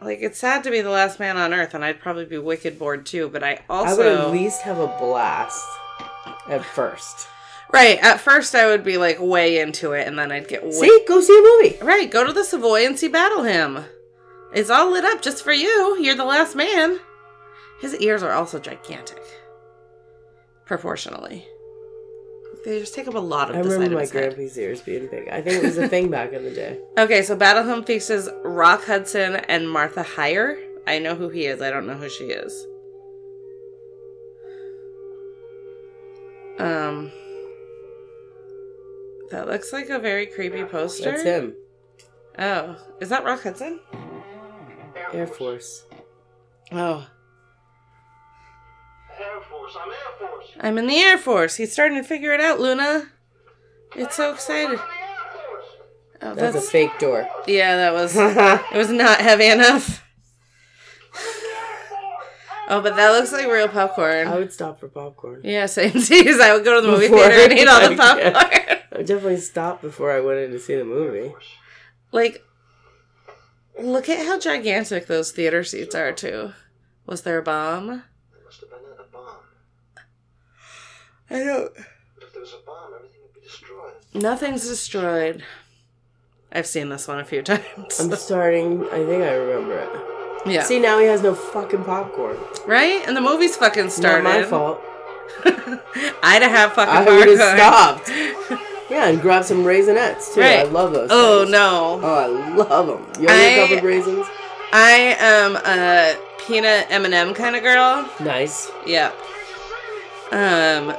Like 0.02 0.20
it's 0.22 0.38
sad 0.38 0.64
to 0.64 0.70
be 0.70 0.80
the 0.80 0.90
last 0.90 1.20
man 1.20 1.36
on 1.36 1.52
earth, 1.52 1.74
and 1.74 1.84
I'd 1.84 2.00
probably 2.00 2.24
be 2.24 2.38
wicked 2.38 2.78
bored 2.78 3.04
too. 3.04 3.28
But 3.28 3.44
I 3.44 3.60
also 3.68 3.94
I 3.94 3.96
would 3.96 4.06
at 4.20 4.30
least 4.30 4.62
have 4.62 4.78
a 4.78 4.86
blast 4.98 5.66
at 6.48 6.64
first. 6.64 7.28
right 7.72 7.98
at 8.02 8.18
first 8.18 8.54
I 8.54 8.66
would 8.66 8.82
be 8.82 8.96
like 8.96 9.18
way 9.20 9.58
into 9.60 9.92
it, 9.92 10.06
and 10.08 10.18
then 10.18 10.32
I'd 10.32 10.48
get 10.48 10.64
way 10.64 10.70
See, 10.70 11.04
go 11.06 11.20
see 11.20 11.38
a 11.38 11.42
movie. 11.42 11.78
right. 11.84 12.10
Go 12.10 12.26
to 12.26 12.32
the 12.32 12.44
Savoy 12.44 12.86
and 12.86 12.98
see 12.98 13.08
Battle 13.08 13.42
Hymn. 13.42 13.84
It's 14.54 14.70
all 14.70 14.90
lit 14.90 15.04
up 15.04 15.20
just 15.22 15.44
for 15.44 15.52
you. 15.52 15.98
You're 16.00 16.16
the 16.16 16.24
last 16.24 16.56
man. 16.56 16.98
His 17.80 17.94
ears 17.96 18.22
are 18.22 18.32
also 18.32 18.58
gigantic, 18.58 19.22
proportionally. 20.70 21.44
They 22.64 22.78
just 22.78 22.94
take 22.94 23.08
up 23.08 23.14
a 23.16 23.18
lot 23.18 23.50
of 23.50 23.56
I 23.56 23.62
the 23.62 23.70
side 23.70 23.74
remember 23.74 23.94
my 23.96 24.00
his 24.02 24.12
head. 24.12 24.34
grandpa's 24.36 24.56
ears 24.56 24.80
being 24.82 25.08
big. 25.08 25.28
I 25.28 25.42
think 25.42 25.64
it 25.64 25.66
was 25.66 25.76
a 25.78 25.88
thing 25.88 26.10
back 26.10 26.32
in 26.32 26.44
the 26.44 26.52
day. 26.52 26.78
Okay, 26.96 27.22
so 27.22 27.34
Battle 27.34 27.64
Hymn 27.64 27.82
features 27.82 28.28
Rock 28.44 28.84
Hudson 28.84 29.34
and 29.34 29.68
Martha 29.68 30.04
Hyer. 30.04 30.56
I 30.86 31.00
know 31.00 31.16
who 31.16 31.28
he 31.28 31.46
is. 31.46 31.60
I 31.60 31.70
don't 31.70 31.88
know 31.88 31.96
who 31.96 32.08
she 32.08 32.26
is. 32.26 32.52
Um, 36.60 37.10
that 39.32 39.48
looks 39.48 39.72
like 39.72 39.88
a 39.88 39.98
very 39.98 40.26
creepy 40.26 40.62
poster. 40.62 41.10
That's 41.10 41.24
him. 41.24 41.56
Oh, 42.38 42.76
is 43.00 43.08
that 43.08 43.24
Rock 43.24 43.42
Hudson? 43.42 43.80
Air 45.12 45.26
Force. 45.26 45.84
Oh, 46.70 47.08
Air 49.20 49.40
Force, 49.48 49.76
I'm 49.80 49.90
Air 49.90 50.28
Force. 50.28 50.46
I'm 50.60 50.78
in 50.78 50.86
the 50.86 50.98
Air 50.98 51.18
Force. 51.18 51.56
He's 51.56 51.72
starting 51.72 51.96
to 51.98 52.04
figure 52.04 52.32
it 52.32 52.40
out, 52.40 52.60
Luna. 52.60 53.08
It's 53.96 54.16
so 54.16 54.32
excited. 54.32 54.78
I'm 54.78 54.86
the 54.86 55.00
Air 55.02 55.16
Force. 55.32 55.64
Oh, 56.22 56.34
That's, 56.34 56.54
that's 56.54 56.66
a 56.66 56.70
fake 56.70 56.98
door. 56.98 57.28
yeah. 57.46 57.76
That 57.76 57.92
was 57.94 58.14
it. 58.16 58.76
Was 58.76 58.90
not 58.90 59.20
heavy 59.20 59.46
enough. 59.46 60.04
Oh, 62.72 62.80
but 62.80 62.94
that 62.94 63.10
looks 63.10 63.32
like 63.32 63.48
real 63.48 63.66
popcorn. 63.68 64.28
I 64.28 64.36
would 64.38 64.52
stop 64.52 64.78
for 64.78 64.86
popcorn. 64.88 65.40
Yeah, 65.42 65.66
same 65.66 65.90
seas. 66.00 66.38
I 66.38 66.54
would 66.54 66.64
go 66.64 66.76
to 66.76 66.86
the 66.86 66.92
movie 66.92 67.08
Before- 67.08 67.26
theater 67.26 67.50
and 67.50 67.58
eat 67.58 67.66
all 67.68 67.88
the 67.90 67.96
popcorn. 67.96 68.36
I 68.36 68.96
would 68.98 69.06
definitely 69.06 69.38
stop 69.38 69.82
before 69.82 70.12
I 70.12 70.20
went 70.20 70.38
in 70.38 70.50
to 70.52 70.58
see 70.60 70.76
the 70.76 70.84
movie. 70.84 71.34
like, 72.12 72.44
look 73.80 74.08
at 74.08 74.24
how 74.24 74.38
gigantic 74.38 75.06
those 75.08 75.32
theater 75.32 75.64
seats 75.64 75.96
are, 75.96 76.12
too. 76.12 76.52
Was 77.06 77.22
there 77.22 77.38
a 77.38 77.42
bomb? 77.42 77.86
There 77.88 78.02
must 78.44 78.60
have 78.60 78.70
been 78.70 78.78
a 79.00 79.02
bomb. 79.10 79.38
I 81.30 81.38
don't. 81.44 81.72
But 82.14 82.24
if 82.24 82.32
there 82.32 82.42
was 82.42 82.52
a 82.54 82.66
bomb, 82.66 82.92
everything 82.96 83.20
would 83.22 83.34
be 83.34 83.40
destroyed. 83.40 83.92
Nothing's 84.14 84.66
destroyed. 84.68 85.42
I've 86.52 86.66
seen 86.66 86.88
this 86.88 87.06
one 87.06 87.20
a 87.20 87.24
few 87.24 87.42
times. 87.50 88.00
I'm 88.00 88.14
starting. 88.16 88.84
I 88.86 89.04
think 89.06 89.22
I 89.22 89.34
remember 89.34 89.78
it. 89.78 90.50
yeah. 90.52 90.62
See, 90.64 90.80
now 90.80 90.98
he 90.98 91.06
has 91.06 91.22
no 91.22 91.34
fucking 91.34 91.84
popcorn. 91.84 92.36
right? 92.66 93.02
And 93.06 93.16
the 93.16 93.20
movie's 93.20 93.56
fucking 93.56 93.90
started. 93.90 94.24
Not 94.24 94.34
my 94.40 94.42
fault. 94.44 94.80
I'd 96.22 96.42
have 96.42 96.72
fucking 96.72 96.92
I 97.08 97.16
would 97.16 97.38
have 97.38 97.58
stopped. 97.58 98.08
Yeah, 98.90 99.06
and 99.08 99.20
grab 99.20 99.44
some 99.44 99.58
raisinets 99.62 100.34
too. 100.34 100.40
I 100.42 100.64
love 100.64 100.92
those. 100.92 101.08
Oh, 101.12 101.40
things. 101.42 101.52
no. 101.52 102.00
Oh, 102.02 102.14
I 102.14 102.26
love 102.56 102.86
them. 102.88 103.22
You 103.22 103.28
I- 103.28 103.32
only 103.32 103.46
a 103.54 103.56
couple 103.62 103.78
of 103.78 103.84
raisins? 103.84 104.26
I 104.72 105.16
am 105.20 105.56
a 105.56 106.16
peanut 106.46 106.86
M&M 106.90 107.32
kind 107.34 107.54
of 107.54 107.62
girl. 107.62 108.08
Nice. 108.18 108.70
Yep. 108.86 109.14
Um, 110.32 110.94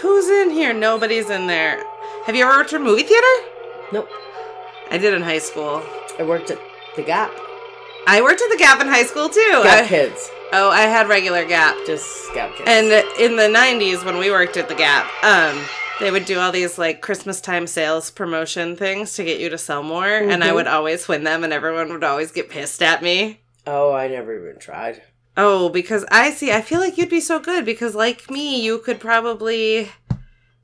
who's 0.00 0.28
in 0.28 0.50
here? 0.50 0.72
Nobody's 0.72 1.30
in 1.30 1.46
there. 1.46 1.82
Have 2.26 2.34
you 2.34 2.44
ever 2.44 2.56
worked 2.58 2.70
for 2.70 2.76
a 2.76 2.80
movie 2.80 3.02
theater? 3.02 3.26
Nope. 3.92 4.08
I 4.90 4.98
did 4.98 5.14
in 5.14 5.22
high 5.22 5.38
school. 5.38 5.82
I 6.18 6.22
worked 6.22 6.50
at 6.50 6.58
the 6.96 7.02
Gap. 7.02 7.32
I 8.06 8.20
worked 8.22 8.40
at 8.42 8.50
the 8.50 8.56
Gap 8.58 8.80
in 8.80 8.88
high 8.88 9.04
school 9.04 9.28
too. 9.28 9.60
Gap 9.62 9.84
I- 9.84 9.86
Kids. 9.88 10.30
oh, 10.52 10.70
I 10.70 10.82
had 10.82 11.08
regular 11.08 11.44
Gap. 11.44 11.74
Just 11.86 12.32
Gap 12.34 12.54
Kids. 12.56 12.68
And 12.68 12.86
in 13.18 13.36
the 13.36 13.48
90s 13.48 14.04
when 14.04 14.18
we 14.18 14.30
worked 14.30 14.56
at 14.56 14.68
the 14.68 14.74
Gap, 14.74 15.06
um, 15.24 15.58
they 16.00 16.10
would 16.10 16.24
do 16.24 16.38
all 16.38 16.52
these 16.52 16.76
like 16.78 17.00
Christmas 17.00 17.40
time 17.40 17.66
sales 17.66 18.10
promotion 18.10 18.76
things 18.76 19.14
to 19.14 19.24
get 19.24 19.40
you 19.40 19.48
to 19.50 19.58
sell 19.58 19.82
more, 19.82 20.06
and 20.06 20.42
I 20.44 20.48
Mhm. 20.50 20.54
would 20.54 20.66
always 20.66 21.06
win 21.08 21.24
them, 21.24 21.44
and 21.44 21.52
everyone 21.52 21.92
would 21.92 22.04
always 22.04 22.30
get 22.32 22.50
pissed 22.50 22.82
at 22.82 23.02
me. 23.02 23.40
oh, 23.66 23.92
I 23.92 24.08
never 24.08 24.36
even 24.38 24.58
tried. 24.60 25.02
Oh, 25.36 25.68
because 25.68 26.04
I 26.10 26.30
see, 26.30 26.52
I 26.52 26.60
feel 26.60 26.78
like 26.80 26.96
you'd 26.96 27.08
be 27.10 27.20
so 27.20 27.40
good 27.40 27.64
because, 27.64 27.94
like 27.94 28.30
me, 28.30 28.60
you 28.62 28.78
could 28.78 29.00
probably, 29.00 29.90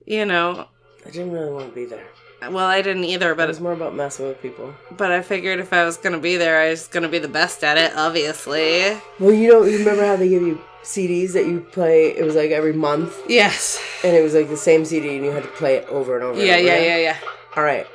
you 0.07 0.25
know, 0.25 0.69
I 1.05 1.11
didn't 1.11 1.33
really 1.33 1.51
want 1.53 1.71
to 1.71 1.75
be 1.75 1.87
there. 1.87 2.07
well, 2.51 2.67
I 2.67 2.81
didn't 2.81 3.05
either, 3.05 3.35
but 3.35 3.45
It 3.45 3.49
was 3.49 3.61
more 3.61 3.73
about 3.73 3.95
messing 3.95 4.27
with 4.29 4.41
people. 4.41 4.73
but 4.93 5.11
I 5.11 5.23
figured 5.23 5.59
if 5.61 5.73
I 5.73 5.85
was 5.85 5.97
gonna 5.97 6.19
be 6.21 6.37
there, 6.37 6.61
I 6.61 6.71
was 6.71 6.87
gonna 6.87 7.09
be 7.09 7.19
the 7.19 7.29
best 7.29 7.65
at 7.65 7.77
it, 7.79 7.93
obviously. 7.97 8.97
Well, 9.19 9.33
you 9.33 9.49
know, 9.49 9.65
you 9.65 9.79
remember 9.79 10.05
how 10.07 10.17
they 10.17 10.29
give 10.29 10.43
you 10.43 10.61
CDs 10.85 11.33
that 11.33 11.47
you 11.47 11.61
play? 11.73 12.17
It 12.17 12.25
was 12.25 12.37
like 12.37 12.51
every 12.53 12.73
month, 12.73 13.15
Yes. 13.29 13.83
and 14.05 14.17
it 14.17 14.23
was 14.23 14.35
like 14.35 14.49
the 14.49 14.57
same 14.57 14.85
CD, 14.85 15.17
and 15.17 15.25
you 15.25 15.33
had 15.33 15.43
to 15.43 15.49
play 15.51 15.77
it 15.77 15.87
over 15.89 16.15
and 16.15 16.25
over. 16.25 16.39
Yeah, 16.41 16.57
and 16.57 16.67
over 16.69 16.77
yeah, 16.79 16.87
yeah, 16.87 16.97
yeah. 16.99 17.17
All 17.57 17.65
right. 17.65 17.87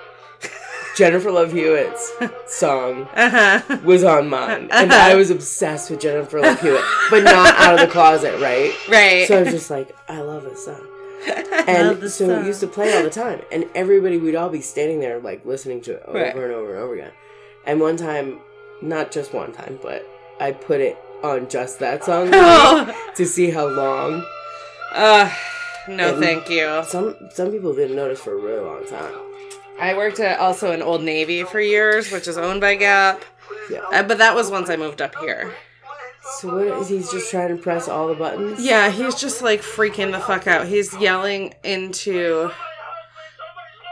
Jennifer 0.95 1.31
Love 1.31 1.51
Hewitt's 1.51 2.13
song 2.47 3.07
Uh 3.15 3.29
huh. 3.29 3.77
was 3.83 4.03
on 4.03 4.29
mine, 4.29 4.69
and 4.71 4.91
Uh-huh. 4.91 5.11
I 5.11 5.15
was 5.15 5.29
obsessed 5.29 5.89
with 5.91 5.99
Jennifer 5.99 6.39
Love 6.39 6.59
Hewitt, 6.61 6.83
but 7.09 7.23
not 7.23 7.55
out 7.57 7.73
of 7.75 7.79
the 7.81 7.91
closet, 7.91 8.39
right? 8.41 8.71
Right. 8.89 9.27
So 9.27 9.37
I 9.39 9.41
was 9.43 9.51
just 9.51 9.69
like, 9.69 9.95
I 10.07 10.21
love 10.21 10.43
this 10.43 10.65
song. 10.65 10.81
And 11.67 11.97
this 11.99 12.15
so 12.15 12.27
song. 12.27 12.43
it 12.43 12.47
used 12.47 12.59
to 12.59 12.67
play 12.67 12.95
all 12.95 13.01
the 13.03 13.09
time, 13.09 13.41
and 13.51 13.65
everybody 13.73 14.17
we'd 14.17 14.35
all 14.35 14.49
be 14.49 14.61
standing 14.61 14.99
there 14.99 15.19
like 15.19 15.43
listening 15.45 15.81
to 15.81 15.93
it 15.93 16.03
over 16.07 16.19
Right. 16.19 16.35
and 16.35 16.53
over 16.53 16.75
and 16.75 16.83
over 16.83 16.93
again. 16.93 17.11
And 17.65 17.81
one 17.81 17.97
time, 17.97 18.39
not 18.81 19.11
just 19.11 19.33
one 19.33 19.51
time, 19.51 19.79
but 19.81 20.07
I 20.39 20.51
put 20.51 20.79
it 20.81 20.97
on 21.23 21.49
just 21.49 21.79
that 21.79 22.03
song 22.03 22.29
Oh. 22.33 23.11
to 23.15 23.25
see 23.25 23.49
how 23.49 23.65
long. 23.67 24.23
Uh, 24.93 25.31
no, 25.89 26.13
And- 26.13 26.23
thank 26.23 26.49
you. 26.49 26.83
Some 26.87 27.15
some 27.33 27.51
people 27.51 27.73
didn't 27.73 27.95
notice 27.95 28.19
for 28.21 28.33
a 28.33 28.37
really 28.37 28.63
long 28.63 28.85
time. 28.85 29.13
I 29.79 29.93
worked 29.95 30.19
at 30.19 30.39
also 30.39 30.71
in 30.71 30.81
Old 30.81 31.03
Navy 31.03 31.43
for 31.43 31.59
years, 31.59 32.11
which 32.11 32.27
is 32.27 32.37
owned 32.37 32.61
by 32.61 32.75
Gap. 32.75 33.23
Yeah. 33.69 33.79
Uh, 33.91 34.03
but 34.03 34.17
that 34.19 34.35
was 34.35 34.49
once 34.51 34.69
I 34.69 34.75
moved 34.77 35.01
up 35.01 35.15
here. 35.17 35.53
So 36.39 36.55
what 36.55 36.79
is 36.81 36.89
he's 36.89 37.11
just 37.11 37.29
trying 37.29 37.55
to 37.55 37.61
press 37.61 37.87
all 37.87 38.07
the 38.07 38.15
buttons? 38.15 38.63
Yeah, 38.63 38.89
he's 38.89 39.15
just 39.15 39.41
like 39.41 39.61
freaking 39.61 40.11
the 40.11 40.19
fuck 40.19 40.47
out. 40.47 40.67
He's 40.67 40.93
yelling 40.97 41.53
into 41.63 42.51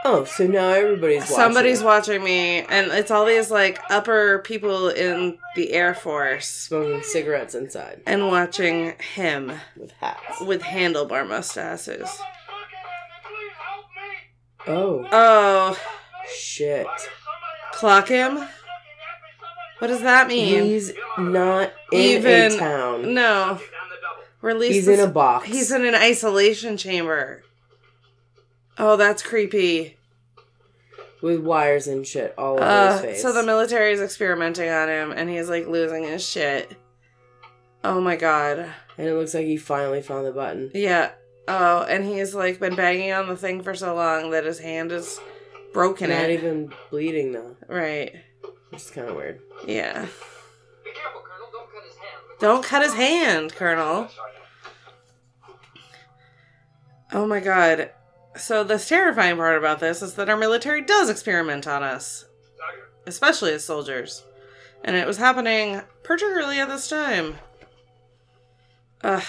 Oh, 0.06 0.24
so 0.24 0.46
now 0.46 0.68
everybody's 0.68 1.22
watching. 1.22 1.36
somebody's 1.36 1.82
watching 1.82 2.22
me, 2.22 2.60
and 2.60 2.88
it's 2.92 3.10
all 3.10 3.24
these 3.24 3.50
like 3.50 3.80
upper 3.88 4.40
people 4.40 4.88
in 4.90 5.38
the 5.56 5.72
Air 5.72 5.94
Force 5.94 6.46
smoking 6.46 7.02
cigarettes 7.02 7.54
inside 7.54 8.02
and 8.04 8.26
watching 8.28 8.92
him 9.14 9.50
with 9.76 9.92
hats. 9.92 10.40
with 10.42 10.60
handlebar 10.60 11.26
mustaches. 11.26 12.18
Oh 14.66 15.06
Oh, 15.12 15.78
shit! 16.32 16.86
clock 17.72 18.08
him? 18.08 18.36
What 19.78 19.88
does 19.88 20.02
that 20.02 20.28
mean? 20.28 20.64
He's 20.64 20.92
not 21.18 21.72
in 21.92 21.98
Even 22.00 22.52
a 22.52 22.56
town. 22.58 23.12
No. 23.14 23.60
Release 24.40 24.74
He's 24.74 24.86
this- 24.86 25.00
in 25.00 25.04
a 25.08 25.10
box. 25.10 25.46
He's 25.46 25.70
in 25.72 25.84
an 25.84 25.94
isolation 25.94 26.76
chamber. 26.76 27.42
Oh, 28.78 28.96
that's 28.96 29.22
creepy. 29.22 29.96
with 31.22 31.40
wires 31.40 31.86
and 31.86 32.06
shit 32.06 32.34
all 32.36 32.54
over 32.54 32.62
Uh, 32.62 32.92
his 32.92 33.00
face. 33.00 33.22
so 33.22 33.32
the 33.32 33.42
military 33.42 33.92
is 33.94 34.00
experimenting 34.02 34.68
on 34.68 34.88
him, 34.90 35.10
and 35.10 35.30
he's 35.30 35.48
like 35.48 35.66
losing 35.66 36.02
his 36.04 36.26
shit. 36.28 36.70
Oh 37.82 37.98
my 38.00 38.16
god. 38.16 38.58
and 38.98 39.08
it 39.08 39.14
looks 39.14 39.32
like 39.34 39.46
he 39.46 39.56
finally 39.56 40.02
found 40.02 40.26
the 40.26 40.32
button. 40.32 40.70
Yeah. 40.74 41.10
Oh, 41.46 41.82
and 41.82 42.04
he's 42.04 42.34
like 42.34 42.58
been 42.58 42.74
banging 42.76 43.12
on 43.12 43.28
the 43.28 43.36
thing 43.36 43.62
for 43.62 43.74
so 43.74 43.94
long 43.94 44.30
that 44.30 44.44
his 44.44 44.58
hand 44.58 44.92
is 44.92 45.20
broken. 45.72 46.10
Not 46.10 46.30
it. 46.30 46.30
even 46.30 46.72
bleeding 46.90 47.32
though, 47.32 47.56
Right. 47.68 48.14
which 48.70 48.80
is 48.82 48.90
kind 48.90 49.08
of 49.08 49.16
weird. 49.16 49.40
Yeah. 49.66 49.92
Careful, 50.84 51.22
Don't 51.52 51.70
cut 51.72 51.84
his 51.84 51.96
hand. 51.96 52.38
Don't 52.40 52.64
cut 52.64 52.82
his 52.82 52.94
hand, 52.94 53.54
Colonel. 53.54 54.08
Oh 57.12 57.26
my 57.26 57.40
god. 57.40 57.90
So 58.36 58.64
the 58.64 58.78
terrifying 58.78 59.36
part 59.36 59.58
about 59.58 59.78
this 59.80 60.02
is 60.02 60.14
that 60.14 60.28
our 60.28 60.36
military 60.36 60.80
does 60.82 61.08
experiment 61.08 61.68
on 61.68 61.82
us, 61.82 62.24
especially 63.06 63.52
as 63.52 63.64
soldiers, 63.64 64.24
and 64.82 64.96
it 64.96 65.06
was 65.06 65.18
happening 65.18 65.82
particularly 66.02 66.58
at 66.58 66.68
this 66.68 66.88
time. 66.88 67.36
Ugh. 69.02 69.22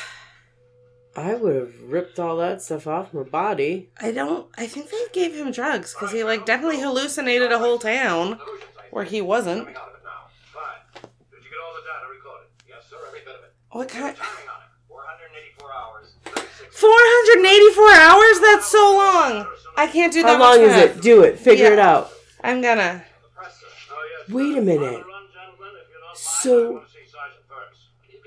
I 1.18 1.34
would 1.36 1.56
have 1.56 1.82
ripped 1.84 2.20
all 2.20 2.36
that 2.38 2.62
stuff 2.62 2.88
off 2.88 3.14
my 3.14 3.24
body. 3.24 3.90
I 4.02 4.12
don't. 4.12 4.48
I 4.58 4.68
think 4.68 4.90
they 4.90 5.06
gave 5.14 5.34
him 5.34 5.52
drugs 5.52 5.94
because 5.94 6.12
he 6.12 6.24
like 6.24 6.46
definitely 6.46 6.80
hallucinated 6.82 7.52
a 7.54 7.60
whole 7.60 7.80
town 7.80 8.40
where 8.92 9.06
he 9.06 9.22
wasn't. 9.22 9.60
Coming 9.60 9.76
out 9.78 9.88
of 9.90 9.94
it 9.96 10.04
now. 10.04 10.28
Fine. 10.54 11.12
Did 11.32 11.44
you 11.44 11.50
get 11.50 11.60
all 11.66 11.74
the 11.74 11.82
data 11.82 12.06
recorded? 12.12 12.48
Yes, 12.68 12.84
sir, 12.90 12.98
every 13.08 13.20
bit 13.22 13.30
of 13.36 13.44
it. 13.46 13.54
What 13.72 13.88
kind? 13.88 14.16
On 14.18 14.26
it. 14.26 14.50
484 14.90 15.74
hours. 15.74 16.16
484 16.72 17.92
hours? 17.94 18.40
That's 18.42 18.66
so 18.68 18.78
long. 18.98 19.48
I 19.78 19.88
can't 19.88 20.12
do 20.12 20.22
that 20.24 20.28
How 20.38 20.40
long 20.40 20.62
much 20.62 20.70
is 20.70 20.76
math. 20.76 20.98
it? 20.98 21.02
Do 21.02 21.24
it. 21.24 21.40
Figure 21.40 21.66
Yeah. 21.68 21.74
it 21.74 21.80
out. 21.80 22.12
I'm 22.44 22.62
gonna. 22.62 23.04
presser. 23.36 23.66
Oh, 23.92 23.96
yes. 24.28 24.30
Wait 24.36 24.58
a 24.58 24.62
minute. 24.62 24.80
Run, 24.82 24.94
gentlemen, 24.94 25.72
if 25.82 25.88
you 25.90 25.96
don't 25.96 26.04
mind. 26.04 26.18
So- 26.18 26.68
I 26.68 26.72
want 26.74 26.88
to 26.88 26.92
see 26.94 27.00
Sergeant 27.12 27.48
Burks. 27.50 27.78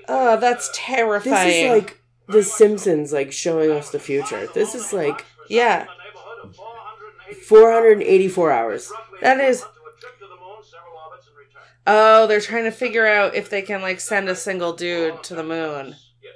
Oh, 0.07 0.37
that's 0.39 0.67
This 0.69 0.77
terrifying. 0.77 1.49
is 1.65 1.83
like 1.83 1.98
The 2.29 2.43
Simpsons, 2.43 3.11
like 3.11 3.31
showing 3.31 3.71
us 3.71 3.89
the 3.89 3.99
future. 3.99 4.47
This 4.53 4.75
is 4.75 4.93
like 4.93 5.25
Yeah. 5.47 5.81
In 5.81 5.87
the 5.87 5.93
neighborhood 6.03 6.45
of 6.45 6.55
484 6.55 7.47
484 7.47 8.51
hours. 8.51 8.91
That 9.21 9.39
is- 9.39 9.61
equivalent 9.61 9.75
to 9.75 9.95
a 9.97 9.99
trip 9.99 10.19
to 10.19 10.25
the 10.27 10.35
moon, 10.35 10.63
several 10.63 10.93
orbits, 11.05 11.27
and 11.27 11.35
return. 11.37 11.61
oh, 11.87 12.27
they're 12.27 12.39
trying 12.41 12.65
to 12.65 12.71
figure 12.71 13.07
out 13.07 13.33
if 13.35 13.49
they 13.49 13.61
can 13.63 13.81
like 13.81 13.99
send 13.99 14.29
a 14.29 14.35
single 14.35 14.73
dude 14.73 15.23
to 15.23 15.33
the 15.35 15.43
moon. 15.43 15.95
Yes. 16.21 16.33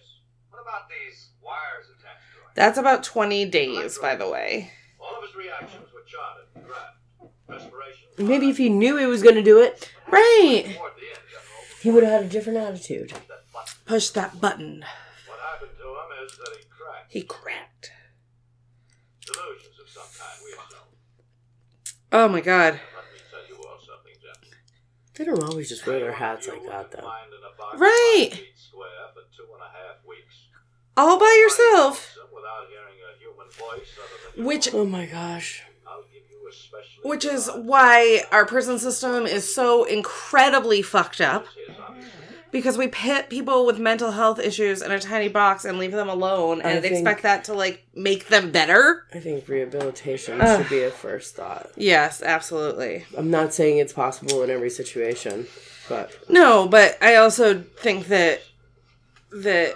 What 0.50 0.62
about 0.64 0.89
these 0.89 1.30
wires 1.41 1.86
attached 1.89 2.34
to 2.34 2.39
it? 2.39 2.56
That's 2.56 2.78
about 2.80 3.04
20 3.04 3.46
days, 3.46 3.98
by 4.00 4.16
the 4.16 4.28
way. 4.30 4.72
All 5.00 5.16
of 5.18 5.24
his 5.24 5.36
reactions 5.36 5.94
were 5.94 6.02
charted, 6.08 6.46
graphed. 6.68 7.30
Respiration. 7.48 8.08
Maybe 8.18 8.50
if 8.50 8.58
he 8.58 8.70
knew 8.70 8.98
he 8.98 9.06
was 9.06 9.22
going 9.22 9.36
to 9.36 9.44
do 9.44 9.60
it, 9.62 9.89
Right. 10.08 10.64
Toward 10.76 10.94
the 10.96 11.08
end, 11.08 11.20
General, 11.30 11.82
he 11.82 11.89
would 11.91 12.04
have 12.04 12.12
had 12.14 12.24
a 12.24 12.30
different 12.30 12.58
attitude. 12.60 13.14
Push 13.86 14.10
that 14.12 14.39
button. 14.41 14.86
What 16.24 16.32
happened 16.32 16.45
to 16.45 16.51
him 16.51 16.51
is 16.51 16.53
that 16.53 16.57
he 16.57 16.65
cracked. 16.69 17.11
He 17.13 17.21
cracked. 17.24 17.91
Delusions 19.26 19.80
of 19.82 19.89
some 19.89 20.03
kind, 20.19 20.39
we 20.43 20.51
assume. 20.51 20.88
Oh 22.11 22.28
my 22.28 22.41
god. 22.41 22.74
Let 22.74 22.82
me 23.13 23.19
tell 23.32 23.47
you 23.49 23.63
all 23.67 23.80
something, 23.80 24.13
Jeff. 24.21 24.51
They 25.15 25.26
don't 25.26 25.43
always 25.43 25.69
just 25.69 25.86
wear 25.88 25.99
their 25.99 26.11
hats 26.13 26.47
like 26.47 26.63
that, 26.67 26.91
though. 26.91 26.97
Confined 26.97 27.32
in 27.34 27.39
a 27.43 27.57
box 27.57 27.80
Right. 27.80 28.28
five 28.32 28.39
feet 28.39 28.53
Square 28.57 28.89
for 29.13 29.21
two 29.36 29.43
and 29.53 29.61
a 29.61 29.65
half 29.65 30.05
weeks. 30.07 30.36
All 30.97 31.17
by 31.19 31.38
yourself. 31.41 32.15
Without 32.34 32.67
hearing 32.69 32.97
a 33.09 33.19
human 33.19 33.49
voice 33.49 34.45
Which 34.45 34.74
Oh 34.74 34.86
my 34.86 35.05
gosh. 35.05 35.63
I'll 35.88 36.03
give 36.03 36.24
you 36.30 36.47
a 36.49 36.51
special. 36.53 37.09
which 37.09 37.26
is 37.26 37.49
why 37.55 38.24
our 38.32 38.45
prison 38.45 38.78
system 38.80 39.26
is 39.26 39.53
so 39.53 39.84
incredibly 39.86 40.82
fucked 40.82 41.21
up 41.21 41.45
because 42.54 42.78
we 42.78 42.88
pit 42.88 43.30
people 43.30 43.66
with 43.66 43.80
mental 43.80 44.12
health 44.12 44.39
issues 44.39 44.82
in 44.82 44.91
a 44.91 44.99
tiny 44.99 45.28
box 45.28 45.66
and 45.66 45.78
leave 45.80 45.91
them 45.91 46.08
alone 46.08 46.62
and 46.62 46.82
think- 46.82 46.93
expect 46.93 47.24
that 47.24 47.43
to 47.45 47.54
like 47.54 47.86
make 47.93 48.28
them 48.28 48.51
better. 48.51 49.06
I 49.14 49.20
think 49.20 49.45
rehabilitation 49.49 50.39
should 50.39 50.70
be 50.70 50.84
a 50.84 50.91
first 50.91 51.36
thought. 51.36 51.72
Yes, 51.76 52.22
absolutely. 52.22 53.06
I'm 53.18 53.30
not 53.32 53.54
saying 53.54 53.80
it's 53.80 53.91
possible 53.91 54.43
in 54.43 54.49
every 54.49 54.70
situation, 54.70 55.47
but 55.89 56.12
No, 56.30 56.68
but 56.68 56.97
I 57.01 57.16
also 57.16 57.60
think 57.62 58.08
that 58.08 58.41
that 59.32 59.74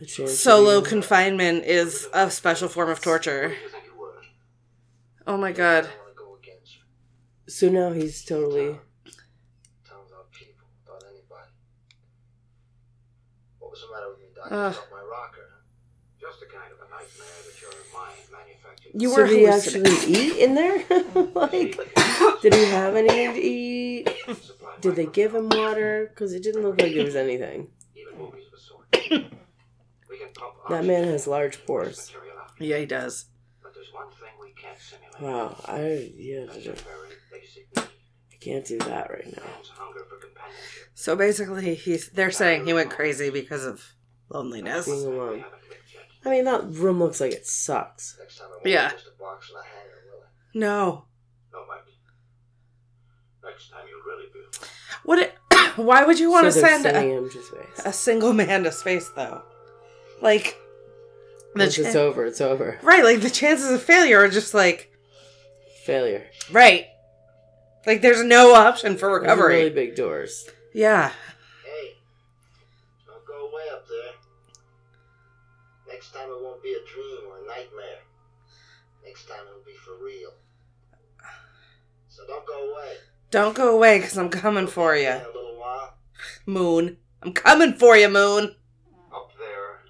a 0.00 0.04
chance 0.04 0.30
to 0.30 0.36
solo 0.36 0.80
confinement 0.82 1.64
is 1.64 2.06
a 2.12 2.30
special 2.30 2.68
form 2.68 2.90
of 2.90 3.00
torture. 3.00 3.48
You 3.60 3.68
think 3.70 3.84
you 3.86 3.98
were? 3.98 4.22
Oh 5.26 5.36
my 5.38 5.50
god. 5.50 5.84
I 5.86 5.88
want 5.98 6.10
to 6.10 6.14
go 6.14 6.36
against 6.40 6.74
you. 6.76 6.82
So 7.48 7.68
now 7.70 7.92
he's 7.92 8.22
totally. 8.24 8.66
Towns 9.88 10.12
out 10.16 10.30
people, 10.30 10.66
without 10.84 11.02
anybody. 11.10 11.50
What 13.78 13.90
was 13.90 13.90
the 13.90 13.94
matter 13.94 14.10
with 14.10 14.20
me, 14.20 14.26
Doc? 14.34 14.46
Ugh. 14.50 14.74
You 14.90 14.96
my 14.96 15.02
rocker. 15.02 15.48
Just 16.20 16.42
a 16.42 16.46
kind 16.46 16.72
of 16.72 16.78
a 16.78 16.90
nightmare 16.90 17.38
that 17.46 17.60
your 17.60 17.70
mind 17.94 18.18
manufactured. 18.32 18.90
You 18.94 19.08
so 19.10 19.16
were 19.16 19.26
did 19.28 19.38
he 19.38 19.46
actually 19.46 19.90
eat 20.06 20.36
in 20.38 20.54
there? 20.54 20.78
like, 21.34 21.78
did 22.42 22.54
he 22.54 22.64
have 22.66 22.96
anything 22.96 23.34
to 23.34 23.40
eat? 23.40 24.08
Did 24.80 24.96
they 24.96 25.06
give 25.06 25.34
him 25.34 25.48
water? 25.48 26.10
Because 26.12 26.32
it 26.32 26.42
didn't 26.42 26.62
look 26.62 26.80
like 26.80 26.94
there 26.94 27.04
was 27.04 27.16
anything. 27.16 27.68
Even 27.94 28.18
movies 28.18 28.46
of 28.46 28.54
a 28.54 28.60
sort. 28.60 28.86
we 30.10 30.18
can 30.18 30.28
pump 30.34 30.54
That 30.68 30.84
man 30.84 31.04
has 31.04 31.26
large 31.26 31.64
pores. 31.64 32.12
Yeah, 32.58 32.78
he 32.78 32.86
does. 32.86 33.26
but 33.62 33.72
there's 33.74 33.92
one 33.92 34.08
thing 34.08 34.30
we 34.40 34.50
can't 34.60 34.78
simulate. 34.78 35.22
Wow, 35.22 35.56
I 35.66 36.12
yeah, 36.16 36.46
can't 38.52 38.64
do 38.64 38.78
that 38.78 39.10
right 39.10 39.26
now. 39.26 39.42
Man's 39.44 39.68
hunger 39.68 40.04
for 40.08 40.16
companionship. 40.16 40.88
So 40.94 41.14
basically, 41.16 41.74
he's 41.74 42.08
they're 42.10 42.30
saying 42.30 42.66
he 42.66 42.72
went 42.72 42.90
crazy 42.90 43.30
because 43.30 43.64
of 43.64 43.82
loneliness. 44.30 44.86
Being 44.86 45.04
alone. 45.06 45.38
haven't 45.40 45.52
lived 45.68 45.82
yet. 45.94 46.02
I 46.24 46.30
mean, 46.30 46.44
that 46.44 46.64
room 46.70 46.98
looks 46.98 47.20
like 47.20 47.32
it 47.32 47.46
sucks. 47.46 48.16
Next 48.18 48.38
time 48.38 48.48
I 48.48 48.54
won't 48.54 48.66
Yeah. 48.66 48.88
be 48.88 48.94
just 48.94 49.06
a 49.08 49.18
box 49.18 49.50
and 49.50 49.58
a 49.58 49.62
hanger, 49.62 50.02
will 50.12 50.22
it? 50.22 50.58
No. 50.58 51.04
No, 51.52 51.58
Mike. 51.66 51.78
Next 53.44 53.70
time 53.70 53.84
you'll 53.88 54.02
really 54.02 54.26
be. 54.32 54.40
What? 55.04 55.18
It, 55.18 55.34
why 55.76 56.04
would 56.04 56.18
you 56.18 56.30
want 56.30 56.46
to 56.46 56.52
so 56.52 56.60
they're 56.60 56.82
send 56.82 56.96
a, 56.96 57.00
him 57.00 57.30
to 57.30 57.42
space. 57.42 57.84
a 57.86 57.92
single 57.92 58.32
man 58.32 58.64
to 58.64 58.72
space 58.72 59.10
though? 59.14 59.42
Like 60.20 60.56
the 61.54 61.60
Once 61.64 61.78
it's 61.78 61.94
over, 61.96 62.24
it's 62.26 62.40
over. 62.40 62.78
right, 62.82 63.04
like 63.04 63.20
the 63.20 63.30
chances 63.30 63.70
of 63.70 63.82
failure 63.82 64.18
are 64.18 64.28
just 64.28 64.52
like 64.54 64.92
Failure. 65.84 66.26
right. 66.52 66.86
Like 67.86 68.02
there's 68.02 68.22
no 68.22 68.54
option 68.54 68.96
for 68.96 69.20
recovery. 69.20 69.56
really 69.56 69.70
big 69.70 69.94
doors. 69.94 70.48
Yeah. 70.74 71.12
Hey, 71.64 71.94
don't 73.06 73.24
go 73.26 73.50
way 73.54 73.64
up 73.72 73.86
there. 73.88 74.14
Next 75.88 76.12
time 76.12 76.28
it 76.28 76.42
won't 76.42 76.62
be 76.62 76.70
a 76.70 76.84
dream 76.92 77.30
or 77.30 77.38
a 77.38 77.46
nightmare. 77.46 78.00
Next 79.04 79.26
time 79.26 79.40
it'll 79.48 79.64
be 79.64 79.72
for 79.84 80.04
real. 80.04 80.32
So 82.08 82.26
don't 82.26 82.46
go 82.46 82.72
away. 82.72 82.94
Don't 83.30 83.54
go 83.54 83.74
away 83.74 83.98
because 83.98 84.18
I'm 84.18 84.28
coming 84.28 84.66
for 84.66 84.96
you, 84.96 85.08
a 85.08 85.26
little 85.34 85.56
while. 85.58 85.94
Moon. 86.46 86.96
I'm 87.22 87.32
coming 87.32 87.74
for 87.74 87.96
you, 87.96 88.08
Moon. 88.08 88.54
Up 89.14 89.32
there. 89.38 89.80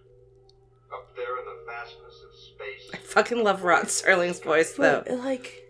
Up 0.93 1.15
there 1.17 1.39
in 1.39 1.45
the 1.45 1.65
vastness 1.67 2.23
of 2.27 2.35
space. 2.39 2.91
I 2.93 2.97
fucking 2.99 3.43
love 3.43 3.65
Rod 3.65 3.87
Serling's 3.87 4.41
voice 4.41 4.73
though. 4.75 5.03
But 5.07 5.19
like, 5.19 5.68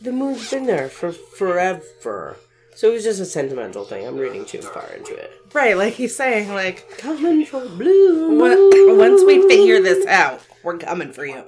the 0.00 0.12
moon's 0.12 0.50
been 0.50 0.66
there 0.66 0.88
for 0.88 1.12
forever. 1.12 2.36
So 2.74 2.90
it 2.90 2.92
was 2.92 3.04
just 3.04 3.20
a 3.20 3.24
sentimental 3.24 3.84
thing. 3.84 4.06
I'm 4.06 4.16
reading 4.18 4.44
too 4.44 4.60
far 4.60 4.86
into 4.94 5.14
it. 5.14 5.30
Right, 5.54 5.76
like 5.76 5.94
he's 5.94 6.14
saying, 6.14 6.50
like 6.52 6.98
Coming 6.98 7.46
for 7.46 7.66
blue. 7.66 8.38
"Wha- 8.38 8.96
once 8.98 9.22
we 9.24 9.48
figure 9.48 9.80
this 9.80 10.06
out, 10.06 10.42
we're 10.62 10.76
coming 10.76 11.12
for 11.12 11.24
you. 11.24 11.44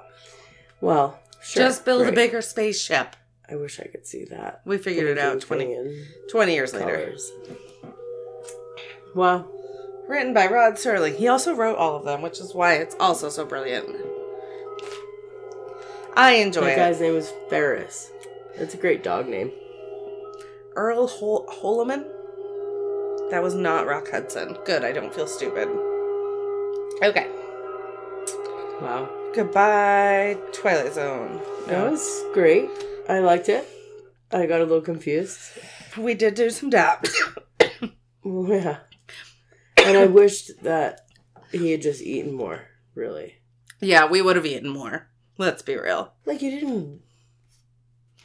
Well, 0.80 1.18
sure. 1.42 1.64
Just 1.64 1.84
build 1.84 2.07
a 2.07 2.12
bigger 2.12 2.40
spaceship. 2.40 3.14
I 3.51 3.57
wish 3.57 3.78
I 3.80 3.84
could 3.88 4.07
see 4.07 4.24
that. 4.26 4.62
We 4.64 4.78
figured 4.78 5.07
it 5.09 5.18
out 5.18 5.46
Painting 5.46 5.74
20, 5.76 6.05
20 6.30 6.55
years 6.55 6.72
later. 6.72 6.86
colors. 6.86 7.32
Wow. 9.14 9.46
Written 10.07 10.32
by 10.32 10.46
Rod 10.46 10.74
Serling. 10.74 11.16
He 11.16 11.28
also 11.28 11.55
wrote 11.55 11.76
all 11.76 11.96
of 11.96 12.05
them, 12.05 12.22
which 12.22 12.40
is 12.40 12.55
why 12.55 12.74
it's 12.74 12.94
also 13.01 13.28
so 13.28 13.44
brilliant. 13.44 13.88
I 16.16 16.32
enjoy 16.34 16.62
That 16.62 16.72
it. 16.72 16.76
guy's 16.76 17.01
name 17.01 17.14
was 17.14 17.32
Ferris. 17.51 18.11
That's 18.59 18.74
a 18.74 18.78
great 18.78 19.02
dog 19.02 19.28
name. 19.28 19.52
Earl 20.74 21.06
Hol- 21.06 21.46
Holoman? 21.46 22.04
That 23.30 23.42
was 23.42 23.54
not 23.54 23.86
Rock 23.86 24.11
Hudson. 24.11 24.56
Good, 24.64 24.84
I 24.84 24.92
don't 24.92 25.14
feel 25.14 25.26
stupid. 25.26 25.68
Okay. 27.02 27.28
Wow. 28.80 29.09
Goodbye, 29.34 30.36
Twilight 30.52 30.94
Zone. 30.94 31.40
That 31.66 31.90
was 31.90 32.24
great. 32.32 32.68
I 33.09 33.18
liked 33.20 33.48
it. 33.48 33.66
I 34.32 34.46
got 34.46 34.61
a 34.61 34.64
little 34.64 34.80
confused. 34.80 35.38
We 35.96 36.14
did 36.14 36.34
do 36.34 36.50
some 36.50 36.70
dabs. 36.70 37.11
Well, 38.22 38.48
yeah. 38.62 38.78
And 39.78 39.96
I 39.96 40.06
wished 40.06 40.62
that 40.62 41.06
he 41.52 41.70
had 41.72 41.82
just 41.82 42.02
eaten 42.02 42.34
more, 42.34 42.62
really. 42.94 43.36
yeah, 43.80 44.06
we 44.06 44.20
would 44.22 44.36
have 44.36 44.46
eaten 44.46 44.68
more. 44.68 45.09
Let's 45.38 45.62
be 45.62 45.76
real. 45.76 46.12
Like, 46.26 46.42
you 46.42 46.50
didn't. 46.50 47.00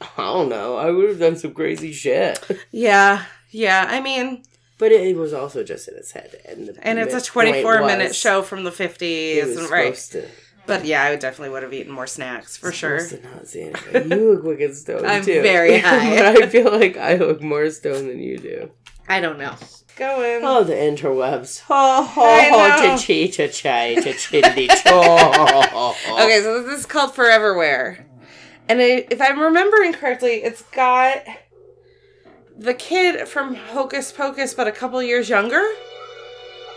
I 0.00 0.06
don't 0.16 0.48
know. 0.48 0.76
I 0.76 0.90
would 0.90 1.08
have 1.08 1.18
done 1.18 1.36
some 1.36 1.54
crazy 1.54 1.92
shit. 1.92 2.38
Yeah, 2.72 3.24
yeah. 3.50 3.86
I 3.88 4.00
mean, 4.00 4.42
But 4.78 4.92
it 4.92 5.16
was 5.16 5.32
also 5.32 5.62
just 5.62 5.88
in 5.88 5.96
his 5.96 6.10
head. 6.12 6.34
And, 6.48 6.68
the 6.68 6.76
and 6.86 6.98
it's 6.98 7.14
a 7.14 7.20
24 7.20 7.82
minute 7.86 8.14
show 8.14 8.42
from 8.42 8.64
the 8.64 8.70
50s, 8.70 9.70
right? 9.70 9.94
to- 9.94 10.28
But 10.66 10.84
yeah, 10.84 11.02
I 11.04 11.16
definitely 11.16 11.50
would 11.50 11.62
have 11.62 11.72
eaten 11.72 11.92
more 11.92 12.06
snacks 12.06 12.56
for 12.56 12.72
sure. 12.72 13.06
to 13.06 13.22
not 13.22 13.46
see 13.46 13.62
anything. 13.62 14.10
You 14.10 14.32
look 14.32 14.42
wicked 14.44 14.74
stoned 14.76 15.06
I'm 15.06 15.24
too. 15.24 15.42
very 15.42 15.78
high. 15.78 16.16
but 16.16 16.42
I 16.42 16.48
feel 16.48 16.70
like 16.72 16.96
I 16.96 17.14
look 17.16 17.40
more 17.42 17.70
stoned 17.70 18.08
than 18.10 18.18
you 18.18 18.38
do. 18.38 18.70
I 19.08 19.20
don't 19.20 19.38
know. 19.38 19.54
Going. 19.96 20.40
Oh, 20.42 20.64
the 20.64 20.72
interwebs. 20.74 21.60
Ho 21.60 22.02
ho 22.02 22.02
ho 22.02 22.50
know. 22.50 22.96
cha 22.96 22.96
chi 23.06 23.28
cha 23.28 23.46
chai 23.46 23.94
cha 23.94 24.10
chindi 24.10 24.66
cho. 24.82 25.94
Okay, 26.24 26.40
so 26.42 26.64
this 26.64 26.80
is 26.80 26.86
called 26.86 27.14
Foreverware. 27.14 28.04
And 28.68 28.80
I, 28.80 29.06
if 29.10 29.20
I'm 29.20 29.40
remembering 29.40 29.92
correctly, 29.92 30.42
it's 30.42 30.62
got 30.62 31.18
the 32.56 32.74
kid 32.74 33.28
from 33.28 33.54
Hocus 33.54 34.12
Pocus, 34.12 34.54
but 34.54 34.66
a 34.66 34.72
couple 34.72 35.02
years 35.02 35.28
younger. 35.28 35.64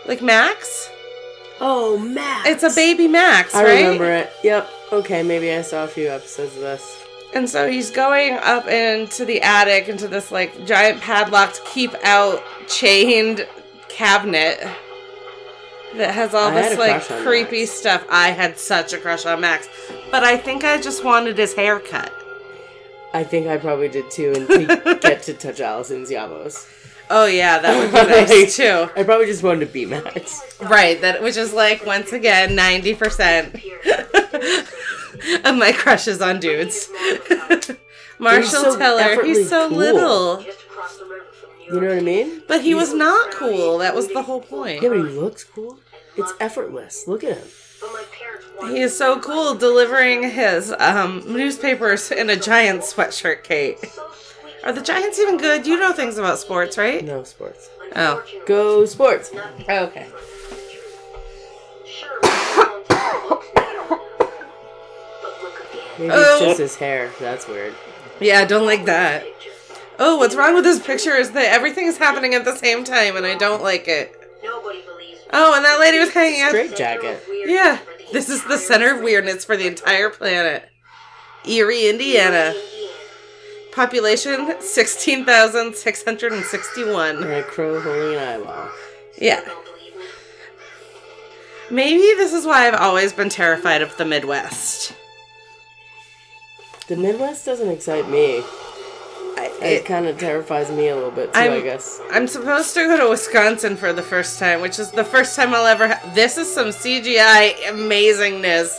Like 0.06 0.22
Max? 0.22 0.90
Oh, 1.60 1.98
Max. 1.98 2.48
It's 2.48 2.62
a 2.62 2.74
baby 2.74 3.08
Max, 3.08 3.54
I 3.54 3.64
right? 3.64 3.84
remember 3.84 4.10
it. 4.10 4.30
Yep. 4.44 4.68
Okay, 4.92 5.22
maybe 5.22 5.52
I 5.52 5.62
saw 5.62 5.84
a 5.84 5.88
few 5.88 6.08
episodes 6.08 6.54
of 6.56 6.62
this. 6.62 7.04
And 7.34 7.48
so 7.48 7.70
he's 7.70 7.90
going 7.90 8.34
up 8.34 8.66
into 8.66 9.24
the 9.24 9.40
attic, 9.42 9.88
into 9.88 10.08
this 10.08 10.32
like 10.32 10.66
giant 10.66 11.00
padlocked, 11.00 11.62
keep 11.66 11.94
out, 12.02 12.42
chained 12.68 13.46
cabinet. 13.88 14.60
That 15.96 16.14
has 16.14 16.34
all 16.34 16.48
I 16.50 16.62
this 16.62 16.78
like 16.78 17.02
creepy 17.24 17.60
Max. 17.60 17.70
stuff. 17.72 18.04
I 18.10 18.30
had 18.30 18.58
such 18.58 18.92
a 18.92 18.98
crush 18.98 19.26
on 19.26 19.40
Max, 19.40 19.68
but 20.10 20.22
I 20.24 20.36
think 20.36 20.64
I 20.64 20.80
just 20.80 21.04
wanted 21.04 21.38
his 21.38 21.54
haircut. 21.54 22.12
I 23.14 23.24
think 23.24 23.46
I 23.46 23.56
probably 23.56 23.88
did 23.88 24.10
too, 24.10 24.32
and 24.36 24.48
to 24.48 24.98
get 25.02 25.22
to 25.24 25.34
touch 25.34 25.60
Allison's 25.60 26.10
yabos. 26.10 26.66
Oh 27.10 27.24
yeah, 27.24 27.58
that 27.58 27.76
would 27.78 27.90
be 27.90 28.10
nice 28.36 28.56
too. 28.56 28.88
I 28.94 29.02
probably 29.02 29.26
just 29.26 29.42
wanted 29.42 29.60
to 29.66 29.72
be 29.72 29.86
Max. 29.86 30.42
Right, 30.60 31.00
that 31.00 31.22
which 31.22 31.36
is 31.38 31.52
like 31.54 31.86
once 31.86 32.12
again 32.12 32.54
ninety 32.54 32.94
percent 32.94 33.54
of 35.44 35.56
my 35.56 35.72
crushes 35.74 36.20
on 36.20 36.38
dudes. 36.38 36.88
Marshall 38.18 38.72
so 38.72 38.78
Teller, 38.78 39.24
he's 39.24 39.48
so 39.48 39.68
cool. 39.68 39.78
little, 39.78 40.44
Just 41.68 41.74
across 41.74 41.74
the 41.74 41.80
river 41.80 41.96
from 41.96 42.04
New 42.04 42.10
You 42.12 42.20
know 42.20 42.26
what 42.26 42.30
I 42.30 42.30
mean? 42.34 42.42
but 42.48 42.60
he 42.62 42.74
was 42.74 42.94
not 42.94 43.30
cool. 43.32 43.78
That 43.78 43.94
was 43.94 44.08
the 44.08 44.22
whole 44.22 44.40
point. 44.40 44.82
Yeah, 44.82 44.88
but 44.90 44.98
he 44.98 45.02
looks 45.04 45.44
cool. 45.44 45.78
It's 46.16 46.32
effortless. 46.40 47.06
Look 47.06 47.22
at 47.24 47.36
him. 47.38 47.46
But 47.80 47.92
my 47.92 48.04
parents 48.10 48.46
wanted 48.58 48.74
He 48.76 48.82
is 48.82 48.96
so 48.98 49.20
cool 49.20 49.54
delivering 49.54 50.30
his 50.30 50.72
um, 50.78 51.22
newspapers 51.32 52.10
in 52.10 52.28
a 52.28 52.34
giant 52.36 52.80
sweatshirt, 52.82 53.44
Kate. 53.44 53.78
Are 54.64 54.72
the 54.72 54.80
Giants 54.82 55.20
even 55.20 55.36
good? 55.36 55.64
You 55.66 55.78
know 55.78 55.92
things 55.92 56.18
about 56.18 56.40
sports, 56.40 56.76
right? 56.76 57.04
No 57.04 57.22
sports. 57.22 57.70
Oh. 57.94 58.24
Go 58.46 58.84
sports. 58.86 59.30
Oh, 59.34 59.84
okay. 59.84 60.08
Sure, 61.86 62.18
my 62.22 62.82
mom 62.90 63.30
looks 63.30 63.46
neat 63.56 63.64
enough. 63.70 63.88
But 65.22 65.42
look 65.42 65.60
again. 65.72 65.88
Maybe 65.98 66.12
Oh. 66.12 66.32
it's 66.32 66.40
just 66.40 66.58
his 66.58 66.76
hair. 66.76 67.10
That's 67.20 67.46
weird. 67.46 67.74
Yeah, 68.20 68.40
I 68.40 68.44
don't 68.44 68.66
like 68.66 68.84
that. 68.86 69.24
Picture. 69.98 70.10
Oh, 70.10 70.16
what's 70.18 70.36
wrong 70.36 70.54
with 70.54 70.62
this 70.62 70.78
picture 70.78 71.16
is 71.16 71.32
that 71.32 71.52
everything's 71.52 71.98
happening 71.98 72.34
at 72.34 72.44
the 72.44 72.54
same 72.54 72.84
time 72.84 73.16
and 73.16 73.26
I 73.26 73.34
don't 73.34 73.64
like 73.64 73.88
it. 73.88 74.14
Nobody 74.44 74.80
believes. 74.82 75.22
Oh, 75.32 75.54
and 75.56 75.64
that 75.64 75.80
lady 75.80 75.98
was 75.98 76.10
hanging 76.10 76.42
out. 76.42 76.50
Straight 76.50 76.76
jacket. 76.76 77.20
Yeah, 77.28 77.80
this 78.12 78.28
is 78.28 78.44
the 78.44 78.58
center 78.58 78.94
of 78.94 79.02
weirdness 79.02 79.44
for 79.44 79.56
the 79.56 79.66
entire 79.66 80.08
planet. 80.08 80.68
Eerie, 81.44 81.88
Indiana. 81.88 82.54
Population 83.72 84.54
16,661. 84.60 87.16
And 87.16 87.24
a 87.24 87.42
crow 87.42 87.80
holding 87.80 88.14
an 88.14 88.20
eyeball. 88.20 88.70
Yeah. 89.20 89.40
Don't 89.40 89.64
believe 89.64 89.96
me. 89.96 90.04
Maybe 91.70 92.14
this 92.16 92.32
is 92.32 92.46
why 92.46 92.68
I've 92.68 92.74
always 92.74 93.12
been 93.12 93.28
terrified 93.28 93.82
of 93.82 93.96
the 93.96 94.04
Midwest. 94.04 94.94
The 96.86 96.94
Midwest 96.96 97.44
doesn't 97.44 97.68
excite 97.68 98.08
me. 98.08 98.44
It 99.60 99.64
it, 99.72 99.84
kind 99.84 100.06
of 100.06 100.18
terrifies 100.18 100.70
me 100.70 100.88
a 100.88 100.94
little 100.94 101.10
bit 101.10 101.32
too, 101.32 101.38
I'm- 101.40 101.52
I 101.52 101.60
guess. 101.60 102.00
I'm 102.12 102.26
supposed 102.28 102.74
to 102.74 102.84
go 102.84 102.96
to 102.96 103.08
Wisconsin 103.08 103.76
for 103.76 103.92
the 103.92 104.02
first 104.02 104.38
time, 104.38 104.60
which 104.60 104.78
is 104.78 104.90
the 104.92 105.04
first 105.04 105.34
time 105.36 105.52
I'll 105.54 105.66
ever. 105.66 105.88
Ha- 105.88 106.00
this 106.14 106.38
is 106.38 106.52
some 106.52 106.68
CGI 106.68 107.54
amazingness 107.66 108.78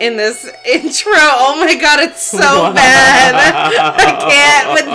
in 0.00 0.16
this 0.16 0.44
intro. 0.66 1.12
Oh 1.14 1.56
my 1.64 1.74
god, 1.76 2.00
it's 2.00 2.22
so 2.22 2.38
bad. 2.74 3.34
I 3.98 4.12
can't 4.30 4.72
with 4.74 4.86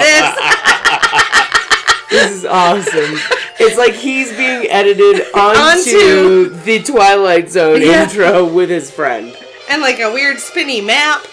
this. 2.10 2.20
This 2.20 2.32
is 2.38 2.46
awesome. 2.46 3.18
It's 3.60 3.78
like 3.78 3.94
he's 3.94 4.30
being 4.38 4.68
edited 4.70 5.26
onto, 5.34 5.60
Onto- 5.60 6.50
the 6.64 6.80
Twilight 6.84 7.50
Zone 7.50 7.82
Yeah. 7.82 8.04
intro 8.04 8.46
with 8.46 8.70
his 8.70 8.92
friend. 8.92 9.36
and 9.70 9.82
like 9.82 10.00
a 10.00 10.12
weird 10.14 10.40
spinny 10.40 10.80
map. 10.82 11.26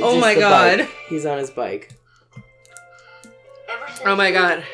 Oh 0.00 0.20
my 0.20 0.34
god. 0.36 0.78
bike. 0.80 0.90
He's 1.08 1.26
on 1.26 1.38
his 1.38 1.50
bike. 1.50 1.90
Oh 4.06 4.16
my 4.16 4.30
god. 4.30 4.64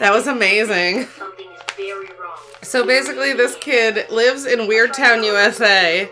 That 0.00 0.12
was 0.12 0.26
amazing. 0.26 1.06
Something 1.18 1.46
is 1.50 1.60
very 1.76 2.06
wrong. 2.20 2.38
So 2.62 2.86
basically, 2.86 3.32
this 3.32 3.56
kid 3.56 4.10
lives 4.10 4.46
in 4.46 4.66
Weird 4.66 4.92
Town, 4.94 5.22
USA. 5.22 6.08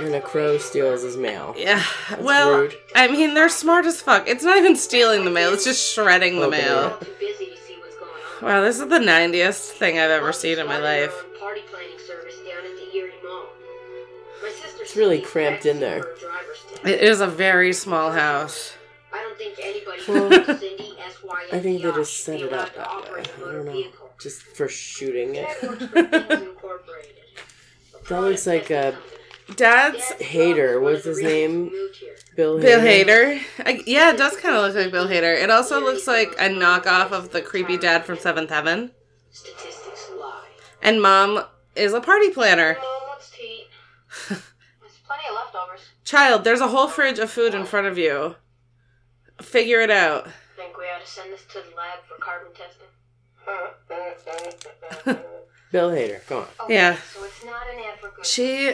And 0.00 0.14
a 0.14 0.20
crow 0.20 0.58
steals 0.58 1.02
his 1.02 1.16
mail. 1.16 1.54
Yeah. 1.56 1.82
well, 2.18 2.62
rude. 2.62 2.74
I 2.94 3.08
mean, 3.08 3.34
they're 3.34 3.48
smart 3.48 3.86
as 3.86 4.00
fuck. 4.00 4.26
It's 4.28 4.42
not 4.42 4.56
even 4.58 4.74
stealing 4.74 5.24
the 5.24 5.30
mail, 5.30 5.52
it's 5.52 5.64
just 5.64 5.94
shredding 5.94 6.40
the 6.40 6.48
mail. 6.48 6.98
it. 7.00 7.06
Too 7.06 7.12
busy 7.20 7.46
to 7.46 7.56
see 7.56 7.76
what's 7.78 7.96
going 7.96 8.10
on. 8.40 8.44
Wow, 8.44 8.60
this 8.62 8.80
is 8.80 8.88
the 8.88 8.98
90th 8.98 9.70
thing 9.72 9.98
I've 9.98 10.10
ever 10.10 10.32
seen 10.32 10.58
in 10.58 10.66
my 10.66 10.78
life. 10.78 11.12
Party 11.38 11.60
planning 11.70 11.98
service 12.04 12.36
down 12.38 12.64
at 12.64 12.74
the 12.76 12.96
Eerie 12.96 13.12
Mall. 13.22 13.44
My 14.42 14.48
sister 14.50 14.82
It's 14.82 14.96
really 14.96 15.20
cramped 15.20 15.66
in 15.66 15.78
there. 15.78 16.02
practiced 16.02 16.20
for 16.22 16.26
a 16.26 16.30
driver's 16.30 16.58
test. 16.68 16.86
It 16.86 17.00
is 17.02 17.20
a 17.20 17.26
very 17.28 17.72
small 17.72 18.10
house. 18.12 18.72
I 19.14 19.22
don't 19.22 19.36
think 19.38 19.58
anybody 19.62 20.02
Well, 20.08 20.28
knows 20.30 20.58
Cindy 20.60 20.94
S.Y.N.D.I. 20.98 21.56
I 21.56 21.60
think 21.60 21.82
they 21.82 21.90
just 21.92 22.24
set 22.24 22.40
it 22.40 22.52
up 22.52 22.74
that 22.74 22.88
way. 22.88 23.02
operate 23.08 23.28
a 23.28 23.34
I 23.34 23.40
motor 23.40 23.64
don't 23.64 23.66
know. 23.74 23.84
Just 24.20 24.42
for 24.42 24.68
shooting 24.68 25.34
it. 25.34 25.46
Dad 25.60 25.68
works 25.68 25.84
for 25.86 26.02
Things 26.02 26.42
Incorporated. 26.42 27.14
A 28.04 28.08
That 28.08 28.20
looks 28.20 28.46
like 28.46 28.70
a 28.70 28.96
Dad's. 29.56 30.02
Hater, 30.12 30.80
what's 30.80 31.04
his 31.04 31.20
name? 31.22 31.64
we 31.64 31.70
moved 31.70 31.96
here. 31.96 32.16
Bill 32.36 32.58
Hader. 32.58 32.62
Bill 32.62 32.80
Hader. 32.80 33.40
I, 33.66 33.82
yeah, 33.86 34.10
it 34.12 34.16
does 34.16 34.36
kind 34.36 34.54
of 34.56 34.62
look 34.62 34.74
like 34.74 34.90
Bill 34.92 35.06
Hader. 35.08 35.40
It 35.42 35.50
also 35.50 35.80
looks 35.80 36.06
like 36.06 36.32
a 36.38 36.48
knockoff 36.48 37.10
of 37.12 37.30
the 37.32 37.42
creepy 37.42 37.76
dad 37.76 38.04
from 38.06 38.18
Seventh 38.18 38.50
Heaven. 38.50 38.92
Statistics 39.30 40.10
lie. 40.18 40.46
And 40.82 41.02
mom 41.02 41.44
is 41.76 41.92
a 41.92 42.00
party 42.00 42.30
planner. 42.30 42.74
Mom, 42.80 42.84
what's 43.08 43.30
to 43.30 43.42
eat? 43.42 43.66
There's 44.28 44.98
plenty 45.06 45.24
of 45.28 45.34
leftovers. 45.34 45.80
Child, 46.04 46.44
there's 46.44 46.60
a 46.60 46.68
whole 46.68 46.88
fridge 46.88 47.18
of 47.18 47.30
food 47.30 47.54
in 47.54 47.64
front 47.66 47.86
of 47.86 47.96
you. 47.98 48.36
Figure 49.40 49.80
it 49.80 49.90
out. 49.90 50.28
Think 50.56 50.76
we 50.76 50.84
ought 50.84 51.00
to 51.04 51.06
send 51.06 51.32
this 51.32 51.44
to 51.46 51.54
the 51.58 51.74
lab 51.76 52.00
for 52.06 52.16
carbon 52.20 52.52
testing? 52.54 52.86
Bill 55.72 55.90
Hader. 55.90 56.24
Come 56.26 56.38
on. 56.38 56.46
Okay, 56.64 56.74
Yeah. 56.74 56.96
So 57.14 57.24
it's 57.24 57.44
not 57.44 57.62
an 57.72 57.78
ad 57.80 57.98
for 58.00 58.10
good. 58.14 58.26
She. 58.26 58.72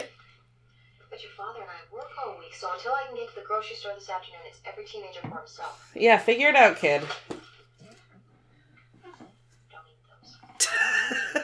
But 1.09 1.23
your 1.23 1.31
father 1.31 1.61
and 1.61 1.69
I 1.69 1.95
work 1.95 2.09
all 2.23 2.37
week, 2.37 2.53
so 2.53 2.67
until 2.73 2.91
I 2.91 3.05
can 3.07 3.15
get 3.15 3.29
to 3.29 3.35
the 3.35 3.41
grocery 3.41 3.75
store 3.75 3.93
this 3.95 4.09
afternoon, 4.09 4.41
it's 4.47 4.59
every 4.65 4.85
teenager 4.85 5.21
for 5.21 5.37
himself. 5.39 5.89
Yeah, 5.95 6.17
figure 6.17 6.49
it 6.49 6.55
out, 6.55 6.77
kid. 6.77 7.01
Don't 9.71 9.81
eat 9.87 9.97
those. 11.33 11.43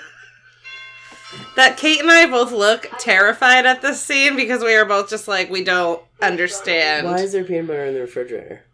That 1.56 1.78
Kate 1.78 2.02
and 2.02 2.12
I 2.12 2.28
both 2.28 2.52
look 2.52 2.90
terrified 3.00 3.66
at 3.66 3.82
this 3.82 4.02
scene 4.02 4.36
because 4.36 4.62
we 4.62 4.76
are 4.76 4.86
both 4.86 5.10
just 5.10 5.28
like, 5.28 5.50
we 5.50 5.64
don't 5.64 6.02
understand. 6.22 7.08
Why 7.08 7.22
is 7.22 7.32
there 7.32 7.46
peanut 7.46 7.68
butter 7.68 7.86
in 7.86 7.94
the 7.94 8.02
refrigerator? 8.02 8.65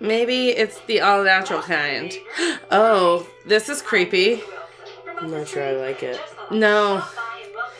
Maybe 0.00 0.50
it's 0.50 0.80
the 0.82 1.00
all 1.00 1.24
natural 1.24 1.60
kind. 1.62 2.12
Oh, 2.70 3.26
this 3.46 3.68
is 3.68 3.82
creepy. 3.82 4.42
I'm 5.20 5.30
not 5.30 5.48
sure 5.48 5.64
I 5.64 5.72
like 5.72 6.02
it. 6.02 6.20
No. 6.50 7.04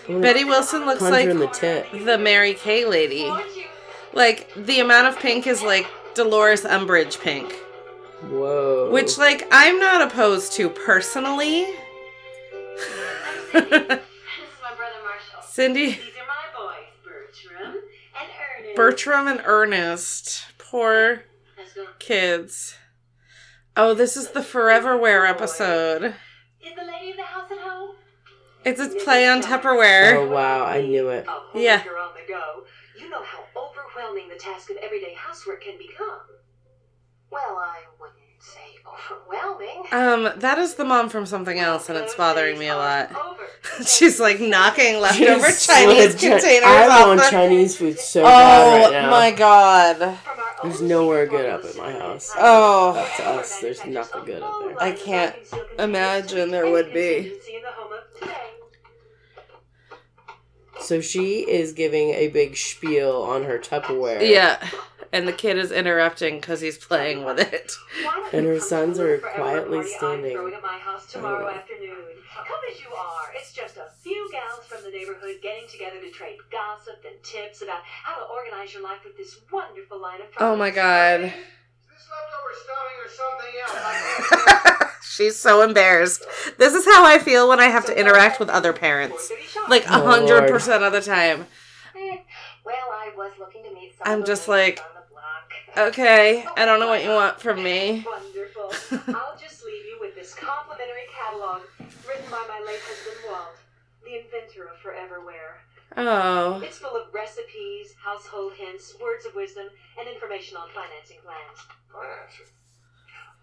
Betty 0.09 0.45
Wilson 0.45 0.87
looks 0.87 1.03
like 1.03 1.29
the 1.29 1.47
tit. 1.49 1.87
the 2.05 2.19
Mary 2.19 2.55
Kay 2.55 2.85
lady. 2.87 3.31
Like, 4.15 4.53
the 4.55 4.81
amount 4.81 5.07
of 5.07 5.19
pink 5.19 5.47
is 5.47 5.63
like 5.63 5.87
Dolores 6.15 6.63
Umbridge 6.63 7.21
pink. 7.21 7.53
Whoa. 8.23 8.91
Which, 8.91 9.17
like, 9.19 9.47
I'm 9.53 9.79
not 9.79 10.03
opposed 10.03 10.55
to 10.55 10.69
personally. 10.69 11.67
This 13.53 13.63
is 13.63 13.63
my 13.63 14.75
brother 14.77 14.99
Marshall. 15.05 15.43
Cindy, 15.43 15.87
These 15.87 15.99
are 15.99 16.27
my 16.27 16.49
boys, 16.57 16.93
Bertram 17.05 17.77
and 18.19 18.29
Ernest. 18.65 18.77
Bertram, 18.77 19.27
and 19.29 19.41
Ernest. 19.45 20.45
Poor 20.59 21.09
Let's 21.09 21.23
go. 21.23 21.28
Kids. 21.99 22.77
Oh, 23.77 23.95
this 23.95 24.17
is 24.17 24.31
the 24.31 24.41
Foreverware 24.41 25.29
episode. 25.29 26.15
Is 26.61 26.75
the 26.77 26.85
lady 26.85 27.11
of 27.13 27.17
the 27.17 27.23
house 27.23 27.51
at 27.51 27.59
home? 27.59 27.95
It's 28.65 28.81
a 28.81 28.89
play 29.05 29.27
on 29.29 29.41
Tupperware. 29.43 30.15
Oh 30.17 30.29
wow, 30.29 30.65
I 30.65 30.83
knew 30.83 31.09
it. 31.09 31.25
Oh, 31.29 31.49
Yeah. 31.55 31.85
You're 31.85 31.99
on 31.99 32.11
the 32.15 32.27
go. 32.33 32.65
You 32.99 33.09
know 33.09 33.23
how 33.23 33.45
overwhelming 33.57 34.29
the 34.29 34.35
task 34.37 34.71
of 34.71 34.77
everyday 34.79 35.15
housework 35.15 35.63
can 35.63 35.79
become. 35.79 36.21
Well, 37.31 37.57
I 37.59 37.83
wouldn't 38.01 38.18
say 38.39 38.61
overwhelming. 38.87 39.83
Um, 39.93 40.41
that 40.41 40.59
is 40.59 40.75
the 40.75 40.85
mom 40.85 41.09
from 41.09 41.27
something 41.27 41.59
else, 41.59 41.89
and 41.89 41.99
it's 41.99 42.15
bothering 42.15 42.59
me 42.59 42.69
a 42.69 42.77
lot. 42.77 43.11
Over. 43.15 43.43
She's 43.87 44.19
like 44.21 44.41
knocking 44.41 45.01
leftover 45.01 45.47
Just 45.47 45.69
Chinese 45.69 46.13
slid 46.19 46.21
Chi- 46.21 46.29
containers 46.41 46.65
I 46.69 46.89
off 47.01 47.07
want 47.09 47.21
the- 47.21 47.31
Chinese 47.31 47.77
food 47.77 47.99
so 47.99 48.23
bad 48.23 48.31
Oh 48.33 48.83
right 48.85 48.93
now. 49.03 49.11
my 49.11 49.31
god. 49.33 50.19
There's 50.63 50.83
nowhere 50.83 51.27
good 51.27 51.47
up 51.49 51.61
photos 51.63 51.77
at 51.77 51.83
my 51.83 51.93
house. 51.93 52.33
Oh. 52.37 52.93
That's 52.95 53.21
us, 53.21 53.61
there's 53.61 53.85
nothing 53.87 54.25
good 54.25 54.43
up 54.43 54.55
there. 54.61 54.83
I 54.83 54.93
can't 54.93 55.37
imagine 55.79 56.51
there 56.51 56.69
would 56.71 56.93
be. 56.93 57.31
Contingency 57.31 57.57
in 57.57 57.63
the 57.63 57.69
home 57.71 57.93
of 57.93 58.21
today. 58.21 58.35
So 60.81 61.01
she 61.01 61.41
is 61.49 61.73
giving 61.73 62.11
a 62.11 62.29
big 62.29 62.57
spiel 62.57 63.23
on 63.23 63.45
her 63.45 63.59
Tupperware. 63.59 64.27
Yeah, 64.29 64.65
and 65.13 65.27
the 65.27 65.33
kid 65.33 65.59
is 65.59 65.73
interrupting 65.73 66.37
because 66.41 66.61
he's 66.61 66.79
playing 66.79 67.25
with 67.25 67.39
it. 67.41 67.73
And 68.33 68.47
her 68.47 68.61
sons 68.61 68.99
are 68.99 69.19
quietly 69.19 69.79
party 69.79 69.93
I'm 69.93 69.99
standing. 69.99 70.33
throwing 70.37 70.55
at 70.55 70.63
my 70.63 70.79
house 70.79 71.11
tomorrow 71.11 71.47
Oh, 71.51 71.55
afternoon. 71.55 71.97
Come 72.37 72.59
as 72.73 72.81
you 72.81 72.89
are. 72.95 73.33
It's 73.35 73.53
just 73.53 73.77
a 73.77 73.87
few 74.03 74.29
gals 74.31 74.65
from 74.67 74.83
the 74.85 74.91
neighborhood 74.91 75.37
getting 75.43 75.69
together 75.69 76.01
to 76.01 76.11
trade 76.11 76.39
gossip 76.53 77.03
and 77.07 77.21
tips 77.23 77.63
about 77.63 77.81
how 77.85 78.17
to 78.19 78.25
organize 78.33 78.73
your 78.73 78.83
life 78.83 79.01
with 79.05 79.17
this 79.17 79.37
wonderful 79.53 80.01
line 80.01 80.21
of 80.21 80.29
Oh 80.39 80.55
my 80.57 80.71
god. 80.71 81.21
Is 81.23 81.33
this 81.33 82.09
leftover 82.11 82.55
stuffing 82.63 82.99
or 83.05 83.11
something 83.11 84.75
else? 84.79 84.95
She's 85.03 85.37
so 85.37 85.63
embarrassed. 85.63 86.25
This 86.59 86.75
is 86.75 86.85
how 86.85 87.05
I 87.05 87.19
feel 87.19 87.49
when 87.49 87.59
I 87.61 87.65
have 87.67 87.87
to 87.87 87.99
interact 87.99 88.39
with 88.39 88.49
other 88.51 88.73
parents. 88.73 89.33
Like 89.69 89.85
a 89.87 89.95
Oh, 90.01 90.07
hundred 90.07 90.39
Lord. 90.41 90.51
percent 90.51 90.85
of 90.85 90.93
the 90.93 91.01
time. 91.01 91.47
Eh, 91.97 92.19
well, 92.65 92.75
I 92.93 93.11
was 93.17 93.33
looking 93.39 93.65
to 93.65 93.73
meet 93.75 93.95
I'm 94.03 94.25
just 94.25 94.43
of 94.43 94.47
the 94.47 94.53
ladies 94.53 94.79
like, 94.79 94.87
on 94.87 94.87
the 94.91 94.93
block. 94.95 94.98
Okay, 95.77 96.45
I 96.57 96.65
don't 96.65 96.81
know 96.81 96.89
what 96.89 97.05
you 97.05 97.11
want 97.11 97.41
from 97.41 97.63
me. 97.63 98.05
Wonderful. 98.07 98.73
I'll 99.15 99.39
just 99.39 99.65
leave 99.65 99.85
you 99.85 99.99
with 100.01 100.15
this 100.15 100.35
complimentary 100.35 101.07
catalog 101.15 101.63
written 102.07 102.25
by 102.31 102.45
my 102.49 102.59
late 102.67 102.81
husband 102.83 103.19
Walt, 103.29 103.57
the 104.05 104.19
inventor 104.19 104.65
of 104.65 104.77
Foreverware. 104.83 105.63
Oh. 105.97 106.61
It's 106.65 106.79
full 106.79 106.97
of 106.97 107.13
recipes, 107.15 107.95
household 108.03 108.53
hints, 108.57 108.95
words 109.01 109.25
of 109.27 109.35
wisdom, 109.35 109.67
and 109.99 110.09
information 110.09 110.57
on 110.57 110.69
financing 110.71 111.19
plans. 111.25 111.59
Financing. 111.93 112.47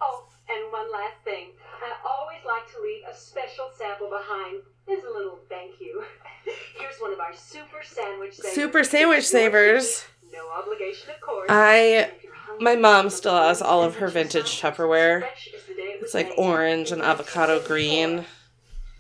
Oh, 0.01 0.28
and 0.49 0.71
one 0.71 0.91
last 0.91 1.23
thing. 1.23 1.51
I 1.82 1.93
always 2.05 2.43
like 2.45 2.69
to 2.76 2.82
leave 2.82 3.03
a 3.09 3.15
special 3.15 3.69
sample 3.78 4.09
behind 4.09 4.61
as 4.91 5.03
a 5.03 5.09
little 5.09 5.39
thank 5.49 5.80
you. 5.80 6.03
Here's 6.80 6.97
one 6.99 7.13
of 7.13 7.19
our 7.19 7.34
super 7.34 7.82
sandwich 7.82 8.36
savers. 8.36 8.55
Super 8.55 8.84
sandwich 8.84 9.26
savers. 9.26 10.05
No 10.34 10.49
obligation, 10.51 11.09
of 11.11 11.21
course. 11.21 11.49
I 11.49 11.76
If 12.15 12.23
you're 12.23 12.34
hungry, 12.34 12.63
my 12.63 12.76
mom 12.76 13.09
still 13.09 13.36
has 13.36 13.61
all 13.61 13.84
of 13.84 13.95
her 13.97 14.07
vintage 14.07 14.61
Tupperware. 14.61 15.19
fresh 15.21 15.49
as 15.55 15.63
the 15.65 15.73
day 15.76 15.82
it 15.82 16.01
was 16.01 16.05
It's 16.07 16.13
like 16.13 16.32
orange 16.38 16.91
and 16.91 17.01
avocado 17.01 17.59
green. 17.61 18.26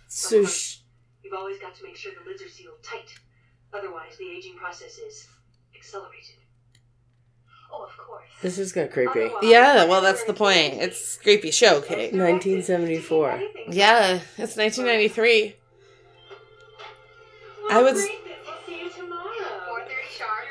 Sush. 0.07 0.51
sh- 0.53 0.77
You've 1.23 1.33
always 1.33 1.59
got 1.59 1.73
to 1.75 1.83
make 1.83 1.95
sure 1.95 2.11
the 2.23 2.29
lids 2.29 2.41
are 2.41 2.47
sealed 2.49 2.81
tight. 2.83 3.13
Otherwise, 3.73 4.15
the 4.17 4.29
aging 4.29 4.55
process 4.55 4.97
is 4.97 5.27
accelerated. 5.75 6.35
Oh, 7.73 7.83
of 7.83 7.97
course. 7.97 8.23
this 8.41 8.57
is 8.57 8.71
kind 8.71 8.87
of 8.87 8.93
creepy. 8.93 9.29
Yeah, 9.41 9.83
well 9.85 10.01
that's 10.01 10.23
the 10.23 10.33
point. 10.33 10.75
It's 10.75 11.17
creepy 11.17 11.51
show, 11.51 11.81
Kate. 11.81 12.13
1974. 12.13 13.41
Yeah, 13.69 14.19
it's 14.37 14.55
1993. 14.55 15.55
I 17.71 17.81
was- 17.81 18.05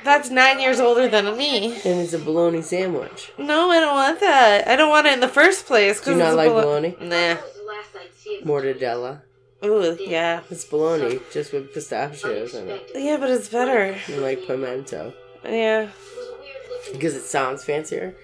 That's 0.04 0.30
nine 0.30 0.60
years 0.60 0.80
older 0.80 1.08
than 1.08 1.36
me. 1.36 1.74
And 1.84 2.00
it's 2.00 2.12
a 2.12 2.18
bologna 2.18 2.60
sandwich. 2.62 3.32
No, 3.38 3.70
I 3.70 3.80
don't 3.80 3.94
want 3.94 4.20
that. 4.20 4.68
I 4.68 4.76
don't 4.76 4.90
want 4.90 5.06
it 5.06 5.14
in 5.14 5.20
the 5.20 5.28
first 5.28 5.66
place. 5.66 6.00
Do 6.00 6.12
you 6.12 6.18
not 6.18 6.28
it's 6.28 6.36
like 6.36 6.48
bolo- 6.50 6.62
bologna? 6.62 6.96
Nah. 7.00 7.08
That 7.08 7.42
was 7.42 7.54
the 7.54 7.64
last 7.64 7.96
I'd 7.96 8.14
see 8.14 8.38
of 8.38 8.44
Mortadella. 8.44 9.22
Ooh, 9.64 9.96
yeah. 9.98 10.42
It's 10.50 10.64
bologna, 10.66 11.20
just 11.32 11.54
with 11.54 11.72
pistachios 11.72 12.54
in 12.54 12.68
it. 12.68 12.90
Yeah, 12.94 13.16
but 13.16 13.30
it's 13.30 13.48
better. 13.48 13.96
And 14.08 14.20
like 14.20 14.46
pimento. 14.46 15.14
Yeah. 15.42 15.82
It 15.84 15.88
was 15.88 16.28
a 16.28 16.32
weird 16.32 16.56
looking 16.70 16.92
Because 16.92 17.14
it 17.14 17.22
sounds 17.22 17.64
fancier. 17.64 18.14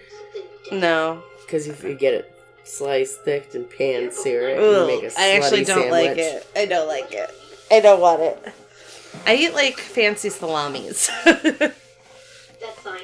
No. 0.70 1.22
Because 1.40 1.66
if 1.66 1.82
you 1.82 1.94
get 1.94 2.12
it 2.12 2.36
sliced, 2.64 3.22
thick, 3.22 3.54
and 3.54 3.68
pan 3.70 4.12
sear 4.12 4.50
it, 4.50 4.58
and 4.58 4.62
Ooh, 4.62 4.86
make 4.86 5.02
a 5.02 5.18
I 5.18 5.30
actually 5.30 5.64
don't 5.64 5.90
like 5.90 6.18
it. 6.18 6.46
I 6.54 6.66
don't 6.66 6.86
like 6.88 7.10
it. 7.12 7.30
I 7.70 7.80
don't 7.80 8.00
want 8.00 8.20
it. 8.20 8.52
I 9.26 9.34
eat 9.36 9.54
like 9.54 9.78
fancy 9.78 10.28
salamis. 10.30 11.10
That's 11.24 12.82
Simon, 12.82 13.00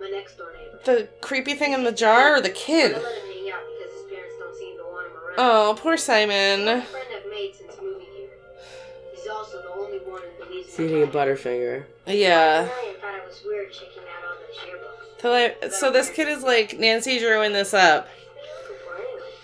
my 0.00 0.08
next 0.10 0.36
door 0.36 0.52
neighbor. 0.52 0.80
the 0.84 1.08
creepy 1.20 1.54
thing 1.54 1.72
in 1.72 1.84
the 1.84 1.92
jar 1.92 2.36
or 2.36 2.40
the 2.40 2.50
kid? 2.50 2.92
let 2.92 3.02
him 3.02 3.02
hang 3.02 3.50
out 3.52 3.60
because 3.78 3.92
his 3.94 4.10
parents 4.10 4.34
don't 4.38 4.56
seem 4.56 4.76
to 4.76 4.84
want 4.84 5.06
him 5.08 5.16
around. 5.16 5.34
Oh, 5.38 5.74
poor 5.78 5.96
Simon. 5.96 6.64
friend 6.64 6.86
I've 7.14 7.30
made 7.30 7.54
since 7.54 7.74
moving 7.80 8.06
here. 8.16 8.28
He's 9.14 9.26
also 9.28 9.62
the 9.62 9.70
only 9.70 9.98
one 9.98 10.22
who 10.38 10.44
believes 10.44 10.72
So 10.72 10.82
in 10.82 10.88
eating 10.90 11.02
a 11.02 11.06
Butterfinger. 11.06 11.84
Yeah. 12.06 12.58
Ryan 12.60 12.68
thought 13.00 13.14
it 13.14 13.26
was 13.26 13.42
weird 13.44 13.72
checking 13.72 14.02
out 14.02 14.24
all 14.28 14.36
those 14.40 14.56
yearbooks. 14.58 15.22
So, 15.22 15.30
like, 15.30 15.72
so 15.72 15.90
this 15.90 16.10
kid 16.10 16.28
is 16.28 16.42
like 16.42 16.78
Nancy 16.78 17.18
drawing 17.18 17.52
this 17.52 17.74
up, 17.74 18.08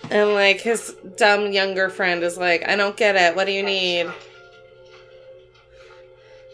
and 0.09 0.33
like 0.33 0.61
his 0.61 0.95
dumb 1.17 1.51
younger 1.51 1.89
friend 1.89 2.23
is 2.23 2.37
like, 2.37 2.67
"I 2.67 2.75
don't 2.75 2.95
get 2.95 3.15
it. 3.15 3.35
What 3.35 3.45
do 3.45 3.51
you 3.51 3.63
need?" 3.63 4.09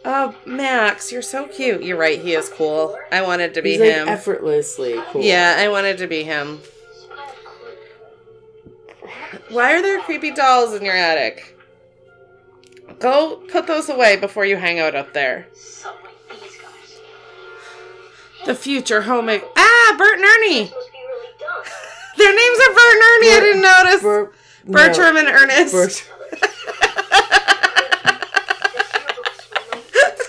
Oh, 0.06 0.34
Max, 0.46 1.12
you're 1.12 1.22
so 1.22 1.46
cute. 1.48 1.84
You're 1.84 1.98
right. 1.98 2.20
He 2.22 2.34
is 2.34 2.50
cool. 2.50 2.98
I 3.12 3.22
wanted 3.22 3.54
to 3.56 3.62
be 3.62 3.72
He's 3.72 3.82
like 3.82 3.90
him. 3.92 4.08
effortlessly 4.08 4.96
cool. 5.12 5.22
Yeah, 5.22 5.56
I 5.60 5.68
wanted 5.68 5.98
to 6.00 6.08
be 6.08 6.24
him. 6.24 6.62
Why 9.50 9.74
are 9.74 9.82
there 9.82 10.00
creepy 10.02 10.32
dolls 10.32 10.74
in 10.74 10.84
your 10.86 10.96
attic? 10.96 11.58
Go 13.00 13.38
put 13.52 13.68
those 13.68 13.90
away 13.90 14.16
before 14.16 14.46
you 14.46 14.58
hang 14.58 14.80
out 14.80 14.96
up 14.96 15.14
there. 15.14 15.48
Some 15.54 15.96
like 16.30 16.42
these 16.42 16.58
guys. 16.58 17.00
The 18.46 18.56
future 18.56 19.02
home. 19.02 19.30
ec- 19.30 19.44
Ah, 19.58 19.96
Bert 19.98 20.16
and 20.18 20.24
Ernie. 20.26 20.68
Supposed 20.68 20.86
to 20.88 20.92
be 20.92 20.98
really 20.98 21.34
dumb. 21.40 21.64
Their 22.18 22.36
names 22.36 22.60
are 22.60 22.74
Bert 22.74 22.94
and 22.94 23.04
Ernie. 23.04 23.32
I 23.32 23.40
didn't 23.42 23.62
notice. 23.62 24.02
Ber- 24.02 24.32
no, 24.66 24.74
Bertram 24.74 25.18
and 25.18 25.28
Ernest. 25.28 25.74
Bert- 25.74 26.08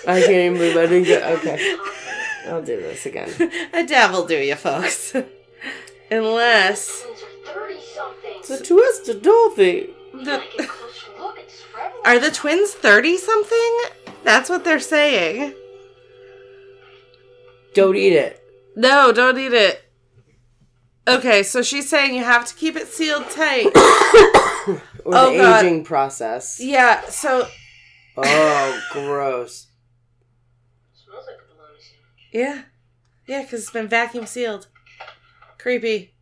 I 0.06 0.20
can't 0.20 0.30
even 0.30 0.54
believe 0.54 0.76
I 0.76 0.86
didn't 0.86 1.04
get. 1.04 1.22
Okay. 1.38 1.76
I'll 2.46 2.62
do 2.62 2.76
this 2.80 3.04
again. 3.06 3.30
A 3.72 3.84
devil 3.86 4.26
do 4.26 4.36
you, 4.36 4.54
folks. 4.56 5.14
Unless 6.10 7.04
Thirty 7.44 7.78
something. 7.94 8.32
It's 8.38 8.50
a 8.50 8.62
twisted 8.64 9.22
Dorothy. 9.22 9.90
the, 10.12 10.24
Get 10.24 10.60
a 10.60 10.66
closer 10.66 11.06
look. 11.18 11.38
Are 12.04 12.18
the 12.18 12.30
twins 12.30 12.72
thirty 12.72 13.16
something? 13.18 13.78
That's 14.24 14.48
what 14.48 14.64
they're 14.64 14.80
saying. 14.80 15.54
Don't 17.74 17.96
eat 17.96 18.14
it. 18.14 18.42
No, 18.76 19.12
don't 19.12 19.38
eat 19.38 19.52
it. 19.52 19.82
Okay, 21.06 21.42
so 21.42 21.62
she's 21.62 21.88
saying 21.88 22.14
you 22.14 22.24
have 22.24 22.46
to 22.46 22.54
keep 22.54 22.76
it 22.76 22.88
sealed 22.88 23.28
tight. 23.30 23.70
Or 25.02 25.14
Oh, 25.16 25.32
the 25.32 25.38
God. 25.38 25.64
aging 25.64 25.82
process. 25.84 26.60
yeah, 26.60 27.00
so 27.08 27.46
Oh, 28.18 28.82
gross. 28.92 29.68
Smells 30.92 31.24
like 31.26 31.36
a 31.36 31.54
bologna 31.54 31.78
sandwich. 31.80 32.19
Yeah, 32.32 32.62
yeah, 33.26 33.42
because 33.42 33.62
it's 33.62 33.70
been 33.70 33.88
vacuum 33.88 34.26
sealed. 34.26 34.68
Creepy. 35.58 36.14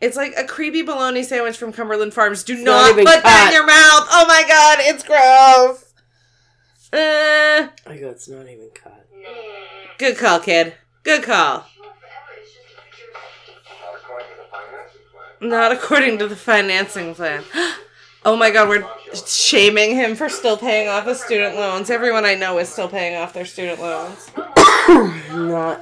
It's 0.00 0.16
like 0.16 0.32
a 0.36 0.44
creepy 0.44 0.82
bologna 0.82 1.22
sandwich 1.22 1.58
from 1.58 1.72
Cumberland 1.72 2.14
Farms. 2.14 2.42
Do 2.42 2.56
not 2.56 2.96
not, 2.96 3.04
put 3.04 3.22
that 3.22 3.48
in 3.48 3.54
your 3.54 3.66
mouth. 3.66 4.08
Oh 4.10 4.24
my 4.26 4.44
god, 4.48 4.78
it's 4.80 5.02
gross. 5.02 5.92
Uh, 6.92 7.68
I 7.86 7.98
go, 7.98 8.08
it's 8.08 8.28
not 8.28 8.48
even 8.48 8.70
cut. 8.74 9.06
good 9.98 10.16
call, 10.16 10.40
kid. 10.40 10.74
Good 11.02 11.22
call. 11.22 11.60
Forever 11.60 12.00
is 12.42 12.50
just 12.52 12.66
a 12.66 12.82
picture 12.82 13.06
Not 13.80 13.92
according 14.00 14.28
to 14.28 14.36
the 14.38 14.46
financing 14.56 15.04
plan. 15.12 15.50
Not 15.50 15.72
according 15.72 16.18
to 16.18 16.28
the 16.28 16.36
financing 16.36 17.14
plan. 17.14 17.44
Oh 18.22 18.36
my 18.36 18.50
god, 18.50 18.68
we're 18.68 18.86
shaming 19.14 19.94
him 19.94 20.14
for 20.14 20.28
still 20.28 20.56
paying 20.56 20.88
off 20.88 21.06
his 21.06 21.20
student 21.20 21.56
loans. 21.56 21.90
Everyone 21.90 22.24
I 22.24 22.34
know 22.34 22.58
is 22.58 22.68
still 22.68 22.88
paying 22.88 23.16
off 23.16 23.32
their 23.32 23.46
student 23.46 23.80
loans. 23.80 24.30
Not. 25.32 25.80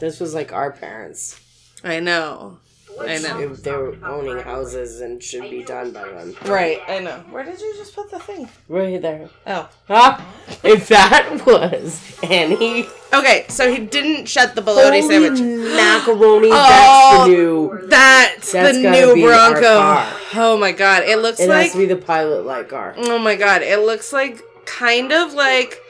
This 0.00 0.20
was 0.20 0.34
like 0.34 0.52
our 0.52 0.72
parents. 0.72 1.38
I 1.84 2.00
know. 2.00 2.58
I 3.00 3.18
know. 3.18 3.38
If 3.38 3.62
they 3.62 3.72
were 3.72 3.96
owning 4.04 4.38
houses 4.40 5.00
and 5.00 5.22
should 5.22 5.48
be 5.50 5.62
done 5.62 5.92
by 5.92 6.06
them. 6.08 6.34
Right, 6.44 6.80
I 6.88 6.98
know. 6.98 7.22
Where 7.30 7.44
did 7.44 7.60
you 7.60 7.74
just 7.76 7.94
put 7.94 8.10
the 8.10 8.18
thing? 8.18 8.48
Right 8.68 9.00
there. 9.00 9.30
Oh. 9.46 9.68
Ah, 9.88 10.26
if 10.64 10.88
that 10.88 11.42
was 11.46 12.18
Annie. 12.22 12.86
Okay, 13.12 13.46
so 13.48 13.72
he 13.72 13.78
didn't 13.78 14.26
shut 14.28 14.54
the 14.54 14.62
bologna 14.62 15.00
Holy 15.00 15.08
sandwich. 15.08 15.40
macaroni, 15.40 16.48
Oh, 16.52 16.52
that's 16.52 17.24
the 17.24 17.28
new. 17.28 17.86
That's, 17.88 18.52
That's 18.52 18.76
the 18.76 18.90
new 18.90 19.26
Bronco. 19.26 20.16
Oh 20.34 20.56
my 20.58 20.72
god, 20.72 21.04
it 21.04 21.18
looks 21.18 21.40
It 21.40 21.48
like 21.48 21.64
has 21.64 21.72
to 21.72 21.78
be 21.78 21.86
the 21.86 21.96
pilot 21.96 22.44
light 22.44 22.68
car. 22.68 22.94
Oh 22.98 23.18
my 23.18 23.34
god, 23.36 23.62
it 23.62 23.80
looks 23.80 24.12
like 24.12 24.42
kind 24.66 25.12
of 25.12 25.32
like 25.32 25.80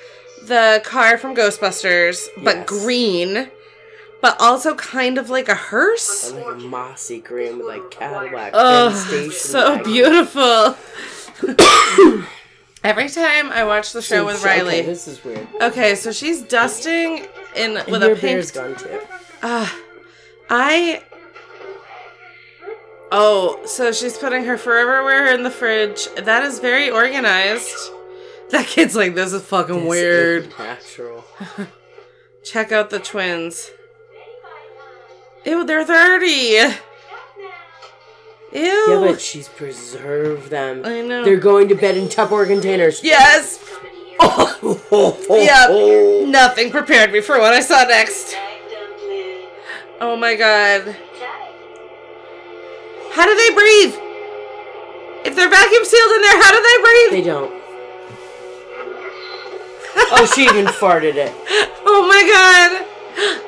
the 0.51 0.83
car 0.85 1.17
from 1.17 1.35
Ghostbusters, 1.35 2.27
but 2.45 2.57
Yes. 2.57 2.69
green, 2.69 3.51
but 4.21 4.37
also 4.39 4.75
kind 4.75 5.17
of 5.17 5.31
like 5.31 5.49
a 5.49 5.55
hearse. 5.55 6.31
And 6.31 6.41
like 6.45 6.55
a 6.57 6.59
mossy 6.59 7.21
green 7.21 7.57
with 7.59 7.67
like 7.67 7.91
Cadillac 7.91 8.51
Oh, 8.55 8.91
so 9.33 9.71
wagon. 9.77 9.85
beautiful. 9.93 10.77
Every 12.83 13.09
time 13.11 13.51
I 13.51 13.65
watch 13.65 13.93
the 13.93 14.01
show 14.03 14.25
with 14.27 14.37
Okay, 14.45 14.59
Riley. 14.61 14.83
this 14.83 15.07
is 15.09 15.23
weird. 15.25 15.47
Okay, 15.61 15.95
so 15.95 16.13
she's 16.13 16.43
dusting 16.43 17.27
in 17.55 17.77
And 17.77 17.91
with 17.91 18.03
a 18.03 18.17
pink. 18.17 18.53
gone 18.53 18.75
too. 18.75 19.01
Ah, 19.43 19.75
I. 20.51 21.03
Oh, 23.13 23.61
so 23.67 23.93
she's 23.93 24.17
putting 24.17 24.45
her 24.45 24.57
forever 24.57 25.03
wear 25.05 25.35
in 25.35 25.43
the 25.43 25.51
fridge. 25.51 26.09
That 26.17 26.43
is 26.45 26.59
very 26.59 26.91
organized. 26.91 27.77
That 28.53 28.67
kid's 28.67 28.97
like, 28.97 29.15
this 29.15 29.33
is 29.33 29.43
fucking 29.43 29.81
This 29.81 29.89
weird. 29.89 30.47
is 30.47 30.59
Natural. 30.59 31.25
Check 32.45 32.73
out 32.73 32.91
the 32.91 32.99
twins. 32.99 33.71
Ew, 35.45 35.65
they're 35.65 35.85
30. 35.85 36.27
Ew. 36.27 36.73
Yeah, 38.53 38.87
but 39.01 39.21
she's 39.21 39.49
preserved 39.49 40.51
them. 40.51 40.83
I 40.85 41.01
know. 41.03 41.25
They're 41.25 41.37
going 41.37 41.69
to 41.69 41.75
bed 41.77 41.97
in 41.97 42.09
Tupperware 42.09 42.47
containers. 42.47 43.03
yes. 43.05 43.65
Oh, 44.23 44.59
oh, 44.93 45.19
oh, 45.31 45.37
Yep. 45.43 45.69
oh. 45.71 46.27
Nothing 46.29 46.71
prepared 46.71 47.11
me 47.11 47.23
for 47.23 47.39
what 47.39 47.55
I 47.55 47.61
saw 47.61 47.85
next. 47.85 48.37
Oh 49.99 50.15
my 50.15 50.35
god. 50.35 50.95
How 53.13 53.25
do 53.25 53.35
they 53.35 53.55
breathe? 53.55 53.95
If 55.25 55.35
they're 55.37 55.49
vacuum 55.49 55.85
sealed 55.87 56.13
in 56.17 56.21
there, 56.21 56.43
how 56.43 56.53
do 56.53 56.63
they 56.63 56.83
breathe? 56.83 57.11
They 57.13 57.31
don't. 57.31 57.60
Oh, 60.13 60.33
she 60.35 60.45
even 60.45 60.67
farted 60.67 61.15
it. 61.17 61.33
Oh 61.93 62.07
my 62.07 62.23
god. 62.23 62.87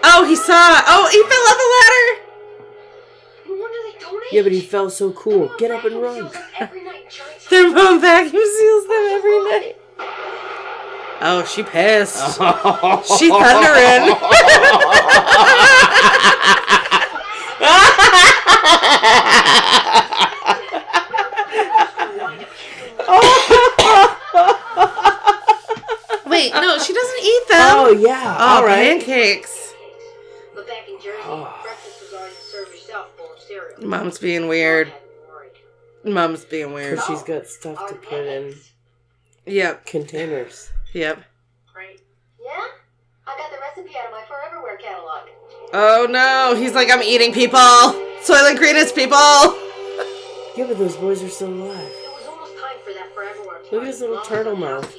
Oh, 0.05 0.25
he 0.27 0.35
saw. 0.35 0.53
Oh, 0.87 1.09
he 1.13 1.23
fell 1.23 1.45
off 1.49 1.59
the 1.63 1.69
ladder. 1.79 2.09
No 3.47 3.53
wonder 3.63 3.79
they 3.85 3.99
donate. 4.05 4.33
Yeah, 4.33 4.43
but 4.43 4.53
he 4.53 4.61
felt 4.61 4.93
so 4.93 5.13
cool. 5.13 5.55
Get 5.59 5.71
up 5.71 5.85
and 5.85 6.03
run. 6.03 6.31
Every 6.59 6.83
night, 6.85 7.09
Johnny 7.11 7.31
Their 7.51 7.71
mom 7.73 8.01
vacuum 8.01 8.33
seals 8.33 8.87
them 8.87 9.05
every 9.13 9.39
night. 9.45 9.77
Oh, 11.25 11.45
she 11.49 11.63
pissed. 11.63 12.41
She 13.19 13.29
thundering. 13.31 14.17
Wait, 26.33 26.53
no, 26.53 26.79
she 26.79 26.93
doesn't 26.93 27.23
eat 27.25 27.49
them. 27.49 27.61
oh 27.61 27.91
yeah. 27.99 28.37
Oh, 28.39 28.45
All 28.57 28.65
right. 28.65 28.99
pancakes. 29.01 29.75
But 30.55 30.67
back 30.67 30.89
in 30.89 30.97
Jersey, 30.97 31.23
Oh. 31.25 31.61
breakfast 31.63 32.01
was 32.03 32.13
always 32.15 32.37
served 32.37 32.73
yourself 32.73 33.17
bowl 33.17 33.33
of 33.35 33.41
cereal. 33.41 33.87
Mom's 33.87 34.19
being 34.19 34.49
weird. 34.49 34.89
I 34.89 34.91
hadn't 34.91 35.29
worried. 35.29 36.15
Mom's 36.15 36.45
being 36.45 36.73
weird. 36.73 36.97
Because 36.97 37.07
she's 37.07 37.23
got 37.23 37.47
stuff 37.47 37.89
to 37.89 37.95
put 37.95 38.27
in 38.27 38.55
Yep, 39.47 39.87
containers. 39.87 40.71
yep. 40.93 41.23
Great. 41.73 42.01
Yeah? 42.41 42.67
I 43.27 43.37
got 43.39 43.51
the 43.51 43.59
recipe 43.59 43.97
out 43.99 44.07
of 44.07 44.13
my 44.13 44.23
Foreverware 44.23 44.79
catalog. 44.81 45.29
Oh 45.75 46.07
no, 46.11 46.55
he's 46.55 46.75
like, 46.75 46.91
I'm 46.91 47.03
eating 47.03 47.33
people. 47.33 47.59
Soylent 47.59 48.59
Green 48.59 48.77
is 48.77 48.93
people. 48.93 49.17
Yeah, 50.55 50.67
but 50.69 50.77
those 50.79 50.97
boys 50.97 51.23
are 51.23 51.29
still 51.31 51.49
alive. 51.49 51.79
It 51.91 52.13
was 52.15 52.27
almost 52.29 52.53
time 52.59 52.77
for 52.85 52.93
that 52.93 53.15
Foreverware 53.17 53.73
Look 53.73 53.83
at 53.83 53.87
his 53.89 54.01
little 54.01 54.21
turtle 54.21 54.55
mouth. 54.57 54.95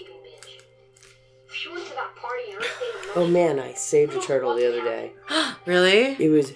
Housekeeping 1.64 1.64
binge. 1.64 1.66
If 1.66 1.66
you 1.66 1.74
went 1.74 1.86
to 1.88 1.94
that 1.96 2.16
party 2.16 2.44
in 2.50 2.56
her 2.56 2.62
state 2.64 3.12
of 3.12 3.18
Oh 3.18 3.28
man, 3.28 3.60
I 3.60 3.74
saved 3.74 4.14
a 4.14 4.18
oh, 4.18 4.22
turtle 4.22 4.56
the 4.56 4.68
other 4.68 4.84
day. 4.84 5.12
Really? 5.66 6.16
It 6.20 6.30
was 6.30 6.52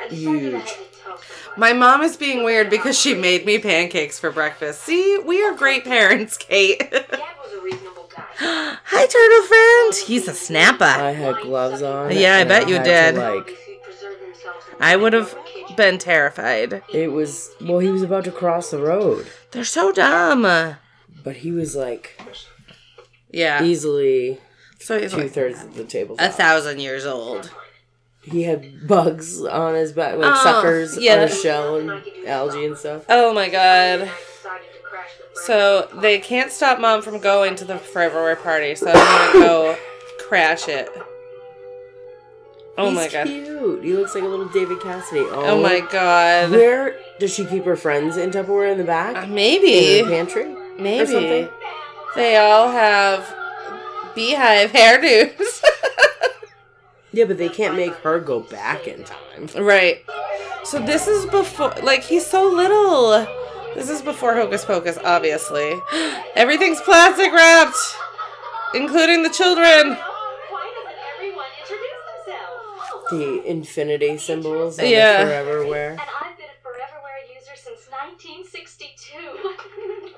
I 0.00 0.08
decided 0.08 0.12
I 0.12 0.14
huge. 0.16 0.52
had 0.52 0.66
to 0.66 0.74
tell 1.04 1.18
somebody. 1.18 1.60
My 1.60 1.72
mom 1.72 2.02
is 2.02 2.16
being 2.16 2.44
weird 2.44 2.70
because 2.70 2.98
she 2.98 3.14
made 3.14 3.44
me 3.46 3.58
pancakes 3.58 4.20
for 4.20 4.30
breakfast. 4.30 4.82
See, 4.82 5.18
we 5.24 5.42
are 5.42 5.54
great 5.54 5.84
parents, 5.84 6.36
Kate. 6.38 6.78
Dad 6.78 7.06
was 7.10 7.52
a 7.52 7.60
reasonable 7.62 8.08
guy. 8.14 8.22
Hi, 8.84 9.06
turtle 9.06 9.46
friend. 9.48 10.06
He's 10.06 10.28
a 10.28 10.34
snapper. 10.34 10.84
I 10.84 11.10
had 11.12 11.36
gloves 11.42 11.82
on. 11.82 12.12
Yeah, 12.12 12.36
I 12.36 12.40
and 12.40 12.48
bet 12.48 12.68
you 12.68 12.74
had 12.76 12.84
did. 12.84 13.14
To, 13.16 13.20
like 13.20 13.38
Obviously 13.40 13.78
preserve 13.82 14.20
themselves 14.20 14.66
in 14.68 14.76
I 14.82 14.96
would 14.96 15.12
have 15.14 15.34
been 15.76 15.98
terrified. 15.98 16.82
it 16.92 17.10
was 17.12 17.50
well, 17.60 17.80
he 17.80 17.88
was 17.88 18.02
about 18.02 18.24
to 18.24 18.30
cross 18.32 18.70
the 18.70 18.78
road, 18.80 19.26
They're 19.50 19.64
so 19.64 19.90
dumb. 19.92 20.42
but 21.24 21.36
he 21.36 21.50
was 21.50 21.74
like 21.74 22.20
Yeah. 23.30 23.62
easily 23.62 24.40
So 24.78 24.98
two 25.00 25.16
like 25.16 25.30
thirds 25.32 25.62
of 25.62 25.74
the 25.74 25.84
table. 25.84 26.16
a 26.18 26.28
thousand 26.30 26.80
years 26.80 27.04
old. 27.06 27.50
He 28.22 28.42
had 28.42 28.86
bugs 28.88 29.40
on 29.44 29.74
his 29.74 29.92
back, 29.92 30.16
like 30.18 30.34
Oh, 30.36 30.42
suckers 30.42 30.98
yeah. 30.98 31.14
on 31.22 31.28
his 31.28 31.40
shell 31.40 31.76
and 31.76 32.02
algae 32.26 32.64
and 32.66 32.76
stuff. 32.76 33.04
Oh 33.08 33.32
my 33.32 33.48
god. 33.48 34.00
I 34.02 34.04
decided 34.04 34.66
to 34.74 34.82
crash 34.82 35.10
the 35.34 35.40
So 35.42 35.88
they 36.00 36.18
can't 36.18 36.50
stop 36.50 36.80
mom 36.80 37.02
from 37.02 37.18
going 37.20 37.54
to 37.56 37.64
the 37.64 37.74
Foreverware 37.74 38.42
party, 38.42 38.74
so 38.74 38.88
I'm 38.92 39.32
gonna 39.32 39.46
go 39.46 39.76
crash 40.28 40.66
it. 40.68 40.88
Oh 42.78 42.86
He's 42.90 42.96
my 42.96 43.08
god. 43.08 43.26
cute. 43.26 43.84
He 43.84 43.92
looks 43.94 44.14
like 44.14 44.24
a 44.24 44.26
little 44.26 44.48
David 44.48 44.80
Cassidy. 44.82 45.20
Oh, 45.20 45.44
Oh 45.58 45.62
my 45.62 45.80
god. 45.80 46.50
Where 46.50 46.98
does 47.18 47.32
she 47.32 47.46
keep 47.46 47.64
her 47.64 47.76
friends 47.76 48.16
in 48.18 48.30
Tupperware 48.30 48.70
in 48.72 48.76
the 48.78 48.84
back? 48.84 49.16
Uh, 49.16 49.20
in 49.22 49.34
Maybe. 49.34 50.02
the 50.02 50.08
pantry? 50.10 50.54
Maybe. 50.78 51.48
Something? 52.16 52.22
They 52.24 52.36
all 52.36 52.70
have 52.70 53.34
beehive 54.14 54.72
hairdos. 54.72 55.62
Yeah, 57.12 57.24
but 57.24 57.38
they 57.38 57.48
can't 57.48 57.74
make 57.76 57.94
her 57.96 58.20
go 58.20 58.40
back 58.40 58.86
in 58.86 59.02
time. 59.04 59.48
right. 59.64 60.04
So 60.64 60.78
this 60.80 61.06
is 61.08 61.24
before, 61.26 61.72
like, 61.82 62.02
he's 62.02 62.26
so 62.26 62.46
little. 62.50 63.26
This 63.74 63.88
is 63.88 64.02
before 64.02 64.34
Hocus 64.34 64.64
Pocus, 64.66 64.98
obviously. 65.02 65.80
Everything's 66.36 66.80
plastic 66.82 67.32
wrapped, 67.32 67.76
including 68.74 69.22
the 69.22 69.30
children. 69.30 69.96
Why 69.96 70.72
doesn't 70.74 70.98
everyone 71.14 71.46
introduce 71.60 72.02
themselves? 72.26 73.10
The 73.44 73.50
infinity 73.50 74.18
symbols 74.18 74.78
on 74.78 74.86
Yeah. 74.86 75.24
the 75.24 75.30
forever 75.30 75.66
wear. 75.66 75.90
And 75.92 76.00
I've 76.00 76.36
been 76.36 76.48
a 76.48 76.66
Foreverware 76.66 77.34
user 77.34 77.56
since 77.56 77.88
1962. 77.88 80.12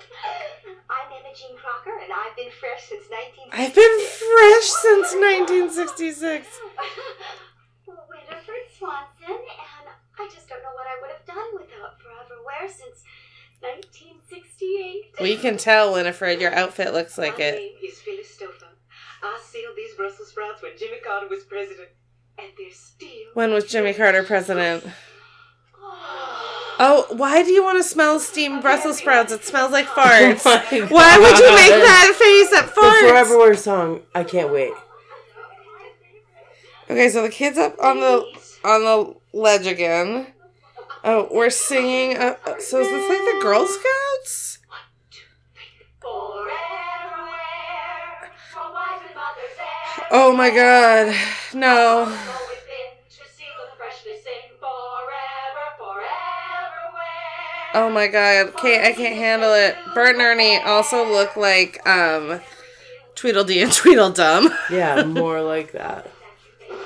Imogene 1.39 1.57
Crocker, 1.59 1.99
and 2.03 2.13
I've 2.13 2.37
been 2.37 2.51
fresh 2.51 2.83
since 2.83 3.07
1962. 3.07 3.55
I've 3.55 3.75
been 3.75 3.99
fresh 4.07 4.67
since 4.67 5.15
1966. 5.15 6.49
Winifred 7.87 8.67
Swanson, 8.77 9.39
and 9.39 9.87
I 10.19 10.29
just 10.33 10.49
don't 10.49 10.63
know 10.63 10.75
what 10.75 10.87
I 10.87 10.99
would 11.01 11.11
have 11.11 11.27
done 11.27 11.55
without 11.55 11.99
Foreverware 12.03 12.69
since 12.69 13.05
1968. 13.61 15.21
We 15.21 15.37
can 15.37 15.57
tell, 15.57 15.93
Winifred, 15.93 16.41
your 16.41 16.55
outfit 16.55 16.93
looks 16.93 17.19
like 17.19 17.39
My 17.39 17.45
it. 17.45 17.55
name 17.57 17.75
is 17.85 18.01
Phyllis 18.01 18.37
Stouffer. 18.37 18.75
I 19.23 19.41
sealed 19.43 19.77
these 19.77 19.95
Brussels 19.95 20.29
sprouts 20.29 20.63
when 20.63 20.73
Jimmy 20.79 20.99
Carter 21.05 21.29
was 21.29 21.45
president. 21.45 21.89
And 22.39 22.49
they're 22.57 22.71
still. 22.73 23.35
When 23.35 23.53
was 23.53 23.65
Jimmy 23.65 23.95
Carter 23.95 24.23
president? 24.23 24.85
Oh, 26.81 27.07
why 27.11 27.43
do 27.43 27.51
you 27.51 27.65
want 27.65 27.79
to 27.79 27.83
smell 27.83 28.21
steamed 28.21 28.63
Brussels 28.63 28.99
sprouts? 28.99 29.33
It 29.33 29.45
smells 29.45 29.73
like 29.73 29.87
farts. 29.87 30.45
Oh 30.47 30.87
Why 30.89 31.19
would 31.19 31.39
you 31.39 31.55
make 31.55 31.73
that 31.73 32.15
face 32.17 32.53
at 32.53 32.67
farts? 32.67 33.01
The 33.03 33.09
Forever 33.09 33.35
Foreverware 33.35 33.59
song. 33.59 34.01
I 34.15 34.23
can't 34.23 34.53
wait. 34.53 34.73
Okay, 36.91 37.09
so 37.11 37.23
the 37.23 37.29
kids 37.29 37.59
up 37.59 37.77
on 37.83 38.01
the 38.01 38.25
on 38.65 38.85
the 38.85 39.15
ledge 39.33 39.67
again. 39.67 40.29
Oh, 41.05 41.29
we're 41.31 41.51
singing. 41.51 42.17
Uh, 42.17 42.37
uh, 42.47 42.55
so 42.59 42.81
is 42.81 42.89
this 42.89 43.09
like 43.09 43.19
the 43.19 43.41
Girl 43.43 43.67
Scouts? 43.67 44.59
Foreverware, 46.01 46.49
for 48.53 48.73
wives 48.73 49.03
and 49.07 49.15
mothers 49.15 49.59
and 49.59 50.07
Oh 50.11 50.33
my 50.35 50.51
God, 50.51 51.15
no. 51.55 52.19
Oh 57.75 57.91
my 57.91 58.07
God, 58.07 58.57
Kate, 58.57 58.81
I 58.81 58.93
can't 58.93 59.17
handle 59.17 59.53
it. 59.53 59.77
Bert 59.95 60.15
and 60.15 60.23
Ernie 60.23 60.59
also 60.59 61.07
look 61.07 61.37
like 61.37 61.87
um, 61.87 62.41
Tweedledee 63.15 63.63
and 63.63 63.73
Tweedledum. 63.73 64.51
Yeah, 64.71 65.05
more 65.05 65.43
like 65.43 65.73
that. 65.73 66.11
Will 66.71 66.79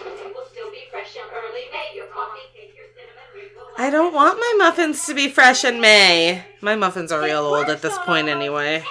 still 0.50 0.70
be 0.70 0.82
fresh 0.90 1.16
and 1.16 1.30
early. 1.32 1.62
May 1.72 1.94
your 1.96 2.06
coffee, 2.06 2.40
cake, 2.52 2.74
your 2.76 2.86
cinnamon 2.94 3.22
wrinkle. 3.34 3.62
I 3.78 3.90
don't 3.90 4.12
want 4.12 4.38
my 4.40 4.54
muffins 4.58 5.06
to 5.06 5.14
be 5.14 5.28
fresh 5.28 5.64
in 5.64 5.80
May. 5.80 6.44
My 6.60 6.74
muffins 6.74 7.12
are 7.12 7.22
real 7.22 7.42
old 7.42 7.68
at 7.68 7.80
this 7.80 7.96
point 7.98 8.28
anyway. 8.28 8.84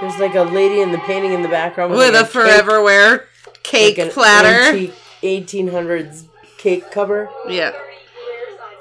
There's 0.00 0.18
like 0.18 0.34
a 0.34 0.42
lady 0.42 0.80
in 0.80 0.92
the 0.92 0.98
painting 0.98 1.32
in 1.32 1.40
the 1.42 1.48
background 1.48 1.92
With 1.92 2.14
like 2.14 2.24
a 2.24 2.26
forever 2.26 2.82
wear 2.82 3.26
cake 3.62 3.96
cake, 3.96 3.98
like 3.98 4.12
platter. 4.12 4.90
1800s 5.22 6.26
cake 6.64 6.90
cover. 6.90 7.28
Yeah. 7.46 7.72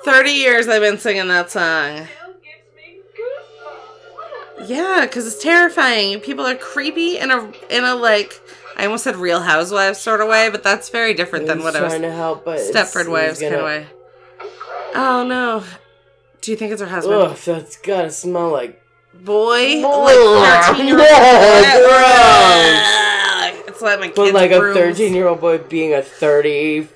30 0.06 0.32
years 0.32 0.68
I've 0.70 0.82
been 0.82 0.98
singing 0.98 1.28
that 1.28 1.52
song. 1.52 2.08
still 2.08 2.34
gives 2.42 2.76
me 2.76 3.02
goosebumps. 4.60 4.70
Yeah, 4.70 5.02
because 5.02 5.28
it's 5.28 5.44
terrifying. 5.44 6.22
People 6.22 6.46
are 6.46 6.56
creepy 6.56 7.20
in 7.20 7.30
a 7.30 7.52
in 7.70 7.84
a 7.84 7.94
like 7.96 8.42
I 8.78 8.86
almost 8.86 9.04
said 9.04 9.18
Real 9.18 9.42
Housewives 9.42 10.00
sort 10.00 10.22
of 10.22 10.30
way, 10.30 10.50
but 10.50 10.64
that's 10.64 10.90
very 10.90 11.14
different 11.14 11.46
than 11.46 11.62
what 11.62 11.76
I 11.76 11.82
was 11.82 11.92
trying 11.92 12.04
to 12.04 12.12
help, 12.12 12.46
but 12.46 12.60
Stepford 12.60 13.10
Wives 13.10 13.40
kind 13.40 13.56
of 13.56 13.66
way. 13.66 13.88
Oh 14.96 15.26
no. 15.28 15.64
Do 16.42 16.52
you 16.52 16.58
think 16.58 16.72
it's 16.72 16.82
her 16.82 16.88
husband? 16.88 17.22
Ugh, 17.22 17.38
that's 17.38 17.78
gotta 17.78 18.12
smell 18.12 18.50
like. 18.50 18.80
Boy, 19.14 19.80
like 19.82 20.16
thirteen 20.66 20.88
year 20.88 21.00
old. 21.00 21.66
Gross. 21.88 23.04
It's 23.68 23.82
like 23.82 24.00
my 24.00 24.08
kids. 24.08 24.16
But 24.16 24.34
like 24.34 24.52
a 24.52 24.74
13 24.74 25.14
year 25.14 25.28
old 25.28 25.42
boy 25.42 25.58
being 25.58 25.94
a 25.94 26.02
33 26.02 26.88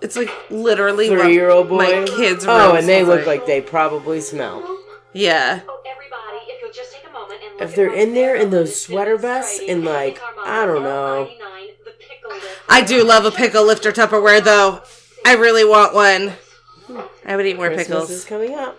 It's 0.00 0.16
like 0.16 0.30
literally 0.50 1.10
what 1.10 1.32
year 1.32 1.50
old 1.50 1.68
boy. 1.68 1.78
My 1.78 2.06
kids. 2.06 2.44
Oh, 2.46 2.76
and 2.76 2.86
they 2.88 3.02
look 3.04 3.26
like 3.26 3.46
they 3.46 3.60
probably 3.60 4.20
smell. 4.20 4.62
Yeah. 5.12 5.60
Oh, 5.68 5.82
everybody, 5.86 6.52
if 6.52 6.62
you'll 6.62 6.72
just 6.72 6.92
take 6.92 7.08
a 7.08 7.12
moment 7.12 7.40
and 7.42 7.52
look 7.54 7.62
If 7.62 7.74
they're 7.74 7.92
in 7.92 8.14
there 8.14 8.36
in 8.36 8.50
those 8.50 8.80
sweater 8.80 9.16
vests 9.16 9.60
and 9.66 9.84
like, 9.84 10.20
I 10.44 10.64
don't 10.66 10.82
know. 10.82 11.28
L99, 11.30 11.84
the 11.84 11.90
pickle 11.98 12.30
lift. 12.30 12.46
I 12.68 12.82
do 12.82 13.02
love 13.02 13.24
a 13.24 13.30
pickle 13.30 13.64
lifter 13.66 13.90
Tupperware 13.90 14.42
though. 14.42 14.82
I 15.26 15.34
really 15.34 15.64
want 15.64 15.94
one. 15.94 16.34
I 17.24 17.36
would 17.36 17.46
eat 17.46 17.56
more 17.56 17.68
Christmas 17.68 18.08
is 18.08 18.24
coming 18.24 18.54
up. 18.54 18.78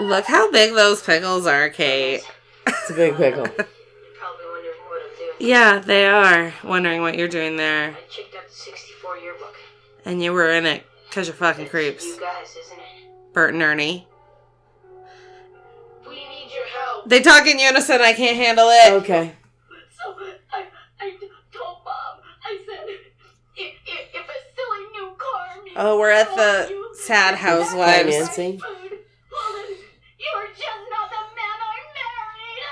Look 0.00 0.24
how 0.24 0.50
big 0.50 0.74
those 0.74 1.02
pickles 1.02 1.46
are, 1.46 1.68
Kate. 1.68 2.22
It's 2.66 2.90
a 2.90 2.94
big 2.94 3.16
pickle. 3.16 3.42
You're 3.46 3.48
probably 3.48 4.46
wondering 4.46 4.80
what 4.88 5.02
I'm 5.02 5.18
doing. 5.18 5.29
Yeah, 5.40 5.78
they 5.78 6.06
are. 6.06 6.52
Wondering 6.62 7.00
what 7.00 7.16
you're 7.16 7.28
doing 7.28 7.56
there. 7.56 7.88
I 7.90 7.94
checked 8.10 8.34
out 8.36 8.46
the 8.46 8.54
64 8.54 9.16
yearbook. 9.18 9.56
And 10.04 10.22
you 10.22 10.32
were 10.32 10.50
in 10.50 10.66
it 10.66 10.84
because 11.08 11.26
you're 11.28 11.34
fucking 11.34 11.68
creeps. 11.68 12.04
You 12.04 12.20
guys, 12.20 12.54
isn't 12.64 12.78
it? 12.78 13.32
Bert 13.32 13.54
and 13.54 13.62
Ernie. 13.62 14.06
We 16.06 16.14
need 16.14 16.52
your 16.54 16.66
help. 16.66 17.08
They 17.08 17.20
talk 17.22 17.46
in 17.46 17.58
unison. 17.58 18.00
I 18.02 18.12
can't 18.12 18.36
handle 18.36 18.68
it. 18.68 18.92
Okay. 19.02 19.32
So 19.98 20.14
I, 20.52 20.66
I 21.00 21.10
told 21.52 21.84
Bob. 21.84 22.20
I 22.44 22.58
said, 22.66 22.84
if, 22.88 23.00
if, 23.56 23.74
if 24.14 24.24
a 24.24 24.38
silly 24.54 24.86
new 24.92 25.14
car 25.16 25.62
meets 25.64 25.76
Oh, 25.78 25.98
we're 25.98 26.10
at 26.10 26.28
the 26.36 26.66
you, 26.70 26.94
Sad 26.94 27.36
Housewives. 27.36 28.10
Financing. 28.12 28.52
food, 28.58 28.62
well 29.32 29.52
then, 29.56 29.76
you're 30.18 30.48
just 30.52 30.84
not 30.90 31.08
the 31.08 31.16
man 31.34 31.58
I 31.64 31.80
married. 31.96 32.64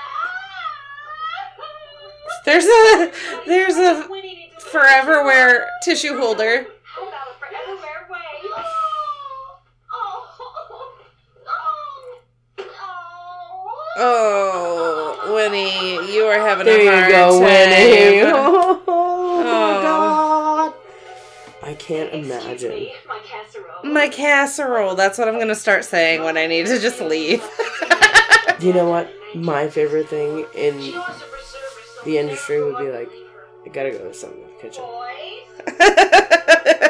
There's 2.45 2.65
a 2.65 3.11
there's 3.45 3.75
a 3.77 4.03
forever 4.71 5.23
wear 5.23 5.67
tissue 5.83 6.17
holder. 6.17 6.65
How 6.83 7.07
about 7.07 7.27
a 7.29 7.33
forever 7.39 7.75
wear 7.81 8.07
way? 8.09 8.19
Oh, 9.91 10.27
oh, 10.41 10.95
oh, 11.47 11.99
Oh, 14.01 15.33
Winnie, 15.35 16.13
you 16.13 16.23
are 16.23 16.39
having 16.39 16.65
There 16.65 16.81
a 16.81 16.95
hard 16.95 17.05
you 17.05 17.11
go, 17.11 17.39
Winnie. 17.39 18.21
time. 18.21 18.33
Oh, 18.35 18.83
oh, 18.87 19.43
my 19.43 19.43
Oh. 19.49 19.81
god. 19.81 20.73
I 21.69 21.73
can't 21.75 22.13
Excuse 22.13 22.25
imagine. 22.43 22.69
me, 22.71 22.93
my 23.07 23.19
casserole. 23.19 23.83
My 23.93 24.07
casserole. 24.09 24.95
That's 24.95 25.17
what 25.17 25.27
I'm 25.27 25.37
gonna 25.39 25.55
start 25.55 25.83
saying 25.85 26.23
when 26.23 26.37
I 26.37 26.47
need 26.47 26.65
to 26.67 26.79
just 26.79 27.01
leave. 27.01 27.43
You 28.59 28.73
know 28.73 28.89
what? 28.89 29.09
My 29.35 29.69
favorite 29.69 30.09
thing 30.09 30.45
in 30.53 30.81
the 32.05 32.17
industry 32.17 32.63
would 32.63 32.77
be 32.77 32.89
like, 32.91 33.09
I 33.65 33.69
gotta 33.69 33.91
go 33.91 33.99
to 33.99 34.13
something 34.13 34.41
in 34.41 34.47
the 34.47 34.61
kitchen. 34.61 34.83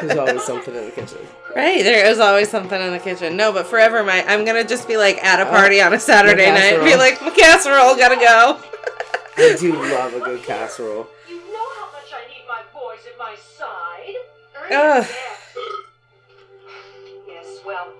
There's 0.00 0.16
always 0.18 0.42
something 0.44 0.74
in 0.74 0.84
the 0.86 0.90
kitchen. 0.92 1.18
right, 1.54 1.82
there 1.82 2.06
is 2.06 2.20
always 2.20 2.48
something 2.48 2.80
in 2.80 2.92
the 2.92 2.98
kitchen. 2.98 3.36
No, 3.36 3.52
but 3.52 3.66
forever, 3.66 4.02
my 4.02 4.24
I'm 4.26 4.44
gonna 4.44 4.64
just 4.64 4.88
be 4.88 4.96
like 4.96 5.22
at 5.22 5.40
a 5.40 5.46
uh, 5.46 5.50
party 5.50 5.82
on 5.82 5.92
a 5.92 6.00
Saturday 6.00 6.46
my 6.46 6.58
night, 6.58 6.74
and 6.74 6.84
be 6.84 6.90
casserole. 6.92 6.98
like, 6.98 7.22
my 7.22 7.30
casserole, 7.30 7.96
gotta 7.96 8.16
go. 8.16 8.60
I 9.36 9.56
do 9.58 9.72
love 9.74 10.14
a 10.14 10.20
good 10.20 10.42
casserole. 10.42 11.06
you 11.28 11.36
know 11.52 11.68
how 11.76 11.90
much 11.92 12.12
I 12.14 12.26
need 12.28 12.44
my 12.48 12.62
boys 12.72 13.00
at 13.06 13.18
my 13.18 13.34
side. 13.36 14.14
Ugh. 14.70 15.06
Yes, 17.26 17.60
well, 17.66 17.92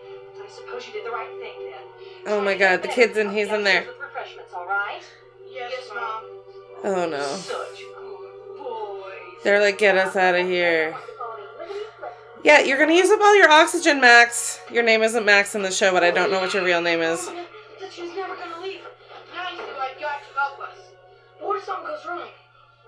I 0.43 0.49
suppose 0.49 0.87
you 0.87 0.93
did 0.95 1.05
the 1.07 1.11
right 1.11 1.29
thing 1.41 1.71
then. 1.71 2.33
Oh 2.33 2.41
my 2.41 2.55
god, 2.57 2.83
the 2.83 2.89
kid's 2.89 3.17
and 3.19 3.31
He's 3.31 3.49
in 3.49 3.65
there. 3.65 3.83
With 3.87 3.99
refreshments, 4.01 4.53
all 4.55 4.67
right? 4.67 5.03
Yes, 5.51 5.73
mom. 5.95 6.25
Oh 6.83 7.07
no. 7.09 7.23
Such. 7.37 7.57
They're 9.43 9.61
like, 9.61 9.79
get 9.79 9.97
us 9.97 10.17
out 10.17 10.35
of 10.35 10.47
here. 10.47 10.95
Yeah, 12.43 12.61
you're 12.61 12.79
gonna 12.79 12.95
use 12.95 13.11
up 13.11 13.21
all 13.21 13.37
your 13.37 13.51
oxygen, 13.51 14.01
Max. 14.01 14.61
Your 14.71 14.83
name 14.83 15.03
isn't 15.03 15.25
Max 15.25 15.55
in 15.55 15.63
the 15.63 15.71
show, 15.71 15.93
but 15.93 16.03
I 16.05 16.11
don't 16.11 16.31
know 16.31 16.41
what 16.41 16.55
your 16.55 16.65
real 16.65 16.81
name 16.81 17.01
is. 17.01 17.31
She's 17.91 18.15
never 18.15 18.35
gonna 18.35 18.63
leave. 18.63 18.81
Now 19.35 19.51
you 19.51 19.57
feel 19.57 19.77
like 19.79 19.97
you 19.99 20.07
have 20.07 20.21
to 20.21 20.39
help 20.39 20.61
us. 20.61 20.77
What 21.39 21.59
if 21.59 21.65
something 21.65 21.87
goes 21.87 22.07
wrong? 22.07 22.29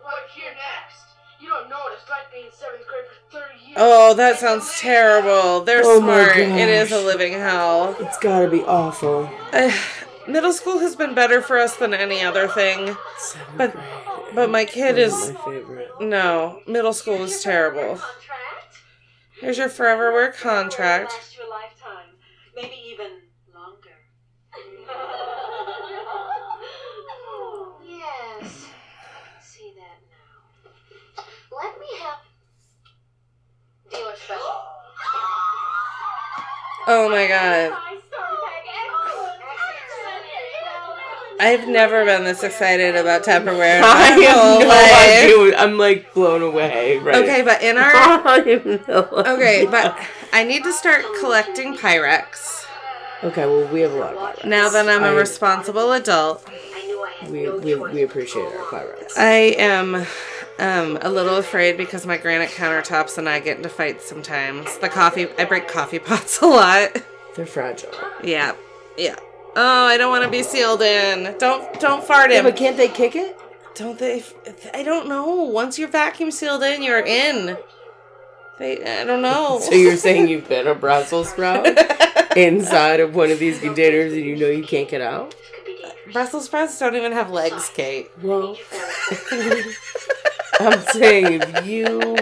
What 0.02 0.14
here 0.34 0.52
next? 0.52 1.02
You 1.40 1.48
don't 1.48 1.68
know 1.68 1.76
what 1.78 1.94
it's 1.98 2.08
like 2.08 2.32
being 2.32 2.46
in 2.46 2.52
seventh 2.52 2.86
grade 2.86 3.04
for 3.30 3.40
30 3.40 3.64
years. 3.66 3.76
Oh, 3.76 4.14
that 4.14 4.38
sounds 4.38 4.78
terrible. 4.78 5.64
They're 5.64 5.82
Oh 5.84 5.98
smart. 5.98 6.36
It 6.36 6.68
is 6.68 6.92
a 6.92 7.00
living 7.00 7.32
hell. 7.32 7.96
It's 8.00 8.18
gotta 8.18 8.48
be 8.48 8.62
awful. 8.62 9.30
middle 10.28 10.52
school 10.52 10.78
has 10.78 10.96
been 10.96 11.14
better 11.14 11.40
for 11.42 11.58
us 11.58 11.76
than 11.76 11.92
any 11.94 12.22
other 12.22 12.48
thing. 12.48 12.96
Seventh 13.18 13.56
But- 13.58 13.72
grade. 13.72 13.84
But 14.34 14.48
my 14.50 14.64
kid 14.64 14.96
That 14.96 15.02
is 15.02 15.32
my 15.32 15.40
favorite. 15.44 15.90
no. 16.00 16.62
Middle 16.66 16.94
school 16.94 17.22
is 17.22 17.42
terrible. 17.42 17.96
Contract? 17.98 18.78
Here's 19.40 19.58
your 19.58 19.68
forever 19.68 20.10
work 20.12 20.38
contract. 20.38 21.12
Last 21.12 21.36
you 21.36 21.44
a 21.46 21.48
lifetime. 21.50 22.16
Maybe 22.56 22.74
even 22.86 23.22
longer. 23.54 23.90
Yes. 27.86 28.66
See 29.40 29.72
that 29.76 29.98
now. 30.10 31.24
Let 31.56 31.78
me 31.78 31.86
have. 32.00 32.18
Dealer 33.90 34.16
special. 34.16 34.62
Oh 36.88 37.08
my 37.10 37.26
god. 37.28 37.70
Five 37.70 38.02
star 38.08 38.28
pack. 38.42 38.64
Excellent. 38.66 39.42
Excellent. 40.12 41.31
I've 41.42 41.68
never 41.68 42.04
been 42.04 42.22
this 42.24 42.42
excited 42.44 42.94
about 42.94 43.24
Tupperware. 43.24 43.82
I 43.82 44.02
have 44.02 44.18
no 44.62 44.66
life. 44.68 45.24
idea. 45.24 45.58
I'm 45.58 45.76
like 45.76 46.14
blown 46.14 46.40
away. 46.42 46.98
Right. 46.98 47.16
Okay, 47.16 47.42
but 47.42 47.62
in 47.62 47.76
our 47.76 47.92
no 48.88 49.08
okay, 49.34 49.66
but 49.66 49.98
I 50.32 50.44
need 50.44 50.62
to 50.64 50.72
start 50.72 51.04
collecting 51.20 51.76
Pyrex 51.76 52.64
okay. 53.24 53.46
Well, 53.46 53.66
we 53.72 53.80
have 53.80 53.92
a 53.92 53.96
lot 53.96 54.14
of 54.14 54.38
Pyrex. 54.40 54.44
now 54.48 54.68
that 54.68 54.88
I'm 54.88 55.02
a 55.02 55.08
I- 55.08 55.18
responsible 55.18 55.92
adult. 55.92 56.44
I 56.48 56.86
knew 56.86 57.04
I 57.04 57.10
had 57.20 57.30
We 57.30 57.50
we, 57.50 57.74
we 57.74 58.02
appreciate 58.02 58.44
our 58.46 58.64
Pyrex. 58.66 59.12
I 59.16 59.54
am 59.58 60.06
um, 60.58 60.98
a 61.02 61.10
little 61.10 61.36
afraid 61.36 61.76
because 61.76 62.06
my 62.06 62.16
granite 62.18 62.50
countertops 62.50 63.18
and 63.18 63.28
I 63.28 63.40
get 63.40 63.56
into 63.56 63.68
fights 63.68 64.04
sometimes. 64.08 64.78
The 64.78 64.88
coffee, 64.88 65.26
I 65.38 65.44
break 65.44 65.68
coffee 65.68 65.98
pots 66.10 66.40
a 66.40 66.46
lot. 66.46 67.02
They're 67.36 67.46
fragile. 67.46 67.90
Yeah, 68.22 68.54
yeah. 68.96 69.16
Oh, 69.54 69.86
I 69.86 69.96
don't 69.98 70.10
want 70.10 70.24
to 70.24 70.30
be 70.30 70.42
sealed 70.42 70.82
in. 70.82 71.36
Don't 71.38 71.78
don't 71.80 72.02
fart 72.02 72.30
Yeah, 72.30 72.38
in. 72.38 72.44
but 72.44 72.56
can't 72.56 72.76
they 72.76 72.88
kick 72.88 73.14
it? 73.16 73.38
Don't 73.74 73.98
they? 73.98 74.22
I 74.74 74.82
don't 74.82 75.08
know. 75.08 75.26
Once 75.42 75.78
you're 75.78 75.88
vacuum 75.88 76.30
sealed 76.30 76.62
in, 76.62 76.82
you're 76.82 77.04
in. 77.04 77.56
They, 78.58 78.82
I 79.00 79.04
don't 79.04 79.22
know. 79.22 79.58
So 79.62 79.74
you're 79.74 79.96
saying 79.96 80.28
you've 80.28 80.48
been 80.48 80.66
a 80.66 80.74
Brussels 80.74 81.30
sprout 81.30 81.66
inside 82.36 83.00
of 83.00 83.14
one 83.14 83.30
of 83.30 83.38
these 83.38 83.58
containers 83.58 84.12
and 84.12 84.22
you 84.22 84.36
know 84.36 84.48
you 84.48 84.64
can't 84.64 84.88
get 84.88 85.00
out? 85.00 85.34
Brussels 86.12 86.44
sprouts 86.46 86.78
don't 86.78 86.94
even 86.96 87.12
have 87.12 87.30
legs, 87.30 87.70
Kate. 87.74 88.10
Well, 88.22 88.56
I'm 90.60 90.80
saying 90.92 91.40
if 91.42 91.66
you 91.66 92.16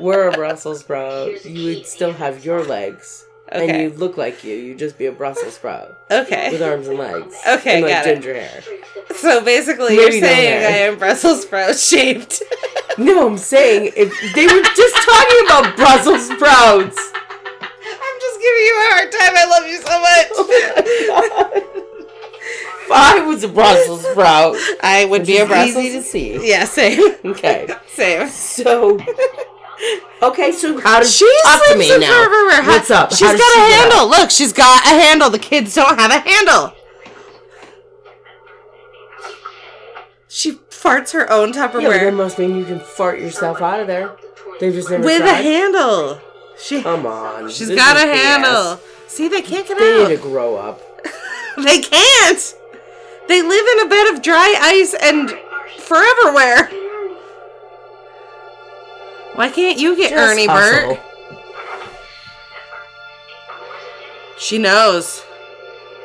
were 0.00 0.28
a 0.28 0.32
Brussels 0.32 0.80
sprout, 0.80 1.44
you 1.44 1.64
would 1.76 1.86
still 1.86 2.12
have 2.12 2.44
your 2.44 2.62
legs. 2.64 3.26
And 3.54 3.82
you'd 3.82 3.98
look 3.98 4.16
like 4.16 4.42
you. 4.44 4.54
You'd 4.56 4.78
just 4.78 4.96
be 4.98 5.06
a 5.06 5.12
Brussels 5.12 5.54
sprout 5.54 5.98
Okay. 6.10 6.50
with 6.52 6.62
arms 6.62 6.88
and 6.88 6.98
legs. 6.98 7.34
Okay, 7.46 7.74
and 7.76 7.82
like 7.84 7.92
got 7.92 8.06
it. 8.06 8.14
ginger 8.14 8.34
hair. 8.34 8.62
So 9.16 9.44
basically, 9.44 9.96
Maybe 9.96 10.16
you're 10.16 10.24
saying 10.26 10.62
hair. 10.62 10.68
I 10.68 10.76
am 10.92 10.98
Brussels 10.98 11.42
sprout 11.42 11.76
shaped. 11.76 12.42
No, 12.98 13.26
I'm 13.26 13.38
saying 13.38 13.90
if 13.96 14.10
they 14.34 14.44
were 14.46 14.62
just 14.76 14.96
talking 14.96 15.46
about 15.46 15.76
Brussels 15.76 16.26
sprouts. 16.28 17.12
I'm 17.64 18.16
just 18.20 18.38
giving 18.38 18.64
you 18.68 18.76
a 18.76 18.92
hard 18.92 19.12
time. 19.12 19.32
I 19.34 19.46
love 19.48 19.66
you 19.66 19.78
so 19.78 19.98
much. 19.98 20.26
Oh 20.34 21.72
if 22.84 22.90
I 22.92 23.20
was 23.26 23.44
a 23.44 23.48
Brussels 23.48 24.04
sprout, 24.06 24.56
I 24.82 25.06
would 25.06 25.24
be 25.26 25.38
a 25.38 25.46
Brussels. 25.46 25.76
easy 25.82 25.98
to 25.98 26.02
see. 26.04 26.48
Yeah, 26.50 26.64
same. 26.64 27.14
Okay, 27.24 27.66
Same. 27.94 28.28
so 28.28 28.98
okay, 30.22 30.52
so 30.52 30.80
how 30.80 31.00
does 31.00 31.14
She 31.14 31.28
talk 31.44 31.60
to 31.60 31.66
sleeps 31.74 31.78
me 31.88 31.94
in 31.94 32.00
now? 32.00 32.06
forever. 32.24 32.62
How- 32.62 32.68
What's 32.72 32.90
up? 32.90 33.10
She's 33.12 33.20
How 33.20 33.36
got 33.36 33.52
she 33.52 33.60
a 33.60 33.76
handle. 33.76 34.08
Look, 34.08 34.30
she's 34.30 34.52
got 34.52 34.84
a 34.86 34.88
handle. 34.88 35.30
The 35.30 35.38
kids 35.38 35.74
don't 35.74 35.98
have 35.98 36.10
a 36.10 36.18
handle. 36.28 36.72
She 40.28 40.52
farts 40.70 41.12
her 41.12 41.30
own 41.30 41.52
Yeah, 41.52 41.66
but 41.68 41.82
that 41.82 41.90
Tupperware 41.90 42.14
must 42.14 42.38
mean 42.38 42.56
you 42.56 42.64
can 42.64 42.80
fart 42.80 43.20
yourself 43.20 43.60
out 43.60 43.80
of 43.80 43.86
there. 43.86 44.16
They've 44.60 44.72
just 44.72 44.90
never 44.90 45.04
with 45.04 45.22
a 45.22 45.34
handle. 45.34 46.20
She, 46.58 46.82
Come 46.82 47.06
on, 47.06 47.50
She's 47.50 47.70
got 47.70 47.96
a 47.96 48.00
BS. 48.00 48.14
handle. 48.14 48.80
See, 49.08 49.28
they 49.28 49.42
can't 49.42 49.66
get 49.66 49.78
They 49.78 50.02
out. 50.02 50.08
need 50.08 50.16
to 50.16 50.22
grow 50.22 50.56
up. 50.56 50.80
They 51.62 51.80
can't. 51.80 52.54
They 53.28 53.42
live 53.42 53.66
in 53.78 53.86
a 53.86 53.88
bed 53.90 54.14
of 54.14 54.22
dry 54.22 54.54
ice 54.58 54.94
and 54.94 55.28
foreverware. 55.80 56.70
Why 59.34 59.48
can't 59.48 59.78
you 59.78 59.96
get 59.96 60.10
Just 60.10 60.32
Ernie. 60.32 60.46
Bert? 60.46 61.00
She 64.38 64.58
knows. 64.58 65.22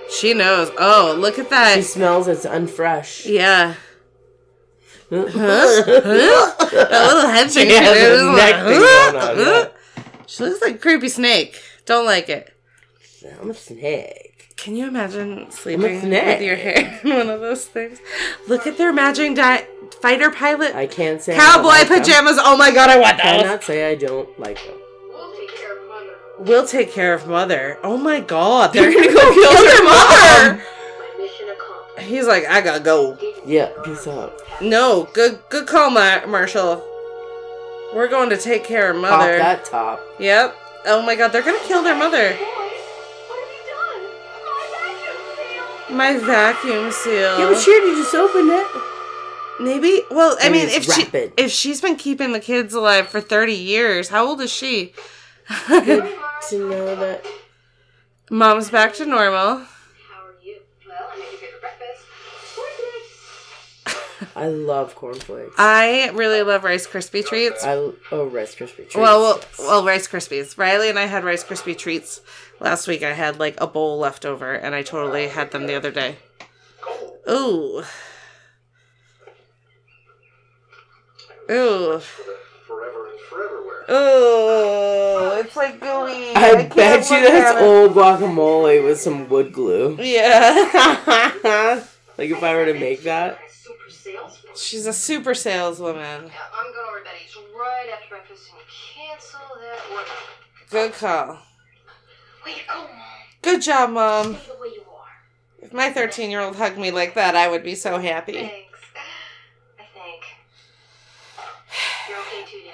She 0.10 0.34
knows. 0.34 0.72
Oh, 0.78 1.16
look 1.18 1.38
at 1.40 1.50
that. 1.50 1.76
She 1.76 1.82
smells 1.82 2.28
it's 2.28 2.46
unfresh. 2.46 3.26
Yeah. 3.30 3.76
A 5.10 5.16
little 5.16 5.32
head 7.30 7.52
She 7.52 7.66
thing. 7.66 7.82
has 7.84 8.20
a 8.22 8.26
neck 8.36 8.56
like, 8.56 8.66
thing 8.66 8.80
going 9.42 9.56
on. 9.66 9.70
She 10.28 10.44
looks 10.44 10.62
like 10.62 10.76
a 10.76 10.78
creepy 10.78 11.10
snake. 11.10 11.62
Don't 11.86 12.06
like 12.06 12.30
it. 12.30 12.54
I'm 13.42 13.50
a 13.50 13.54
snake. 13.54 14.54
Can 14.58 14.76
you 14.76 14.88
imagine 14.88 15.50
sleeping 15.52 16.10
with 16.10 16.42
your 16.42 16.56
hair 16.56 17.00
in 17.04 17.10
one 17.10 17.30
of 17.30 17.40
those 17.42 17.66
things? 17.66 18.00
Look 18.48 18.68
at 18.68 18.78
their 18.78 18.92
matching 18.94 19.34
di- 19.34 19.66
fighter 19.96 20.30
pilot 20.32 20.76
I 20.76 20.88
can't 20.88 21.22
say 21.22 21.34
I 21.34 21.38
don't 21.38 21.46
cowboy 21.56 21.68
like 21.70 21.88
them. 21.90 22.00
pajamas. 22.00 22.38
Oh 22.40 22.58
my 22.58 22.72
god, 22.72 22.90
I 22.90 22.98
want 23.00 23.20
I 23.24 23.32
those. 23.34 23.42
cannot 23.44 23.64
say 23.64 23.90
I 23.92 23.96
don't 23.96 24.40
like 24.40 24.64
them. 24.64 24.76
We'll 25.10 25.34
take 25.36 25.56
care 25.56 25.78
of 25.78 25.88
mother. 25.88 26.16
We'll 26.40 26.68
take 26.68 26.92
care 26.92 27.14
of 27.14 27.28
mother. 27.28 27.80
Oh 27.84 27.98
my 27.98 28.20
god, 28.22 28.74
they're 28.74 28.92
gonna 28.94 29.14
go 29.14 29.34
kill 29.34 29.64
their 29.64 29.84
mother. 29.84 30.64
My 30.64 31.16
mission 31.18 31.48
accomplished. 31.50 32.08
He's 32.10 32.28
like, 32.28 32.46
I 32.46 32.62
gotta 32.62 32.84
go. 32.84 33.18
Yeah, 33.46 33.70
peace 33.84 34.08
out. 34.08 34.34
No, 34.62 35.08
good, 35.14 35.40
good 35.50 35.68
call, 35.68 35.90
Mar- 35.92 36.26
Marshall. 36.28 36.84
We're 37.94 38.08
going 38.10 38.30
to 38.32 38.38
take 38.38 38.64
care 38.66 38.92
of 38.92 38.98
mother. 38.98 39.10
Pop 39.16 39.20
mother. 39.22 39.38
that 39.38 39.66
top. 39.66 40.02
Yep. 40.20 40.56
Oh 40.88 41.02
my 41.02 41.16
god, 41.16 41.30
they're 41.30 41.42
gonna 41.44 41.58
kill 41.66 41.82
their 41.84 41.96
mother. 41.96 42.30
Boys, 42.32 42.40
what 42.40 43.40
have 43.40 43.52
you 43.54 43.64
done? 45.90 45.98
My 45.98 46.18
vacuum 46.18 46.22
seal. 46.22 46.26
My 46.26 46.28
vacuum 46.28 46.92
seal. 46.92 47.40
Yeah, 47.40 47.46
but 47.52 47.60
she 47.60 47.72
already 47.72 47.96
just 48.02 48.14
opened 48.16 48.50
it. 48.50 48.68
Maybe. 49.60 50.02
Well, 50.12 50.38
I 50.42 50.50
Maybe 50.50 50.66
mean, 50.66 50.76
if 50.76 50.84
it's 50.88 50.96
she 50.96 51.32
if 51.38 51.52
she's 51.52 51.82
been 51.82 51.96
keeping 51.96 52.32
the 52.32 52.40
kids 52.40 52.74
alive 52.74 53.08
for 53.08 53.22
thirty 53.22 53.56
years, 53.56 54.10
how 54.10 54.28
old 54.28 54.42
is 54.42 54.52
she? 54.52 54.94
Good 55.68 56.16
to 56.50 56.70
know 56.70 56.96
that. 56.96 57.26
Mom's 58.30 58.70
back 58.70 58.94
to 58.96 59.06
normal. 59.06 59.60
How 59.60 59.64
are 60.26 60.36
you? 60.44 60.58
Well, 60.88 61.08
I 61.12 61.18
made 61.18 61.32
you 61.42 61.48
for 61.54 61.60
breakfast. 61.62 62.04
I 64.36 64.48
love 64.48 64.94
cornflakes. 64.96 65.56
I 65.58 66.10
really 66.14 66.44
love 66.44 66.64
Rice 66.64 66.86
Krispie 66.86 67.26
treats. 67.26 67.64
I 67.64 67.74
oh 68.12 68.26
Rice 68.28 68.54
Krispie 68.56 68.76
treats. 68.76 68.96
Well, 68.96 69.22
well, 69.22 69.38
yes. 69.38 69.60
well, 69.60 69.86
Rice 69.86 70.08
Krispies. 70.08 70.58
Riley 70.58 70.90
and 70.90 71.00
I 71.00 71.06
had 71.06 71.24
Rice 71.24 71.44
Krispie 71.44 71.78
treats 71.78 72.22
last 72.60 72.88
week. 72.88 73.02
I 73.04 73.14
had 73.14 73.40
like 73.40 73.60
a 73.60 73.68
bowl 73.68 73.98
left 73.98 74.26
over, 74.26 74.54
and 74.54 74.76
I 74.76 74.84
totally 74.84 75.28
had 75.30 75.52
them 75.52 75.66
the 75.68 75.76
other 75.76 75.92
day. 75.92 76.18
Ooh, 77.30 77.84
ooh, 81.52 82.00
For 82.00 82.24
forever 82.66 83.10
and 83.10 83.20
Foreverware. 83.30 83.84
It's 85.46 85.56
like 85.56 85.80
gooey. 85.80 86.32
I, 86.36 86.40
can't 86.66 86.76
bet 86.76 87.10
you 87.10 87.22
that's 87.22 87.62
old 87.62 87.94
guacamole 87.94 88.84
with 88.84 89.00
some 89.00 89.30
wood 89.30 89.54
glue. 89.54 89.96
Yeah, 90.02 90.70
like 92.18 92.30
if 92.30 92.44
I 92.44 92.56
were 92.56 92.66
to 92.66 92.74
make 92.74 93.04
that. 93.04 93.40
She's 94.56 94.88
a 94.88 94.94
super 94.94 95.36
saleswoman. 95.36 96.02
Yeah, 96.02 96.18
I'm 96.58 96.74
going 96.74 96.86
over 96.90 97.00
to 97.00 97.06
Betty's 97.06 97.36
right 97.56 97.90
after 97.94 98.10
breakfast 98.10 98.50
and 98.52 98.60
cancel 99.08 99.40
that 99.62 99.80
order. 99.96 100.10
Good 100.70 100.94
call. 100.94 101.38
Way 102.44 102.54
to 102.54 102.60
go, 102.68 102.82
Mom. 102.82 102.90
Good 103.44 103.62
job, 103.62 103.92
mom. 103.92 104.36
Stay 104.36 104.48
the 104.48 104.56
way 104.62 104.68
you 104.70 104.82
are. 104.82 105.14
If 105.62 105.74
my 105.74 105.92
thirteen-year-old 105.92 106.56
hugged 106.56 106.78
me 106.80 106.90
like 106.92 107.14
that, 107.14 107.36
I 107.36 107.48
would 107.48 107.64
be 107.64 107.76
so 107.76 108.00
happy. 108.00 108.34
Thanks. 108.34 108.80
I 109.80 109.84
think. 109.94 110.24
You're 111.38 111.46
okay 111.46 111.70
too, 111.70 111.78
Dad. 111.78 111.97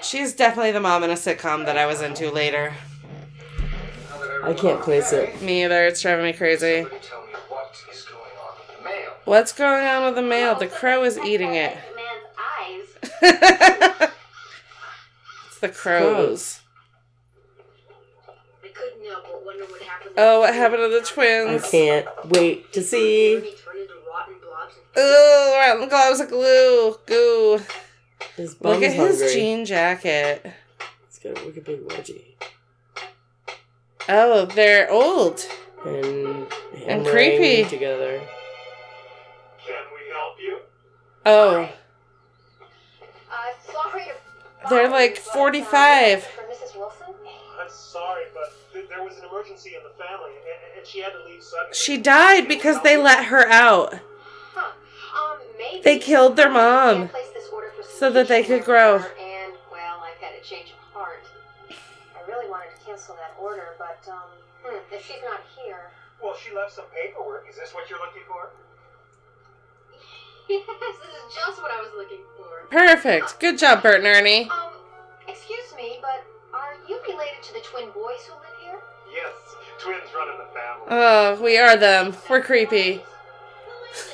She's 0.02 0.34
definitely 0.34 0.72
the 0.72 0.80
mom 0.80 1.04
in 1.04 1.10
a 1.10 1.16
sitcom 1.16 1.66
that 1.66 1.78
I 1.78 1.86
was 1.86 2.02
into 2.02 2.30
later. 2.30 2.74
I 4.44 4.54
can't 4.54 4.82
place 4.82 5.14
it. 5.14 5.42
Me 5.42 5.64
either. 5.64 5.86
It's 5.86 6.02
driving 6.02 6.26
me 6.26 6.34
crazy. 6.34 6.82
Somebody 6.82 7.00
tell 7.02 7.26
me 7.26 7.34
what 7.48 7.76
is 7.92 8.04
going 8.04 8.22
on 8.42 8.58
with 8.58 8.78
the 8.78 8.84
mail. 8.84 9.12
What's 9.24 9.54
going 9.54 9.86
on 9.86 10.06
with 10.06 10.60
the 10.60 10.68
crow 10.68 11.04
is 11.04 11.18
eating 11.20 11.56
it. 11.56 11.78
It's 15.48 15.60
the 15.62 15.70
crows. 15.70 16.60
I 18.62 18.68
couldn't 18.68 19.06
help 19.10 19.24
but 19.24 19.46
wonder 19.46 19.64
what 19.64 19.82
happened. 19.82 20.16
Oh, 20.18 20.42
what 20.42 20.54
happened 20.54 20.82
to 20.82 20.90
the 20.90 21.06
twins? 21.06 21.64
I 21.64 21.68
can't 21.70 22.08
wait 22.26 22.74
to 22.74 22.82
see. 22.82 23.36
Ernie 23.38 23.52
turned 23.56 23.88
blobs 24.42 24.76
Ooh, 24.98 25.56
rotten 25.56 25.90
globs 25.90 26.20
of 26.22 26.30
glue. 26.30 26.98
Goo. 27.06 27.62
His 28.38 28.52
Look 28.54 28.62
bum's 28.62 28.84
at 28.86 28.94
his 28.94 29.20
hungry. 29.22 29.34
jean 29.34 29.66
jacket. 29.66 30.46
It's 31.08 31.20
got 31.20 31.40
a 31.42 31.46
wicked 31.46 31.64
big 31.66 31.82
wedgie. 31.88 32.24
Oh, 34.10 34.46
they're 34.46 34.90
old. 34.92 35.46
And 35.86 36.48
And 36.88 37.06
creepy. 37.06 37.64
together. 37.70 38.20
Can 39.66 39.84
we 39.94 40.12
help 40.12 40.36
you? 40.42 40.60
Oh, 41.26 41.70
Uh, 43.32 43.36
sorry 43.72 44.06
they're 44.70 44.90
like 44.90 45.18
you, 45.18 45.22
but, 45.26 45.34
45. 45.34 46.24
For 46.24 46.42
Mrs. 46.44 46.76
Wilson? 46.78 47.06
I'm 47.60 47.70
sorry, 47.70 48.24
but 48.34 48.52
th- 48.74 48.88
there 48.90 49.04
was 49.04 49.18
an 49.18 49.26
emergency 49.30 49.74
in 49.76 49.84
the 49.84 49.90
family, 50.04 50.32
and, 50.32 50.78
and 50.80 50.88
she 50.88 51.00
had 51.02 51.12
to 51.12 51.24
leave 51.26 51.44
suddenly. 51.44 51.74
She 51.74 51.98
died 51.98 52.48
because 52.48 52.82
they 52.82 52.96
let 52.98 53.26
her 53.26 53.48
out. 53.50 54.00
Huh. 54.54 54.72
Um, 55.34 55.40
maybe. 55.58 55.82
They 55.84 56.00
killed 56.00 56.36
their 56.38 56.50
mom 56.50 57.10
so 57.98 58.10
that 58.12 58.28
they 58.28 58.44
could 58.44 58.64
grow. 58.64 58.96
And, 58.98 59.54
well, 59.72 60.02
I've 60.04 60.18
had 60.22 60.34
a 60.40 60.44
change 60.44 60.70
of 60.72 60.80
heart. 60.94 61.24
I 61.70 62.28
really 62.28 62.50
wanted 62.50 62.70
to 62.78 62.86
cancel 62.86 63.16
that 63.16 63.36
order, 63.40 63.76
but, 63.78 64.00
um, 64.12 64.30
hmm, 64.64 64.78
if 64.92 65.06
she's 65.06 65.22
not 65.24 65.42
here. 65.56 65.92
Well, 66.22 66.36
she 66.36 66.56
left 66.56 66.74
some 66.74 66.86
paperwork. 66.94 67.46
Is 67.50 67.56
this 67.58 67.74
what 67.74 67.90
you're 67.90 68.00
looking 68.00 68.24
for? 68.28 68.50
Yes, 70.50 70.66
this 70.68 70.98
is 71.00 71.34
just 71.34 71.62
what 71.62 71.72
I 71.72 71.80
was 71.80 71.92
looking 71.96 72.20
for. 72.36 72.68
Perfect. 72.70 73.40
Good 73.40 73.58
job, 73.58 73.82
Bert 73.82 74.00
and 74.00 74.08
Ernie. 74.08 74.50
Um, 74.50 74.74
excuse 75.26 75.74
me, 75.78 76.00
but 76.02 76.22
are 76.54 76.74
you 76.88 77.00
related 77.08 77.42
to 77.44 77.54
the 77.54 77.62
twin 77.62 77.86
boys 77.92 78.28
who 78.28 78.34
live 78.34 78.58
here? 78.62 78.80
Yes, 79.10 79.34
twins 79.80 80.04
running 80.14 80.38
the 80.38 80.52
family. 80.54 80.88
Oh, 80.90 81.42
we 81.42 81.58
are 81.58 81.78
them. 81.78 82.14
We're 82.30 82.42
creepy. 82.42 82.96
Who 82.96 83.92
is 83.94 84.00
it? 84.00 84.14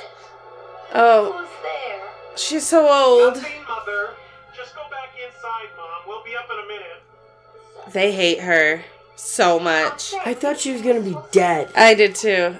Oh, 0.94 1.32
Who's 1.34 1.50
there? 1.64 1.99
She's 2.40 2.68
so 2.68 2.88
old. 2.88 3.36
Nothing, 3.36 3.64
mother. 3.68 4.10
Just 4.56 4.76
go 4.76 4.82
back 4.90 5.10
inside, 5.26 5.70
mom. 5.78 6.02
We'll 6.08 6.24
be 6.24 6.36
up 6.36 6.46
in 6.52 6.58
a 6.64 6.68
minute. 6.68 7.94
They 7.94 8.12
hate 8.12 8.40
her 8.42 8.84
so 9.16 9.60
much. 9.60 10.14
I 10.26 10.34
thought 10.34 10.60
she 10.60 10.72
was 10.72 10.82
gonna 10.82 11.02
be 11.02 11.16
dead. 11.32 11.70
I 11.76 11.94
did 11.94 12.16
too. 12.16 12.56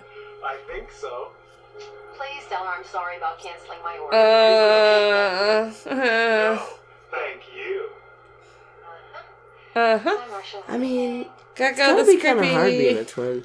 I 0.46 0.58
think 0.68 0.92
so. 0.92 1.30
Please 2.18 2.44
tell 2.50 2.64
her 2.66 2.72
I'm 2.78 2.86
sorry 2.86 3.18
about 3.18 3.40
canceling 3.40 3.80
my 3.84 3.98
order. 3.98 4.16
Uh, 4.18 5.72
uh, 5.90 5.96
No, 5.96 6.66
thank 7.12 7.42
you. 7.56 7.90
uh 9.76 9.98
huh. 10.00 10.18
I 10.68 10.78
mean, 10.78 11.26
Gotta 11.56 11.76
gotta 11.76 12.04
this 12.04 12.16
be 12.16 12.22
kind 12.22 12.40
of 12.40 12.46
hard 12.46 12.72
being 12.72 12.98
a 12.98 13.06
twin. 13.06 13.44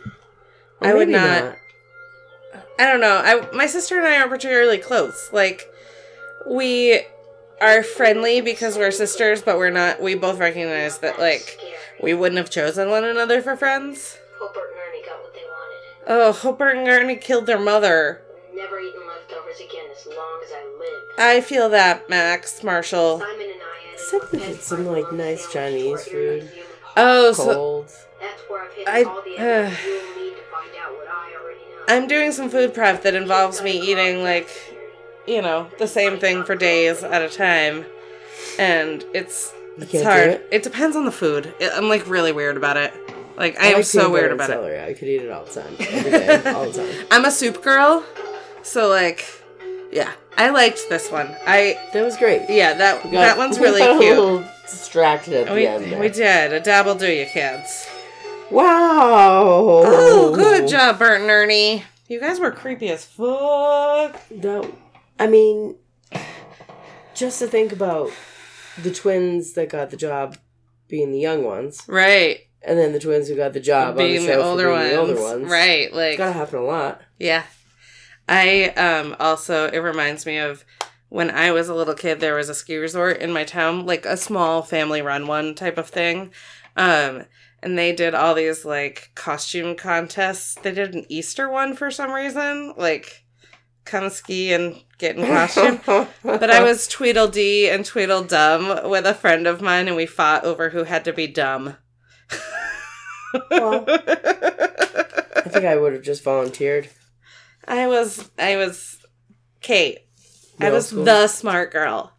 Or 0.81 0.89
I 0.89 0.95
would 0.95 1.09
maybe 1.09 1.19
not. 1.21 1.57
I 2.79 2.87
don't 2.87 3.01
know. 3.01 3.21
I 3.25 3.49
my 3.55 3.67
sister 3.67 3.99
and 3.99 4.07
I 4.07 4.17
aren't 4.19 4.31
particularly 4.31 4.79
close. 4.79 5.31
Like 5.33 5.69
we 6.49 7.03
are 7.61 7.83
friendly 7.83 8.41
because 8.41 8.77
we're 8.77 8.91
sisters, 8.91 9.43
but 9.43 9.57
we're 9.59 9.71
not. 9.71 10.01
We 10.03 10.15
both 10.15 10.39
recognize 10.39 10.99
that 10.99 11.19
like 11.19 11.59
we 12.03 12.15
wouldn't 12.15 12.39
have 12.39 12.51
chosen 12.51 12.91
one 12.91 13.05
another 13.05 13.41
for 13.43 13.57
friends. 13.57 14.19
Hope 14.39 14.57
and 14.57 14.65
Ernie 14.77 15.05
got 15.07 15.23
what 15.23 15.33
they 15.35 15.41
wanted. 15.41 16.27
Oh, 16.29 16.33
Hopper 16.33 16.69
and 16.71 16.89
Ernie 16.89 17.17
killed 17.17 17.47
their 17.47 17.59
mother. 17.61 18.23
Never 18.55 18.79
eating 18.81 19.01
leftovers 19.07 19.57
again 19.61 19.87
as 19.97 20.07
long 20.07 20.41
as 20.45 20.51
I 20.53 20.65
live. 20.79 21.03
I 21.19 21.41
feel 21.41 21.69
that, 21.71 22.09
Max 22.11 22.63
Marshall. 22.63 23.21
Simon 23.21 23.41
and 23.43 23.51
I 23.63 23.87
had 23.91 23.95
Except 23.95 24.35
if 24.35 24.49
it's 24.49 24.67
some, 24.67 24.87
like, 24.87 25.11
nice 25.13 25.51
Chinese 25.53 26.05
food. 26.05 26.51
Oh, 26.97 27.33
so 27.33 27.87
That's 28.21 28.43
where 28.49 28.63
I've 28.65 28.73
hidden 28.73 28.95
I- 28.95 29.03
all 29.05 29.23
the 29.23 29.39
evidence 29.39 29.79
uh, 29.79 29.89
you'll 29.89 30.25
need 30.25 30.31
to 30.37 30.43
find 30.53 30.71
out 30.81 30.93
what 30.95 31.09
I 31.09 31.35
already 31.41 31.61
know. 31.61 31.85
I'm 31.89 32.07
doing 32.09 32.33
some 32.33 32.51
food 32.51 32.75
prep 32.75 33.03
that 33.03 33.15
involves 33.15 33.63
me 33.63 33.73
eating 33.81 34.23
like 34.23 34.49
you 35.27 35.43
know 35.43 35.69
the 35.79 35.87
same 35.89 36.19
thing 36.19 36.45
for 36.45 36.55
days 36.55 37.03
at 37.03 37.23
a 37.23 37.29
time, 37.29 37.85
and 38.59 39.05
it's 39.15 39.53
You 39.79 39.85
it's 39.91 40.03
hard. 40.03 40.29
it? 40.29 40.49
It 40.53 40.63
depends 40.63 40.97
on 40.97 41.05
the 41.05 41.13
food. 41.13 41.53
I'm 41.61 41.89
like 41.89 42.09
really 42.09 42.33
weird 42.33 42.57
about 42.57 42.77
it. 42.77 42.93
Like 43.37 43.59
I 43.61 43.69
am 43.69 43.75
like 43.77 43.85
so 43.85 44.11
weird 44.11 44.31
about 44.33 44.51
and 44.51 44.61
it. 44.61 44.63
celery. 44.63 44.81
I 44.85 44.95
could 44.95 45.09
eat 45.09 45.23
it 45.23 45.31
all 45.31 45.45
the 45.45 45.61
time, 45.61 45.75
every 45.81 46.11
day, 46.11 46.53
all 46.53 46.67
the 46.71 46.73
time. 46.87 47.07
I'm 47.11 47.25
a 47.25 47.31
soup 47.31 47.63
girl, 47.63 48.05
so 48.63 48.89
like, 48.89 49.25
yeah, 49.91 50.13
I 50.39 50.51
liked 50.51 50.89
this 50.89 51.11
one. 51.11 51.35
I 51.47 51.77
That 51.93 52.05
was 52.05 52.17
great. 52.17 52.43
yeah 52.49 52.75
that 52.75 53.03
got- 53.03 53.11
that 53.13 53.37
one's 53.43 53.59
we 53.59 53.65
really 53.65 53.81
got 53.81 53.97
a 53.97 53.99
cute. 53.99 54.17
little 54.17 54.45
distracted 54.63 55.35
at 55.35 55.47
the 55.49 55.55
We, 55.55 55.67
end. 55.67 55.85
there. 55.93 55.99
we 56.01 56.09
did 56.09 56.53
a 56.53 56.61
dabble 56.61 56.95
do 56.95 57.11
you 57.11 57.27
kids. 57.27 57.89
Wow. 58.51 59.83
Oh, 59.85 60.33
good 60.35 60.69
job, 60.69 60.99
Bert 61.01 61.21
and 61.21 61.29
Ernie. 61.31 61.83
You 62.09 62.21
guys 62.21 62.39
were 62.39 62.51
creepy 62.53 62.89
as 62.91 63.05
fuck. 63.05 64.21
That, 64.31 64.71
I 65.19 65.27
mean, 65.27 65.77
just 67.15 67.39
to 67.39 67.47
think 67.47 67.73
about 67.73 68.11
the 68.83 68.93
twins 68.93 69.53
that 69.55 69.69
got 69.69 69.91
the 69.91 69.97
job 69.97 70.37
being 70.89 71.13
the 71.13 71.21
young 71.21 71.45
ones, 71.45 71.83
Right, 71.87 72.41
and 72.63 72.79
then 72.79 72.93
the 72.93 72.99
twins 72.99 73.29
who 73.29 73.37
got 73.37 73.53
the 73.53 73.61
job 73.61 73.97
being 73.97 74.21
on 74.23 74.27
the, 74.27 74.33
the, 74.33 74.43
older 74.43 74.69
being 74.69 74.79
ones. 74.79 74.91
the 74.91 74.99
older 74.99 75.23
ones. 75.23 75.51
Right, 75.51 75.87
It's 75.87 75.95
like 75.95 76.19
gotta 76.19 76.33
happen 76.33 76.59
a 76.59 76.65
lot. 76.65 77.01
Yeah. 77.19 77.45
I 78.29 78.69
um 78.71 79.15
also 79.21 79.69
it 79.69 79.79
reminds 79.79 80.25
me 80.25 80.39
of 80.39 80.65
when 81.11 81.31
I 81.31 81.51
was 81.53 81.69
a 81.69 81.75
little 81.75 81.95
kid 81.95 82.21
there 82.21 82.35
was 82.35 82.49
a 82.49 82.55
ski 82.55 82.77
resort 82.77 83.19
in 83.19 83.33
my 83.33 83.45
town, 83.45 83.85
like 83.87 84.07
a 84.07 84.17
small 84.17 84.63
family 84.63 85.03
run 85.03 85.27
one 85.27 85.55
type 85.55 85.77
of 85.79 85.89
thing. 85.89 86.33
Um 86.77 87.25
and 87.63 87.79
they 87.79 87.93
did 87.93 88.15
all 88.15 88.35
these 88.35 88.65
like 88.65 89.11
costume 89.15 89.77
contests. 89.77 90.55
They 90.55 90.73
did 90.73 90.95
an 90.95 91.05
Easter 91.09 91.51
one 91.51 91.75
for 91.77 91.91
some 91.91 92.13
reason, 92.13 92.75
like 92.77 93.24
come 93.85 94.11
ski 94.11 94.53
and 94.53 94.81
get 94.99 95.17
in 95.17 95.27
costume. 95.27 95.81
but 96.23 96.51
I 96.51 96.63
was 96.63 96.87
Tweedledee 96.89 97.69
and 97.69 97.85
Tweedledum 97.85 98.89
with 98.91 99.07
a 99.07 99.15
friend 99.15 99.47
of 99.47 99.61
mine 99.61 99.89
and 99.89 99.97
we 99.97 100.07
fought 100.07 100.45
over 100.45 100.71
who 100.71 100.85
had 100.85 101.05
to 101.05 101.13
be 101.13 101.27
dumb. 101.27 101.77
Well. 103.51 103.85
I 103.89 105.49
think 105.49 105.65
I 105.65 105.77
would 105.77 105.93
have 105.93 106.03
just 106.03 106.23
volunteered. 106.25 106.89
I 107.67 107.87
was 107.89 108.31
I 108.39 108.57
was 108.57 108.99
Kate. 109.61 109.99
I 110.61 110.71
was 110.71 110.89
school. 110.89 111.05
the 111.05 111.27
smart 111.27 111.73
girl. 111.73 112.13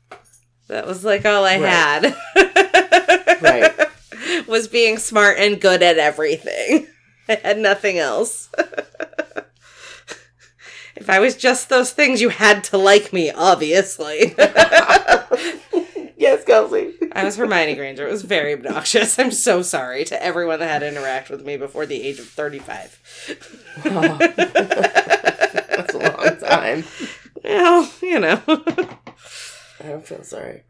That 0.67 0.85
was 0.85 1.03
like 1.05 1.25
all 1.25 1.45
I 1.45 1.57
Right. 1.59 2.15
had. 2.35 3.41
Right. 3.41 3.89
was 4.47 4.67
being 4.67 4.97
smart 4.97 5.37
and 5.39 5.59
good 5.61 5.81
at 5.83 5.97
everything. 5.97 6.87
I 7.29 7.35
had 7.43 7.57
nothing 7.59 7.97
else. 7.97 8.49
If 10.95 11.09
I 11.09 11.19
was 11.19 11.35
just 11.35 11.69
those 11.69 11.91
things, 11.91 12.21
you 12.21 12.29
had 12.29 12.63
to 12.65 12.77
like 12.77 13.11
me, 13.11 13.31
obviously. 13.31 14.33
yes, 16.17 16.43
Kelsey. 16.45 16.93
I 17.11 17.23
was 17.23 17.35
Hermione 17.35 17.75
Granger. 17.75 18.07
It 18.07 18.11
was 18.11 18.23
very 18.23 18.53
obnoxious. 18.53 19.19
I'm 19.19 19.31
so 19.31 19.61
sorry 19.61 20.05
to 20.05 20.23
everyone 20.23 20.59
that 20.59 20.67
had 20.67 20.79
to 20.79 20.87
interact 20.87 21.29
with 21.29 21.45
me 21.45 21.57
before 21.57 21.85
the 21.85 22.01
age 22.01 22.19
of 22.19 22.27
35. 22.27 23.77
Oh. 23.85 24.17
That's 24.35 25.93
a 25.93 25.97
long 25.97 26.37
time. 26.37 26.83
Well, 27.43 27.91
you 28.01 28.19
know. 28.19 28.41
I 28.47 29.89
don't 29.89 30.05
feel 30.05 30.23
sorry. 30.23 30.63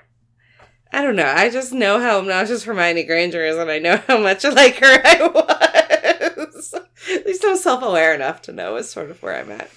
I 0.91 1.01
don't 1.01 1.15
know. 1.15 1.32
I 1.36 1.49
just 1.49 1.73
know 1.73 1.99
how 1.99 2.19
obnoxious 2.19 2.63
Hermione 2.63 3.03
Granger 3.03 3.43
is, 3.43 3.57
and 3.57 3.69
I 3.69 3.80
know 3.80 3.97
how 4.07 4.17
much 4.17 4.43
like 4.43 4.78
her 4.78 5.01
I 5.05 5.28
was. 5.28 6.73
At 7.11 7.26
least 7.26 7.43
I'm 7.45 7.57
self 7.57 7.84
aware 7.84 8.15
enough 8.15 8.41
to 8.43 8.53
know 8.53 8.78
is 8.78 8.89
sort 8.89 9.11
of 9.11 9.21
where 9.21 9.36
I'm 9.36 9.51
at. 9.51 9.69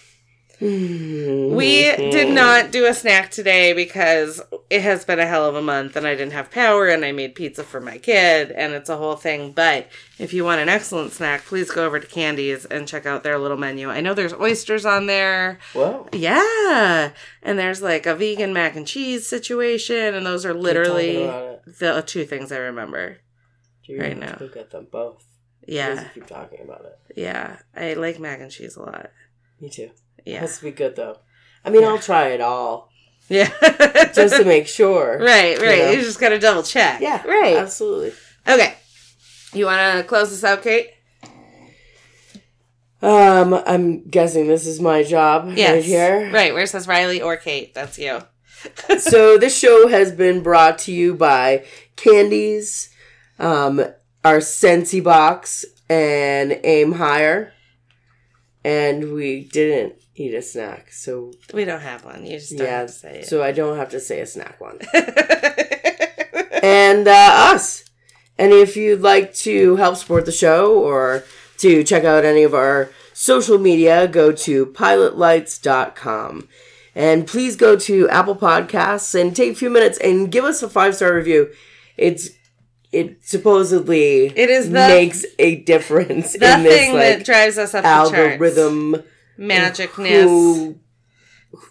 We 0.60 1.84
mm-hmm. 1.84 2.10
did 2.10 2.34
not 2.34 2.72
do 2.72 2.86
a 2.86 2.94
snack 2.94 3.30
today 3.30 3.72
because 3.72 4.42
it 4.68 4.82
has 4.82 5.04
been 5.04 5.20
a 5.20 5.26
hell 5.26 5.46
of 5.46 5.54
a 5.54 5.62
month 5.62 5.94
and 5.94 6.06
I 6.06 6.16
didn't 6.16 6.32
have 6.32 6.50
power 6.50 6.88
and 6.88 7.04
I 7.04 7.12
made 7.12 7.36
pizza 7.36 7.62
for 7.62 7.80
my 7.80 7.98
kid 7.98 8.50
and 8.50 8.72
it's 8.72 8.88
a 8.88 8.96
whole 8.96 9.14
thing. 9.14 9.52
But 9.52 9.86
if 10.18 10.32
you 10.32 10.44
want 10.44 10.60
an 10.60 10.68
excellent 10.68 11.12
snack, 11.12 11.44
please 11.44 11.70
go 11.70 11.86
over 11.86 12.00
to 12.00 12.06
Candy's 12.06 12.64
and 12.64 12.88
check 12.88 13.06
out 13.06 13.22
their 13.22 13.38
little 13.38 13.56
menu. 13.56 13.88
I 13.88 14.00
know 14.00 14.14
there's 14.14 14.34
oysters 14.34 14.84
on 14.84 15.06
there. 15.06 15.60
Whoa. 15.74 16.08
Yeah. 16.12 17.12
And 17.42 17.58
there's 17.58 17.80
like 17.80 18.06
a 18.06 18.16
vegan 18.16 18.52
mac 18.52 18.74
and 18.74 18.86
cheese 18.86 19.28
situation 19.28 20.14
and 20.14 20.26
those 20.26 20.44
are 20.44 20.54
literally 20.54 21.24
talking 21.24 21.28
about 21.28 21.60
it. 21.66 21.78
the 21.78 22.02
two 22.04 22.24
things 22.24 22.50
I 22.50 22.58
remember. 22.58 23.18
Right 23.88 24.18
now. 24.18 24.36
Go 24.36 24.48
get 24.48 24.70
them 24.70 24.88
both. 24.90 25.24
Yeah. 25.66 26.08
Keep 26.14 26.26
talking 26.26 26.60
about 26.62 26.84
it. 26.84 26.98
Yeah. 27.16 27.58
I 27.76 27.94
like 27.94 28.18
mac 28.18 28.40
and 28.40 28.50
cheese 28.50 28.76
a 28.76 28.82
lot. 28.82 29.10
Me 29.60 29.70
too. 29.70 29.90
Yeah. 30.24 30.40
has 30.40 30.58
to 30.58 30.64
be 30.64 30.70
good 30.70 30.96
though. 30.96 31.18
I 31.64 31.70
mean, 31.70 31.84
I'll 31.84 31.98
try 31.98 32.28
it 32.28 32.40
all 32.40 32.90
Yeah. 33.28 33.50
just 34.14 34.36
to 34.36 34.44
make 34.44 34.66
sure. 34.68 35.18
Right, 35.18 35.58
right. 35.60 35.78
You 35.78 35.84
know? 35.84 35.90
You 35.92 36.00
just 36.02 36.20
gotta 36.20 36.38
double 36.38 36.62
check. 36.62 37.00
Yeah. 37.00 37.22
Right. 37.26 37.56
Absolutely. 37.56 38.12
Okay. 38.48 38.74
You 39.54 39.66
wanna 39.66 40.02
close 40.04 40.30
this 40.30 40.44
out, 40.44 40.62
Kate? 40.62 40.90
Um, 43.00 43.54
I'm 43.54 44.02
guessing 44.08 44.48
this 44.48 44.66
is 44.66 44.80
my 44.80 45.02
job 45.04 45.52
Yes. 45.54 45.70
right 45.74 45.84
here. 45.84 46.30
Right, 46.32 46.52
where 46.52 46.64
it 46.64 46.68
says 46.68 46.88
Riley 46.88 47.22
or 47.22 47.36
Kate. 47.36 47.72
That's 47.74 47.98
you. 47.98 48.20
so 48.98 49.38
this 49.38 49.56
show 49.56 49.86
has 49.86 50.10
been 50.10 50.42
brought 50.42 50.78
to 50.80 50.92
you 50.92 51.14
by 51.14 51.64
Candies, 51.94 52.90
um, 53.38 53.80
our 54.24 54.38
Sensi 54.40 55.00
box, 55.00 55.64
and 55.88 56.58
Aim 56.64 56.92
Higher. 56.92 57.52
And 58.64 59.12
we 59.12 59.44
didn't 59.44 59.94
eat 60.18 60.34
a 60.34 60.42
snack, 60.42 60.92
so 60.92 61.32
We 61.54 61.64
don't 61.64 61.80
have 61.80 62.04
one. 62.04 62.26
You 62.26 62.38
just 62.38 62.56
don't 62.56 62.66
yeah, 62.66 62.78
have 62.80 62.86
to 62.88 62.92
say 62.92 63.18
it. 63.20 63.26
so 63.26 63.42
I 63.42 63.52
don't 63.52 63.76
have 63.76 63.90
to 63.90 64.00
say 64.00 64.20
a 64.20 64.26
snack 64.26 64.60
one. 64.60 64.78
and 66.62 67.06
uh, 67.08 67.30
us. 67.54 67.84
And 68.38 68.52
if 68.52 68.76
you'd 68.76 69.00
like 69.00 69.34
to 69.34 69.76
help 69.76 69.96
support 69.96 70.24
the 70.26 70.32
show 70.32 70.78
or 70.78 71.24
to 71.58 71.82
check 71.82 72.04
out 72.04 72.24
any 72.24 72.42
of 72.44 72.54
our 72.54 72.90
social 73.12 73.58
media, 73.58 74.06
go 74.06 74.30
to 74.32 74.66
pilotlights.com. 74.66 76.48
And 76.94 77.26
please 77.26 77.56
go 77.56 77.76
to 77.76 78.08
Apple 78.08 78.36
Podcasts 78.36 79.18
and 79.20 79.34
take 79.34 79.52
a 79.52 79.56
few 79.56 79.70
minutes 79.70 79.98
and 79.98 80.30
give 80.32 80.44
us 80.44 80.62
a 80.62 80.68
five 80.68 80.96
star 80.96 81.14
review. 81.14 81.50
It's 81.96 82.30
it 82.90 83.24
supposedly 83.24 84.26
It 84.36 84.50
is 84.50 84.66
the- 84.70 84.72
makes 84.88 85.24
a 85.38 85.56
difference 85.56 86.32
the 86.32 86.54
in 86.54 86.62
this 86.62 86.74
thing 86.78 86.94
that 86.94 87.24
drives 87.24 87.58
us 87.58 87.74
up 87.74 87.82
the 87.84 87.88
charts. 87.88 88.38
Magicness. 89.38 90.24
hoo- 90.24 90.78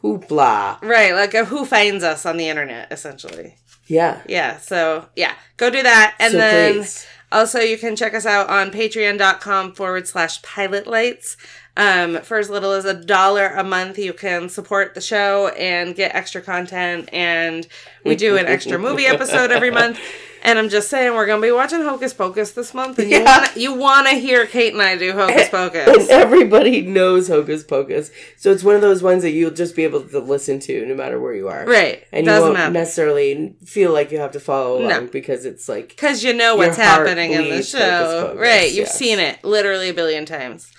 hoopla. 0.01 0.81
Right, 0.81 1.13
like 1.13 1.33
a 1.33 1.45
who 1.45 1.65
finds 1.65 2.03
us 2.03 2.25
on 2.25 2.37
the 2.37 2.49
internet, 2.49 2.91
essentially. 2.91 3.55
Yeah. 3.87 4.21
Yeah, 4.27 4.57
so 4.57 5.07
yeah, 5.15 5.33
go 5.57 5.69
do 5.69 5.81
that. 5.83 6.15
And 6.19 6.31
So 6.31 6.37
then 6.37 6.73
please. 6.75 7.05
also 7.31 7.59
you 7.59 7.77
can 7.77 7.95
check 7.95 8.13
us 8.13 8.25
out 8.25 8.49
on 8.49 8.71
patreon.com 8.71 9.73
forward 9.75 10.07
slash 10.07 10.41
pilot 10.41 10.87
lights. 10.87 11.37
Um, 11.77 12.21
for 12.23 12.37
as 12.37 12.49
little 12.49 12.71
as 12.71 12.85
a 12.85 12.93
dollar 12.95 13.47
a 13.47 13.63
month, 13.63 13.99
you 13.99 14.11
can 14.11 14.49
support 14.49 14.95
the 14.95 15.01
show 15.01 15.49
and 15.49 15.95
get 15.95 16.15
extra 16.15 16.41
content. 16.41 17.07
And 17.13 17.67
we 18.03 18.15
do 18.15 18.35
an 18.35 18.47
extra 18.47 18.79
movie 18.79 19.05
episode 19.05 19.51
every 19.51 19.71
month. 19.71 19.99
And 20.43 20.59
I'm 20.59 20.69
just 20.69 20.89
saying, 20.89 21.13
we're 21.13 21.25
gonna 21.25 21.41
be 21.41 21.51
watching 21.51 21.81
Hocus 21.81 22.13
Pocus 22.13 22.51
this 22.51 22.73
month, 22.73 22.99
and 22.99 23.09
you 23.09 23.17
Yeah. 23.17 23.23
wanna 23.39 23.49
you 23.55 23.73
wanna 23.73 24.11
hear 24.13 24.45
Kate 24.45 24.71
and 24.71 24.81
I 24.81 24.95
do 24.95 25.11
Hocus 25.11 25.41
And 25.51 25.51
Pocus. 25.51 26.07
everybody 26.09 26.83
knows 26.83 27.27
Hocus 27.27 27.63
Pocus. 27.63 28.11
So 28.37 28.51
it's 28.51 28.63
one 28.63 28.75
of 28.75 28.81
those 28.81 29.01
ones 29.01 29.23
that 29.23 29.31
you'll 29.31 29.51
just 29.51 29.75
be 29.75 29.83
able 29.83 30.01
to 30.03 30.19
listen 30.19 30.59
to 30.61 30.85
no 30.85 30.93
matter 30.95 31.19
where 31.19 31.33
you 31.33 31.49
are. 31.49 31.65
Right, 31.65 32.03
And 32.13 32.25
you 32.25 32.31
doesn't 32.31 32.43
won't 32.49 32.53
matter 32.53 32.71
necessarily 32.71 33.55
feel 33.65 33.91
like 33.91 34.11
you 34.11 34.19
have 34.19 34.31
to 34.33 34.39
follow 34.39 34.77
along 34.77 34.89
No. 34.89 35.01
because 35.07 35.43
it's 35.43 35.67
like 35.67 35.89
Because 35.89 36.23
you 36.23 36.33
know 36.33 36.55
what's 36.55 36.77
happening 36.77 37.31
in 37.33 37.49
the 37.49 37.63
show. 37.63 38.27
Pocus, 38.27 38.39
right. 38.39 38.67
You've 38.69 38.85
yes. 38.85 38.95
seen 38.97 39.17
it 39.19 39.43
literally 39.43 39.89
a 39.89 39.93
billion 39.93 40.25
times. 40.25 40.71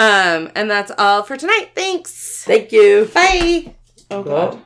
Um, 0.00 0.50
and 0.54 0.70
that's 0.70 0.90
all 0.96 1.22
for 1.24 1.36
tonight. 1.36 1.72
Thanks. 1.74 2.44
thank 2.44 2.72
you. 2.72 3.10
Bye. 3.12 3.74
Oh 4.10 4.22
God. 4.22 4.58